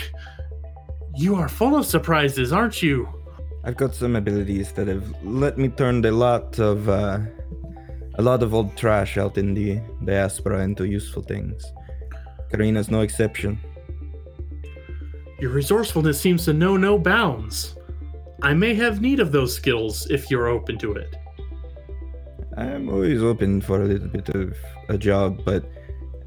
You 1.17 1.35
are 1.35 1.49
full 1.49 1.75
of 1.77 1.85
surprises, 1.85 2.53
aren't 2.53 2.79
you? 2.87 2.97
I've 3.65 3.77
got 3.77 3.95
some 3.95 4.15
abilities 4.17 4.73
that 4.77 4.87
have 4.87 5.07
let 5.25 5.59
me 5.59 5.69
turn 5.69 6.05
a 6.05 6.11
lot 6.11 6.59
of 6.71 6.89
uh, 6.89 7.19
a 8.21 8.23
lot 8.23 8.43
of 8.45 8.55
old 8.55 8.71
trash 8.77 9.19
out 9.23 9.37
in 9.43 9.49
the 9.55 9.81
diaspora 10.05 10.59
into 10.69 10.85
useful 10.99 11.23
things. 11.23 11.61
Karina's 12.51 12.91
no 12.91 13.01
exception. 13.09 13.53
Your 15.41 15.51
resourcefulness 15.51 16.19
seems 16.21 16.45
to 16.45 16.53
know 16.53 16.77
no 16.77 16.99
bounds. 16.99 17.75
I 18.43 18.55
may 18.55 18.75
have 18.75 19.01
need 19.01 19.21
of 19.21 19.33
those 19.33 19.55
skills 19.55 20.07
if 20.11 20.31
you're 20.31 20.49
open 20.49 20.79
to 20.79 20.95
it. 20.95 21.15
I'm 22.57 22.89
always 22.89 23.23
open 23.23 23.61
for 23.61 23.83
a 23.83 23.85
little 23.85 24.09
bit 24.09 24.29
of 24.31 24.57
a 24.89 24.99
job, 24.99 25.43
but 25.45 25.65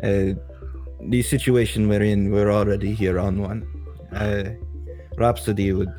uh, 0.03 0.33
the 1.01 1.21
situation 1.21 1.87
we're 1.87 2.03
in, 2.03 2.31
we're 2.31 2.51
already 2.51 2.93
here 2.93 3.19
on 3.19 3.41
one. 3.41 3.67
Uh, 4.13 4.43
Rhapsody 5.17 5.73
would 5.73 5.93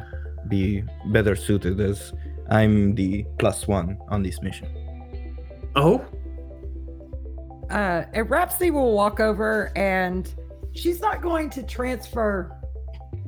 be 0.49 0.83
better 1.07 1.37
suited 1.37 1.81
as 1.81 2.13
I'm 2.51 2.95
the 2.95 3.25
plus 3.39 3.67
one 3.67 3.99
on 4.09 4.23
this 4.23 4.41
mission. 4.43 4.69
Oh? 5.77 6.05
Uh, 7.71 8.05
and 8.13 8.29
Rhapsody 8.31 8.71
will 8.71 8.93
walk 8.93 9.21
over 9.21 9.77
and 9.77 10.33
she's 10.75 11.01
not 11.01 11.23
going 11.23 11.51
to 11.51 11.63
transfer 11.63 12.53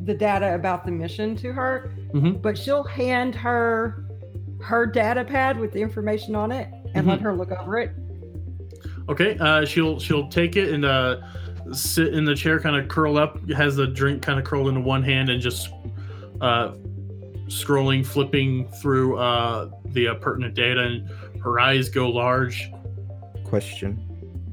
the 0.04 0.14
data 0.14 0.54
about 0.54 0.84
the 0.84 0.92
mission 0.92 1.36
to 1.36 1.52
her, 1.52 1.92
Mhm. 2.12 2.40
but 2.42 2.56
she'll 2.56 2.84
hand 2.84 3.34
her 3.34 4.02
her 4.62 4.86
data 4.86 5.22
pad 5.24 5.58
with 5.60 5.70
the 5.72 5.80
information 5.80 6.34
on 6.34 6.50
it 6.50 6.68
and 6.94 7.06
let 7.06 7.18
Mhm. 7.20 7.22
her 7.22 7.34
look 7.34 7.52
over 7.52 7.78
it. 7.78 7.90
Okay, 9.08 9.36
uh, 9.38 9.64
she'll 9.64 9.98
she'll 10.00 10.28
take 10.28 10.56
it 10.56 10.72
and 10.72 10.84
uh, 10.84 11.18
sit 11.72 12.14
in 12.14 12.24
the 12.24 12.34
chair, 12.34 12.58
kind 12.58 12.74
of 12.76 12.88
curl 12.88 13.18
up, 13.18 13.38
has 13.50 13.76
the 13.76 13.86
drink 13.86 14.22
kind 14.22 14.38
of 14.38 14.44
curled 14.44 14.68
into 14.68 14.80
one 14.80 15.02
hand, 15.02 15.28
and 15.28 15.40
just 15.42 15.68
uh, 16.40 16.72
scrolling, 17.48 18.04
flipping 18.04 18.66
through 18.80 19.16
uh, 19.18 19.70
the 19.86 20.08
uh, 20.08 20.14
pertinent 20.14 20.54
data, 20.54 20.80
and 20.82 21.08
her 21.40 21.60
eyes 21.60 21.88
go 21.88 22.08
large. 22.10 22.70
Question: 23.44 24.00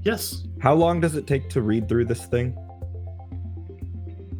Yes, 0.03 0.45
How 0.59 0.73
long 0.75 0.99
does 1.01 1.15
it 1.15 1.25
take 1.27 1.49
to 1.49 1.61
read 1.61 1.87
through 1.89 2.05
this 2.05 2.25
thing? 2.25 2.55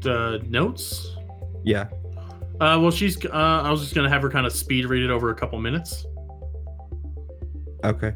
the 0.01 0.43
notes. 0.49 1.15
Yeah, 1.63 1.87
Uh, 2.63 2.79
well, 2.79 2.91
she's. 2.91 3.23
Uh, 3.25 3.29
I 3.31 3.69
was 3.71 3.81
just 3.81 3.93
gonna 3.93 4.07
have 4.07 4.21
her 4.21 4.29
kind 4.29 4.45
of 4.45 4.53
speed 4.53 4.85
read 4.85 5.03
it 5.03 5.09
over 5.09 5.29
a 5.31 5.35
couple 5.35 5.59
minutes. 5.59 6.05
okay. 7.83 8.13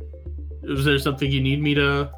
Is 0.64 0.86
there 0.86 0.98
something 1.00 1.30
you 1.30 1.42
need 1.42 1.62
me 1.62 1.74
to? 1.76 2.10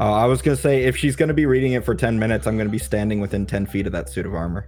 Uh, 0.00 0.12
I 0.12 0.24
was 0.24 0.40
gonna 0.40 0.56
say 0.56 0.84
if 0.84 0.96
she's 0.96 1.14
gonna 1.14 1.34
be 1.34 1.44
reading 1.44 1.72
it 1.74 1.84
for 1.84 1.94
ten 1.94 2.18
minutes, 2.18 2.46
I'm 2.46 2.56
gonna 2.56 2.70
be 2.70 2.78
standing 2.78 3.20
within 3.20 3.44
ten 3.44 3.66
feet 3.66 3.86
of 3.86 3.92
that 3.92 4.08
suit 4.08 4.24
of 4.24 4.34
armor 4.34 4.66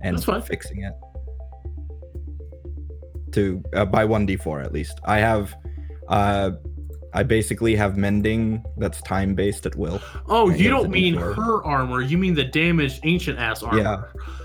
and 0.00 0.16
That's 0.16 0.24
fine. 0.24 0.40
fixing 0.40 0.84
it. 0.84 0.94
To 3.32 3.62
uh, 3.74 3.84
by 3.84 4.06
one 4.06 4.26
d4 4.26 4.64
at 4.64 4.72
least. 4.72 4.98
I 5.04 5.18
have, 5.18 5.54
uh, 6.08 6.52
I 7.12 7.22
basically 7.22 7.74
have 7.76 7.96
mending 7.96 8.64
that's 8.76 9.00
time 9.02 9.34
based 9.34 9.66
at 9.66 9.74
will. 9.76 10.00
Oh, 10.28 10.50
I 10.50 10.54
you 10.54 10.68
don't 10.68 10.90
mean 10.90 11.14
D4. 11.14 11.34
her 11.36 11.64
armor. 11.64 12.02
You 12.02 12.18
mean 12.18 12.34
the 12.34 12.44
damaged 12.44 13.00
ancient 13.04 13.38
ass 13.38 13.62
armor. 13.62 13.78
Yeah, 13.78 14.02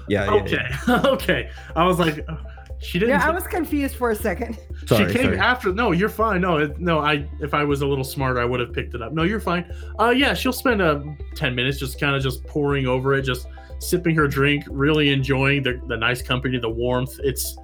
yeah, 0.08 0.26
yeah. 0.26 0.42
Okay. 0.42 0.68
yeah. 0.88 1.02
okay. 1.06 1.50
I 1.76 1.86
was 1.86 2.00
like, 2.00 2.24
uh, 2.28 2.38
she 2.82 2.98
didn't. 2.98 3.12
Yeah, 3.12 3.28
I 3.28 3.30
was 3.30 3.46
confused 3.46 3.96
for 3.96 4.10
a 4.10 4.16
second. 4.16 4.58
Sorry, 4.88 5.12
she 5.12 5.20
came 5.20 5.26
sorry. 5.26 5.40
after. 5.40 5.72
No, 5.72 5.92
you're 5.92 6.10
fine. 6.10 6.42
No, 6.42 6.58
it, 6.58 6.80
no. 6.80 7.00
I 7.00 7.28
if 7.40 7.54
I 7.54 7.64
was 7.64 7.82
a 7.82 7.88
little 7.88 8.04
smarter, 8.04 8.40
I 8.40 8.46
would 8.46 8.60
have 8.60 8.74
picked 8.74 8.96
it 8.96 9.02
up. 9.02 9.14
No, 9.14 9.24
you're 9.24 9.40
fine. 9.40 9.72
Uh, 10.00 10.10
yeah, 10.10 10.34
she'll 10.34 10.52
spend 10.52 10.82
uh, 10.82 11.02
ten 11.36 11.54
minutes 11.54 11.78
just 11.78 12.00
kind 12.00 12.16
of 12.16 12.24
just 12.24 12.44
pouring 12.46 12.88
over 12.88 13.14
it, 13.14 13.22
just 13.22 13.48
sipping 13.78 14.16
her 14.16 14.28
drink, 14.28 14.64
really 14.68 15.12
enjoying 15.12 15.62
the 15.62 15.80
the 15.88 15.96
nice 15.96 16.24
company, 16.24 16.58
the 16.58 16.70
warmth. 16.70 17.20
It's 17.24 17.56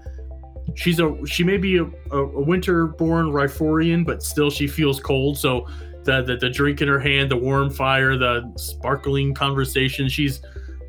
she's 0.77 0.99
a 0.99 1.15
she 1.25 1.43
may 1.43 1.57
be 1.57 1.77
a, 1.77 1.83
a, 2.11 2.17
a 2.17 2.41
winter-born 2.41 3.31
Ryphorian, 3.31 4.05
but 4.05 4.23
still 4.23 4.49
she 4.49 4.67
feels 4.67 4.99
cold. 4.99 5.37
So 5.37 5.67
the, 6.03 6.21
the 6.21 6.37
the 6.37 6.49
drink 6.49 6.81
in 6.81 6.87
her 6.87 6.99
hand, 6.99 7.31
the 7.31 7.37
warm 7.37 7.69
fire, 7.69 8.15
the 8.15 8.49
sparkling 8.55 9.33
conversation. 9.33 10.07
She's 10.07 10.41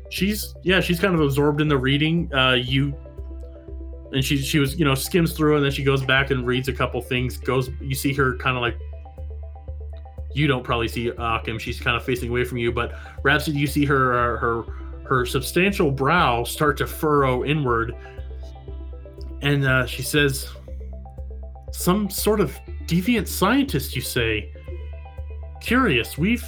she's 0.09 0.53
yeah, 0.63 0.79
she's 0.79 0.99
kind 0.99 1.15
of 1.15 1.21
absorbed 1.21 1.59
in 1.59 1.67
the 1.67 1.77
reading. 1.77 2.33
Uh, 2.33 2.53
you 2.53 2.95
and 4.13 4.23
she 4.23 4.37
she 4.37 4.59
was 4.59 4.77
you 4.77 4.85
know 4.85 4.95
skims 4.95 5.33
through 5.33 5.55
and 5.55 5.65
then 5.65 5.71
she 5.71 5.83
goes 5.83 6.03
back 6.03 6.31
and 6.31 6.45
reads 6.45 6.67
a 6.67 6.73
couple 6.73 6.99
things 6.99 7.37
goes 7.37 7.69
you 7.79 7.93
see 7.93 8.11
her 8.11 8.35
kind 8.37 8.55
of 8.57 8.61
like 8.61 8.75
you 10.33 10.47
don't 10.47 10.63
probably 10.63 10.87
see 10.87 11.11
Akim 11.19 11.59
she's 11.59 11.79
kind 11.79 11.95
of 11.95 12.03
facing 12.03 12.29
away 12.29 12.43
from 12.43 12.57
you 12.57 12.71
but 12.71 12.95
Rhapsody 13.21 13.59
you 13.59 13.67
see 13.67 13.85
her 13.85 14.37
her 14.37 14.63
her 15.03 15.25
substantial 15.27 15.91
brow 15.91 16.43
start 16.43 16.75
to 16.77 16.87
furrow 16.87 17.45
inward 17.45 17.95
and 19.41 19.65
uh, 19.65 19.85
she 19.85 20.01
says 20.01 20.49
some 21.71 22.09
sort 22.09 22.39
of 22.39 22.57
deviant 22.85 23.27
scientist 23.27 23.95
you 23.95 24.01
say? 24.01 24.53
Curious. 25.61 26.17
We've 26.17 26.45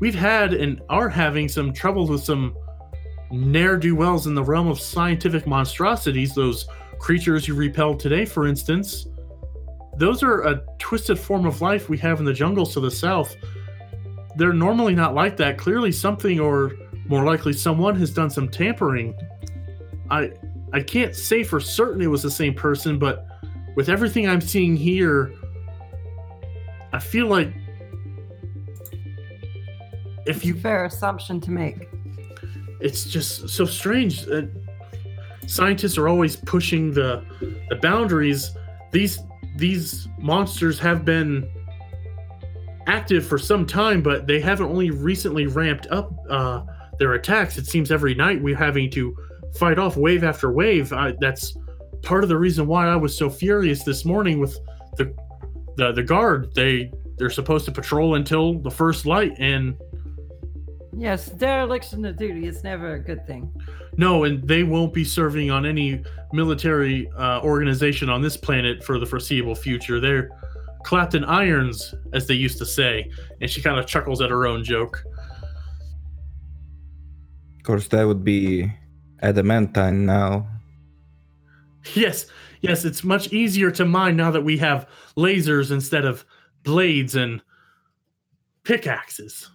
we've 0.00 0.14
had 0.14 0.54
and 0.54 0.82
are 0.88 1.08
having 1.08 1.48
some 1.48 1.72
trouble 1.72 2.06
with 2.06 2.22
some 2.22 2.56
ne'er-do-wells 3.30 4.26
in 4.26 4.34
the 4.34 4.42
realm 4.42 4.68
of 4.68 4.78
scientific 4.78 5.46
monstrosities 5.46 6.34
those 6.34 6.66
creatures 6.98 7.48
you 7.48 7.54
repelled 7.54 7.98
today 7.98 8.24
for 8.24 8.46
instance. 8.46 9.06
Those 9.96 10.22
are 10.22 10.42
a 10.42 10.62
twisted 10.78 11.18
form 11.18 11.46
of 11.46 11.60
life 11.60 11.88
we 11.88 11.98
have 11.98 12.18
in 12.18 12.24
the 12.24 12.32
jungles 12.32 12.74
to 12.74 12.80
the 12.80 12.90
south. 12.90 13.34
They're 14.36 14.52
normally 14.52 14.94
not 14.94 15.14
like 15.14 15.36
that. 15.36 15.56
Clearly 15.56 15.92
something 15.92 16.40
or 16.40 16.72
more 17.08 17.24
likely 17.24 17.52
someone 17.52 17.94
has 17.96 18.10
done 18.10 18.30
some 18.30 18.48
tampering. 18.48 19.14
I 20.10 20.32
i 20.74 20.82
can't 20.82 21.16
say 21.16 21.42
for 21.42 21.58
certain 21.58 22.02
it 22.02 22.06
was 22.06 22.22
the 22.22 22.30
same 22.30 22.52
person 22.52 22.98
but 22.98 23.26
with 23.76 23.88
everything 23.88 24.28
i'm 24.28 24.40
seeing 24.40 24.76
here 24.76 25.32
i 26.92 26.98
feel 26.98 27.26
like 27.26 27.52
if 30.26 30.44
you 30.44 30.54
fair 30.54 30.84
assumption 30.84 31.40
to 31.40 31.50
make. 31.50 31.88
it's 32.80 33.04
just 33.04 33.48
so 33.48 33.64
strange. 33.64 34.22
that 34.22 34.50
scientists 35.46 35.98
are 35.98 36.08
always 36.08 36.36
pushing 36.36 36.92
the 36.92 37.24
the 37.68 37.76
boundaries. 37.76 38.50
These 38.92 39.18
these 39.56 40.08
monsters 40.18 40.78
have 40.78 41.04
been 41.04 41.48
active 42.86 43.26
for 43.26 43.38
some 43.38 43.66
time, 43.66 44.02
but 44.02 44.26
they 44.26 44.40
haven't 44.40 44.66
only 44.66 44.90
recently 44.90 45.46
ramped 45.46 45.86
up 45.88 46.12
uh, 46.28 46.62
their 46.98 47.14
attacks. 47.14 47.58
It 47.58 47.66
seems 47.66 47.90
every 47.90 48.14
night 48.14 48.42
we're 48.42 48.56
having 48.56 48.90
to 48.92 49.16
fight 49.58 49.78
off 49.78 49.96
wave 49.96 50.24
after 50.24 50.52
wave. 50.52 50.92
I, 50.92 51.14
that's 51.20 51.56
part 52.02 52.22
of 52.22 52.28
the 52.28 52.36
reason 52.36 52.66
why 52.66 52.86
I 52.88 52.96
was 52.96 53.16
so 53.16 53.30
furious 53.30 53.82
this 53.84 54.04
morning 54.04 54.38
with 54.40 54.58
the 54.96 55.14
the 55.76 55.92
the 55.92 56.02
guard. 56.02 56.54
They 56.54 56.90
they're 57.18 57.30
supposed 57.30 57.64
to 57.66 57.72
patrol 57.72 58.16
until 58.16 58.58
the 58.58 58.70
first 58.70 59.06
light, 59.06 59.32
and 59.38 59.76
Yes, 60.96 61.26
dereliction 61.26 62.04
of 62.04 62.16
duty 62.16 62.46
is 62.46 62.62
never 62.62 62.94
a 62.94 63.00
good 63.00 63.26
thing. 63.26 63.50
no, 63.96 64.24
and 64.24 64.46
they 64.46 64.62
won't 64.62 64.94
be 64.94 65.04
serving 65.04 65.50
on 65.50 65.66
any 65.66 66.00
military 66.32 67.08
uh, 67.16 67.40
organization 67.42 68.08
on 68.08 68.22
this 68.22 68.36
planet 68.36 68.84
for 68.84 68.98
the 69.00 69.06
foreseeable 69.06 69.56
future. 69.56 69.98
They're 70.00 70.30
clapped 70.84 71.14
in 71.14 71.24
irons, 71.24 71.94
as 72.12 72.26
they 72.28 72.34
used 72.34 72.58
to 72.58 72.66
say, 72.66 73.10
and 73.40 73.50
she 73.50 73.60
kind 73.62 73.78
of 73.78 73.86
chuckles 73.86 74.20
at 74.20 74.30
her 74.30 74.46
own 74.46 74.62
joke. 74.62 75.02
Of 77.56 77.62
course, 77.64 77.88
that 77.88 78.04
would 78.06 78.22
be 78.24 78.70
adamantine 79.28 80.06
now. 80.06 80.46
Yes, 81.94 82.26
yes, 82.60 82.84
it's 82.84 83.02
much 83.04 83.32
easier 83.32 83.70
to 83.72 83.84
mine 83.84 84.16
now 84.16 84.30
that 84.30 84.42
we 84.42 84.56
have 84.58 84.88
lasers 85.16 85.70
instead 85.70 86.04
of 86.04 86.24
blades 86.62 87.14
and 87.16 87.42
pickaxes. 88.62 89.50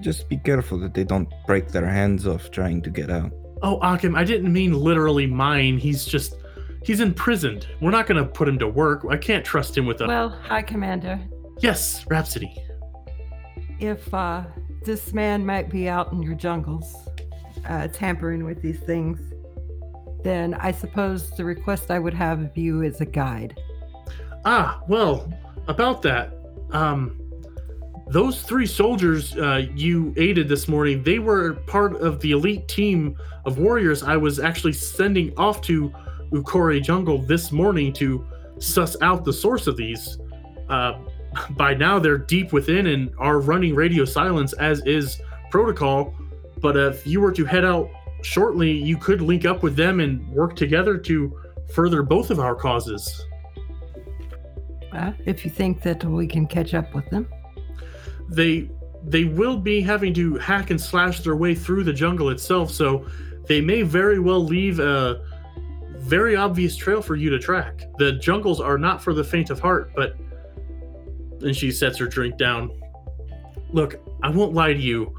Just 0.00 0.28
be 0.28 0.36
careful 0.36 0.78
that 0.80 0.94
they 0.94 1.04
don't 1.04 1.28
break 1.46 1.68
their 1.68 1.86
hands 1.86 2.26
off 2.26 2.50
trying 2.50 2.82
to 2.82 2.90
get 2.90 3.10
out. 3.10 3.32
Oh, 3.62 3.78
Akim, 3.80 4.14
I 4.14 4.22
didn't 4.24 4.52
mean 4.52 4.72
literally 4.72 5.26
mine. 5.26 5.78
He's 5.78 6.04
just 6.04 6.34
he's 6.84 7.00
imprisoned. 7.00 7.66
We're 7.80 7.90
not 7.90 8.06
going 8.06 8.22
to 8.22 8.28
put 8.30 8.46
him 8.48 8.58
to 8.60 8.68
work. 8.68 9.04
I 9.10 9.16
can't 9.16 9.44
trust 9.44 9.76
him 9.76 9.86
with 9.86 10.00
a 10.00 10.06
Well, 10.06 10.28
High 10.30 10.62
Commander, 10.62 11.18
Yes, 11.60 12.06
Rhapsody. 12.08 12.54
if 13.80 14.12
uh, 14.14 14.44
this 14.88 15.12
man 15.12 15.44
might 15.44 15.68
be 15.68 15.86
out 15.86 16.12
in 16.12 16.22
your 16.22 16.34
jungles, 16.34 16.96
uh, 17.68 17.88
tampering 17.88 18.42
with 18.42 18.62
these 18.62 18.80
things, 18.80 19.20
then 20.24 20.54
I 20.54 20.72
suppose 20.72 21.30
the 21.36 21.44
request 21.44 21.90
I 21.90 21.98
would 21.98 22.14
have 22.14 22.40
of 22.40 22.56
you 22.56 22.80
is 22.80 23.02
a 23.02 23.04
guide. 23.04 23.60
Ah, 24.46 24.80
well, 24.88 25.30
about 25.68 26.00
that. 26.02 26.32
Um 26.72 27.20
those 28.10 28.40
three 28.40 28.64
soldiers 28.64 29.36
uh, 29.36 29.66
you 29.74 30.14
aided 30.16 30.48
this 30.48 30.66
morning, 30.66 31.02
they 31.02 31.18
were 31.18 31.56
part 31.66 31.94
of 31.96 32.20
the 32.20 32.30
elite 32.30 32.66
team 32.66 33.14
of 33.44 33.58
warriors 33.58 34.02
I 34.02 34.16
was 34.16 34.40
actually 34.40 34.72
sending 34.72 35.36
off 35.36 35.60
to 35.62 35.92
Ukori 36.32 36.82
Jungle 36.82 37.18
this 37.18 37.52
morning 37.52 37.92
to 37.94 38.26
suss 38.58 38.96
out 39.02 39.26
the 39.26 39.32
source 39.34 39.66
of 39.66 39.76
these. 39.76 40.16
Uh, 40.70 40.94
by 41.50 41.74
now, 41.74 41.98
they're 41.98 42.18
deep 42.18 42.52
within 42.52 42.86
and 42.88 43.10
are 43.18 43.40
running 43.40 43.74
radio 43.74 44.04
silence 44.04 44.52
as 44.54 44.84
is 44.86 45.20
protocol. 45.50 46.14
But 46.60 46.76
if 46.76 47.06
you 47.06 47.20
were 47.20 47.32
to 47.32 47.44
head 47.44 47.64
out 47.64 47.88
shortly, 48.22 48.72
you 48.72 48.96
could 48.96 49.20
link 49.20 49.44
up 49.44 49.62
with 49.62 49.76
them 49.76 50.00
and 50.00 50.28
work 50.30 50.56
together 50.56 50.98
to 50.98 51.40
further 51.72 52.02
both 52.02 52.30
of 52.30 52.40
our 52.40 52.54
causes. 52.54 53.24
If 55.26 55.44
you 55.44 55.50
think 55.50 55.82
that 55.82 56.04
we 56.04 56.26
can 56.26 56.46
catch 56.46 56.74
up 56.74 56.94
with 56.94 57.08
them. 57.10 57.28
they 58.28 58.68
they 59.04 59.24
will 59.24 59.56
be 59.56 59.80
having 59.80 60.12
to 60.12 60.36
hack 60.38 60.70
and 60.70 60.80
slash 60.80 61.20
their 61.20 61.36
way 61.36 61.54
through 61.54 61.84
the 61.84 61.92
jungle 61.92 62.30
itself 62.30 62.70
so 62.70 63.06
they 63.46 63.60
may 63.60 63.82
very 63.82 64.18
well 64.18 64.44
leave 64.44 64.80
a 64.80 65.24
very 65.98 66.34
obvious 66.34 66.76
trail 66.76 67.00
for 67.00 67.14
you 67.14 67.30
to 67.30 67.38
track 67.38 67.84
the 67.98 68.12
jungles 68.12 68.60
are 68.60 68.76
not 68.76 69.02
for 69.02 69.14
the 69.14 69.22
faint 69.22 69.50
of 69.50 69.60
heart 69.60 69.92
but 69.94 70.16
and 71.42 71.56
she 71.56 71.70
sets 71.70 71.98
her 71.98 72.06
drink 72.06 72.36
down. 72.36 72.70
Look 73.70 74.00
i 74.22 74.30
won't 74.30 74.52
lie 74.52 74.72
to 74.72 74.80
you. 74.80 75.14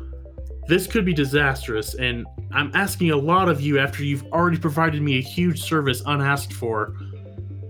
This 0.68 0.86
could 0.86 1.06
be 1.06 1.14
disastrous 1.14 1.96
and 1.96 2.26
i'm 2.52 2.72
asking 2.74 3.12
a 3.12 3.18
lot 3.18 3.50
of 3.50 3.62
you 3.62 3.80
after 3.80 4.04
you've 4.04 4.26
already 4.28 4.58
provided 4.58 5.02
me 5.02 5.18
a 5.18 5.22
huge 5.22 5.62
service 5.62 6.02
unasked 6.06 6.54
for. 6.54 6.94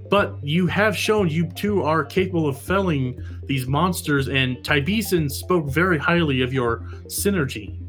But 0.10 0.44
you 0.44 0.66
have 0.68 0.98
shown 0.98 1.30
you 1.30 1.48
two 1.52 1.84
are 1.84 2.04
capable 2.04 2.48
of 2.48 2.60
felling 2.60 3.24
these 3.44 3.68
monsters, 3.68 4.28
and 4.28 4.58
Tybeson 4.58 5.30
spoke 5.30 5.70
very 5.70 6.00
highly 6.00 6.42
of 6.42 6.52
your 6.52 6.80
synergy. 7.06 7.80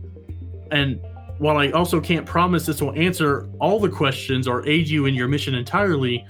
And 0.71 1.01
while 1.39 1.57
I 1.57 1.71
also 1.71 2.01
can't 2.01 2.27
promise 2.27 2.67
this 2.67 2.83
will 2.83 2.93
answer 2.93 3.49
all 3.59 3.81
the 3.81 3.89
questions 3.89 4.47
or 4.47 4.67
aid 4.69 4.89
you 4.89 5.07
in 5.07 5.15
your 5.15 5.29
mission 5.29 5.55
entirely, 5.55 6.27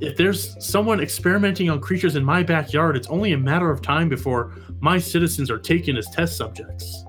if 0.00 0.16
there's 0.16 0.56
someone 0.64 1.00
experimenting 1.00 1.70
on 1.70 1.80
creatures 1.80 2.16
in 2.16 2.24
my 2.24 2.42
backyard, 2.42 2.96
it's 2.96 3.08
only 3.08 3.32
a 3.32 3.38
matter 3.38 3.70
of 3.70 3.82
time 3.82 4.08
before 4.08 4.52
my 4.80 4.98
citizens 4.98 5.50
are 5.50 5.58
taken 5.58 5.96
as 5.96 6.06
test 6.10 6.36
subjects. 6.36 7.04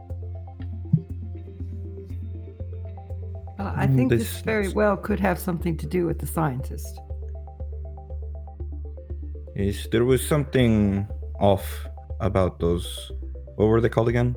Uh, 3.60 3.74
I 3.76 3.86
Mm, 3.88 3.96
think 3.96 4.10
this, 4.10 4.20
this- 4.24 4.42
very 4.42 4.70
well 4.70 4.98
could 4.98 5.20
have 5.20 5.38
something 5.40 5.78
to 5.78 5.86
do 5.86 6.06
with 6.06 6.20
the 6.20 6.28
scientist. 6.28 7.00
Yes, 9.56 9.88
there 9.92 10.06
was 10.06 10.26
something 10.26 11.08
off 11.40 11.88
about 12.20 12.60
those. 12.60 13.12
What 13.58 13.68
were 13.68 13.82
they 13.82 13.90
called 13.90 14.08
again? 14.10 14.36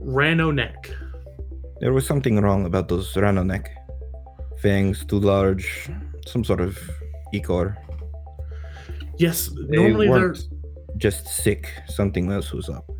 Rano 0.00 0.54
neck. 0.54 0.90
There 1.80 1.92
was 1.92 2.06
something 2.06 2.38
wrong 2.40 2.66
about 2.66 2.88
those 2.88 3.16
rhino 3.16 3.42
neck. 3.42 3.70
Fangs 4.58 5.04
too 5.06 5.18
large, 5.18 5.88
some 6.26 6.44
sort 6.44 6.60
of 6.60 6.78
ecor. 7.34 7.76
Yes, 9.18 9.48
They 9.68 9.76
normally 9.76 10.08
they're 10.08 10.34
just 10.96 11.26
sick. 11.28 11.72
Something 11.88 12.30
else 12.32 12.52
was 12.52 12.68
up. 12.68 12.90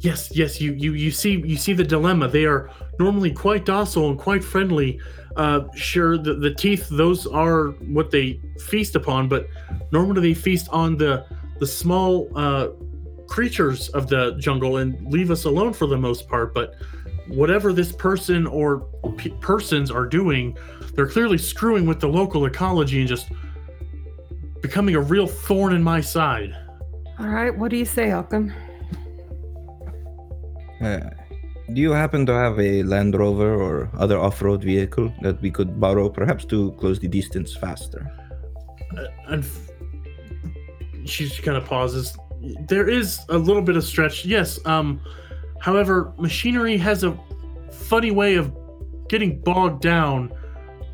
Yes, 0.00 0.34
yes, 0.34 0.60
you 0.60 0.72
you 0.72 0.94
you 0.94 1.12
see 1.12 1.40
you 1.46 1.56
see 1.56 1.72
the 1.72 1.84
dilemma. 1.84 2.26
They 2.26 2.44
are 2.44 2.70
normally 2.98 3.32
quite 3.32 3.64
docile 3.64 4.10
and 4.10 4.18
quite 4.18 4.42
friendly. 4.42 5.00
Uh, 5.36 5.60
sure, 5.74 6.18
the, 6.18 6.34
the 6.34 6.52
teeth 6.52 6.88
those 6.90 7.26
are 7.26 7.68
what 7.96 8.10
they 8.10 8.40
feast 8.68 8.96
upon, 8.96 9.28
but 9.28 9.46
normally 9.92 10.20
they 10.20 10.34
feast 10.34 10.68
on 10.70 10.96
the 10.96 11.24
the 11.60 11.66
small 11.66 12.28
uh, 12.34 12.68
creatures 13.36 13.88
of 13.98 14.02
the 14.12 14.22
jungle 14.46 14.72
and 14.76 14.88
leave 15.10 15.30
us 15.30 15.44
alone 15.44 15.72
for 15.72 15.86
the 15.86 15.96
most 15.96 16.28
part. 16.28 16.52
But 16.52 16.74
whatever 17.28 17.72
this 17.72 17.90
person 17.90 18.46
or 18.46 18.66
pe 19.16 19.30
persons 19.40 19.90
are 19.90 20.06
doing, 20.20 20.56
they're 20.94 21.12
clearly 21.16 21.38
screwing 21.38 21.84
with 21.86 21.98
the 21.98 22.08
local 22.20 22.44
ecology 22.52 22.98
and 23.00 23.08
just 23.08 23.26
becoming 24.60 24.94
a 24.96 25.00
real 25.00 25.26
thorn 25.26 25.72
in 25.78 25.82
my 25.82 26.00
side. 26.00 26.52
All 27.18 27.32
right, 27.38 27.56
what 27.56 27.70
do 27.70 27.76
you 27.76 27.86
say, 27.86 28.10
Akim? 28.10 28.52
Uh, 30.80 31.00
do 31.72 31.80
you 31.80 31.92
happen 31.92 32.26
to 32.26 32.32
have 32.32 32.60
a 32.60 32.82
Land 32.82 33.12
Rover 33.14 33.54
or 33.54 33.88
other 34.04 34.18
off-road 34.18 34.62
vehicle 34.62 35.12
that 35.22 35.40
we 35.40 35.50
could 35.50 35.80
borrow, 35.80 36.08
perhaps 36.10 36.44
to 36.46 36.72
close 36.72 36.98
the 36.98 37.08
distance 37.08 37.56
faster? 37.56 38.02
uh, 38.96 39.06
and 39.28 39.44
f- 39.44 39.70
she 41.04 41.28
kind 41.42 41.56
of 41.56 41.64
pauses. 41.64 42.16
There 42.68 42.88
is 42.88 43.20
a 43.28 43.38
little 43.38 43.62
bit 43.62 43.76
of 43.76 43.84
stretch, 43.84 44.24
yes. 44.24 44.58
Um, 44.66 45.00
however, 45.60 46.12
machinery 46.18 46.76
has 46.78 47.04
a 47.04 47.18
funny 47.70 48.10
way 48.10 48.34
of 48.34 48.52
getting 49.08 49.40
bogged 49.40 49.82
down. 49.82 50.32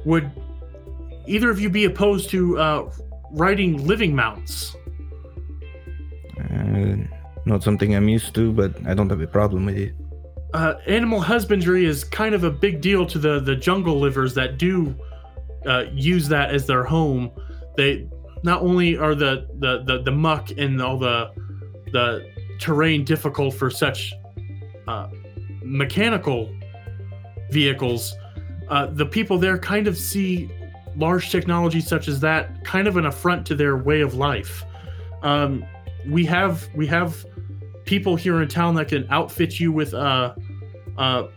Would 0.04 0.30
either 1.26 1.50
of 1.50 1.60
you 1.60 1.70
be 1.70 1.84
opposed 1.84 2.30
to 2.30 2.58
uh, 2.58 2.90
riding 3.32 3.86
living 3.86 4.14
mounts? 4.14 4.76
Uh, 6.38 6.96
not 7.44 7.62
something 7.62 7.94
I'm 7.94 8.08
used 8.08 8.34
to, 8.34 8.52
but 8.52 8.74
I 8.86 8.94
don't 8.94 9.10
have 9.10 9.20
a 9.20 9.26
problem 9.26 9.66
with 9.66 9.76
it. 9.78 9.94
uh, 10.54 10.74
animal 10.86 11.20
husbandry 11.20 11.84
is 11.84 12.04
kind 12.04 12.34
of 12.34 12.44
a 12.44 12.50
big 12.50 12.80
deal 12.80 13.04
to 13.06 13.18
the 13.18 13.40
the 13.40 13.54
jungle 13.54 13.98
livers 14.00 14.34
that 14.34 14.58
do 14.58 14.94
uh, 15.66 15.84
use 15.92 16.28
that 16.28 16.50
as 16.50 16.66
their 16.66 16.84
home. 16.84 17.30
They 17.76 18.08
not 18.42 18.62
only 18.62 18.96
are 18.96 19.14
the 19.14 19.46
the 19.58 19.82
the, 19.84 20.02
the 20.02 20.10
muck 20.10 20.50
and 20.56 20.80
all 20.80 20.98
the 20.98 21.30
the 21.92 22.30
terrain 22.58 23.04
difficult 23.04 23.54
for 23.54 23.70
such 23.70 24.12
uh, 24.86 25.08
mechanical 25.62 26.50
vehicles, 27.50 28.14
uh, 28.68 28.86
the 28.86 29.06
people 29.06 29.38
there 29.38 29.58
kind 29.58 29.86
of 29.86 29.96
see 29.96 30.50
large 30.96 31.30
technology 31.30 31.80
such 31.80 32.08
as 32.08 32.20
that 32.20 32.64
kind 32.64 32.88
of 32.88 32.96
an 32.96 33.06
affront 33.06 33.46
to 33.46 33.54
their 33.54 33.76
way 33.76 34.00
of 34.00 34.14
life. 34.14 34.64
Um, 35.22 35.64
we 36.08 36.24
have 36.26 36.68
we 36.74 36.86
have 36.86 37.24
people 37.84 38.16
here 38.16 38.42
in 38.42 38.48
town 38.48 38.74
that 38.74 38.88
can 38.88 39.06
outfit 39.10 39.58
you 39.58 39.72
with 39.72 39.94
uh, 39.94 40.34
uh, 40.98 41.28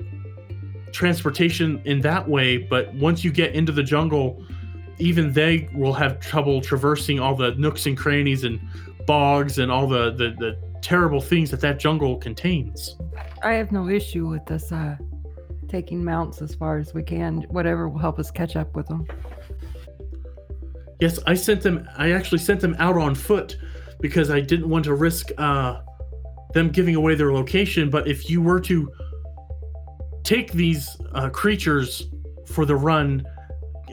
transportation 0.91 1.81
in 1.85 2.01
that 2.01 2.27
way, 2.27 2.57
but 2.57 2.93
once 2.95 3.23
you 3.23 3.31
get 3.31 3.53
into 3.55 3.71
the 3.71 3.83
jungle, 3.83 4.43
even 5.01 5.33
they 5.33 5.67
will 5.73 5.93
have 5.93 6.19
trouble 6.19 6.61
traversing 6.61 7.19
all 7.19 7.35
the 7.35 7.55
nooks 7.55 7.85
and 7.87 7.97
crannies 7.97 8.43
and 8.43 8.59
bogs 9.07 9.57
and 9.57 9.71
all 9.71 9.87
the, 9.87 10.11
the, 10.11 10.35
the 10.39 10.57
terrible 10.81 11.19
things 11.19 11.49
that 11.51 11.59
that 11.61 11.79
jungle 11.79 12.17
contains. 12.17 12.95
I 13.43 13.53
have 13.53 13.71
no 13.71 13.89
issue 13.89 14.27
with 14.27 14.49
us 14.51 14.71
uh, 14.71 14.95
taking 15.67 16.03
mounts 16.03 16.41
as 16.41 16.53
far 16.53 16.77
as 16.77 16.93
we 16.93 17.03
can. 17.03 17.41
Whatever 17.49 17.89
will 17.89 17.99
help 17.99 18.19
us 18.19 18.29
catch 18.29 18.55
up 18.55 18.75
with 18.75 18.87
them. 18.87 19.07
Yes, 20.99 21.19
I 21.25 21.33
sent 21.33 21.61
them. 21.61 21.87
I 21.97 22.11
actually 22.11 22.37
sent 22.37 22.61
them 22.61 22.75
out 22.77 22.95
on 22.95 23.15
foot 23.15 23.57
because 24.01 24.29
I 24.29 24.39
didn't 24.39 24.69
want 24.69 24.85
to 24.85 24.93
risk 24.93 25.31
uh, 25.39 25.81
them 26.53 26.69
giving 26.69 26.95
away 26.95 27.15
their 27.15 27.33
location. 27.33 27.89
But 27.89 28.07
if 28.07 28.29
you 28.29 28.41
were 28.41 28.59
to 28.61 28.91
take 30.23 30.51
these 30.51 30.95
uh, 31.13 31.29
creatures 31.29 32.07
for 32.45 32.65
the 32.65 32.75
run, 32.75 33.25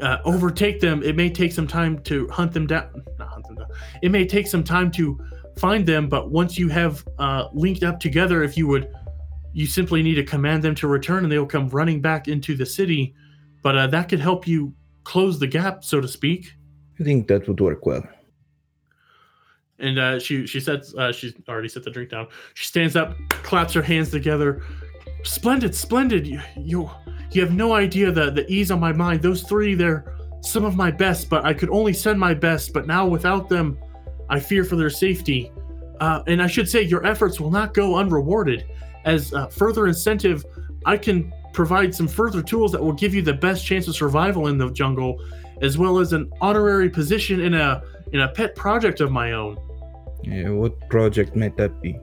uh, 0.00 0.18
overtake 0.24 0.80
them, 0.80 1.02
it 1.02 1.16
may 1.16 1.30
take 1.30 1.52
some 1.52 1.66
time 1.66 1.98
to 2.04 2.28
hunt 2.28 2.52
them 2.52 2.66
down. 2.66 3.02
Not 3.18 3.28
hunt 3.28 3.46
them 3.46 3.56
down. 3.56 3.68
It 4.02 4.10
may 4.10 4.26
take 4.26 4.46
some 4.46 4.64
time 4.64 4.90
to 4.92 5.18
find 5.58 5.86
them, 5.86 6.08
but 6.08 6.30
once 6.30 6.58
you 6.58 6.68
have 6.68 7.06
uh, 7.18 7.48
linked 7.52 7.82
up 7.82 8.00
together, 8.00 8.42
if 8.42 8.56
you 8.56 8.66
would, 8.68 8.92
you 9.52 9.66
simply 9.66 10.02
need 10.02 10.14
to 10.14 10.24
command 10.24 10.62
them 10.62 10.74
to 10.76 10.86
return, 10.86 11.24
and 11.24 11.32
they 11.32 11.38
will 11.38 11.46
come 11.46 11.68
running 11.68 12.00
back 12.00 12.28
into 12.28 12.56
the 12.56 12.66
city. 12.66 13.14
But 13.62 13.76
uh, 13.76 13.86
that 13.88 14.08
could 14.08 14.20
help 14.20 14.46
you 14.46 14.72
close 15.04 15.38
the 15.38 15.46
gap, 15.46 15.84
so 15.84 16.00
to 16.00 16.08
speak. 16.08 16.52
I 17.00 17.04
think 17.04 17.28
that 17.28 17.48
would 17.48 17.60
work 17.60 17.86
well. 17.86 18.02
And 19.80 19.98
uh, 19.98 20.18
she 20.18 20.46
she 20.46 20.58
sets 20.58 20.94
uh, 20.94 21.12
she's 21.12 21.34
already 21.48 21.68
set 21.68 21.84
the 21.84 21.90
drink 21.90 22.10
down. 22.10 22.26
She 22.54 22.66
stands 22.66 22.96
up, 22.96 23.16
claps 23.28 23.72
her 23.74 23.82
hands 23.82 24.10
together. 24.10 24.62
Splendid, 25.22 25.74
splendid. 25.74 26.26
You 26.26 26.40
you, 26.56 26.90
you 27.36 27.42
have 27.42 27.52
no 27.52 27.74
idea 27.74 28.10
the 28.10 28.30
the 28.30 28.50
ease 28.50 28.70
on 28.70 28.80
my 28.80 28.92
mind. 28.92 29.22
Those 29.22 29.42
three, 29.42 29.74
they're 29.74 30.14
some 30.40 30.64
of 30.64 30.76
my 30.76 30.90
best, 30.90 31.28
but 31.28 31.44
I 31.44 31.52
could 31.52 31.70
only 31.70 31.92
send 31.92 32.18
my 32.18 32.34
best. 32.34 32.72
But 32.72 32.86
now 32.86 33.06
without 33.06 33.48
them, 33.48 33.78
I 34.30 34.40
fear 34.40 34.64
for 34.64 34.76
their 34.76 34.90
safety. 34.90 35.52
Uh, 36.00 36.22
and 36.26 36.40
I 36.40 36.46
should 36.46 36.68
say, 36.68 36.82
your 36.82 37.04
efforts 37.04 37.40
will 37.40 37.50
not 37.50 37.74
go 37.74 37.96
unrewarded. 37.96 38.66
As 39.04 39.34
uh, 39.34 39.48
further 39.48 39.88
incentive, 39.88 40.44
I 40.86 40.96
can 40.96 41.32
provide 41.52 41.94
some 41.94 42.06
further 42.06 42.40
tools 42.40 42.70
that 42.72 42.80
will 42.80 42.92
give 42.92 43.14
you 43.14 43.22
the 43.22 43.32
best 43.32 43.66
chance 43.66 43.88
of 43.88 43.96
survival 43.96 44.46
in 44.46 44.58
the 44.58 44.70
jungle, 44.70 45.20
as 45.60 45.76
well 45.76 45.98
as 45.98 46.12
an 46.12 46.30
honorary 46.40 46.88
position 46.88 47.40
in 47.40 47.54
a 47.54 47.82
in 48.12 48.20
a 48.20 48.28
pet 48.28 48.54
project 48.54 49.00
of 49.00 49.10
my 49.10 49.32
own. 49.32 49.58
Yeah, 50.22 50.50
what 50.50 50.88
project 50.88 51.36
might 51.36 51.56
that 51.56 51.80
be? 51.80 51.98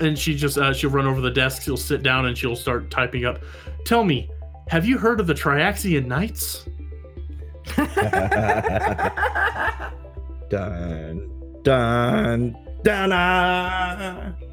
and 0.00 0.18
she 0.18 0.34
just 0.34 0.58
uh, 0.58 0.72
she'll 0.72 0.90
run 0.90 1.06
over 1.06 1.20
the 1.20 1.30
desk 1.30 1.62
she'll 1.62 1.76
sit 1.76 2.02
down 2.02 2.26
and 2.26 2.36
she'll 2.36 2.56
start 2.56 2.90
typing 2.90 3.24
up 3.24 3.40
tell 3.88 4.04
me 4.04 4.28
have 4.68 4.84
you 4.84 4.98
heard 4.98 5.18
of 5.18 5.26
the 5.26 5.32
triaxian 5.32 6.04
knights 6.04 6.68
dun 10.50 11.30
dun 11.62 12.54
dun. 12.84 14.47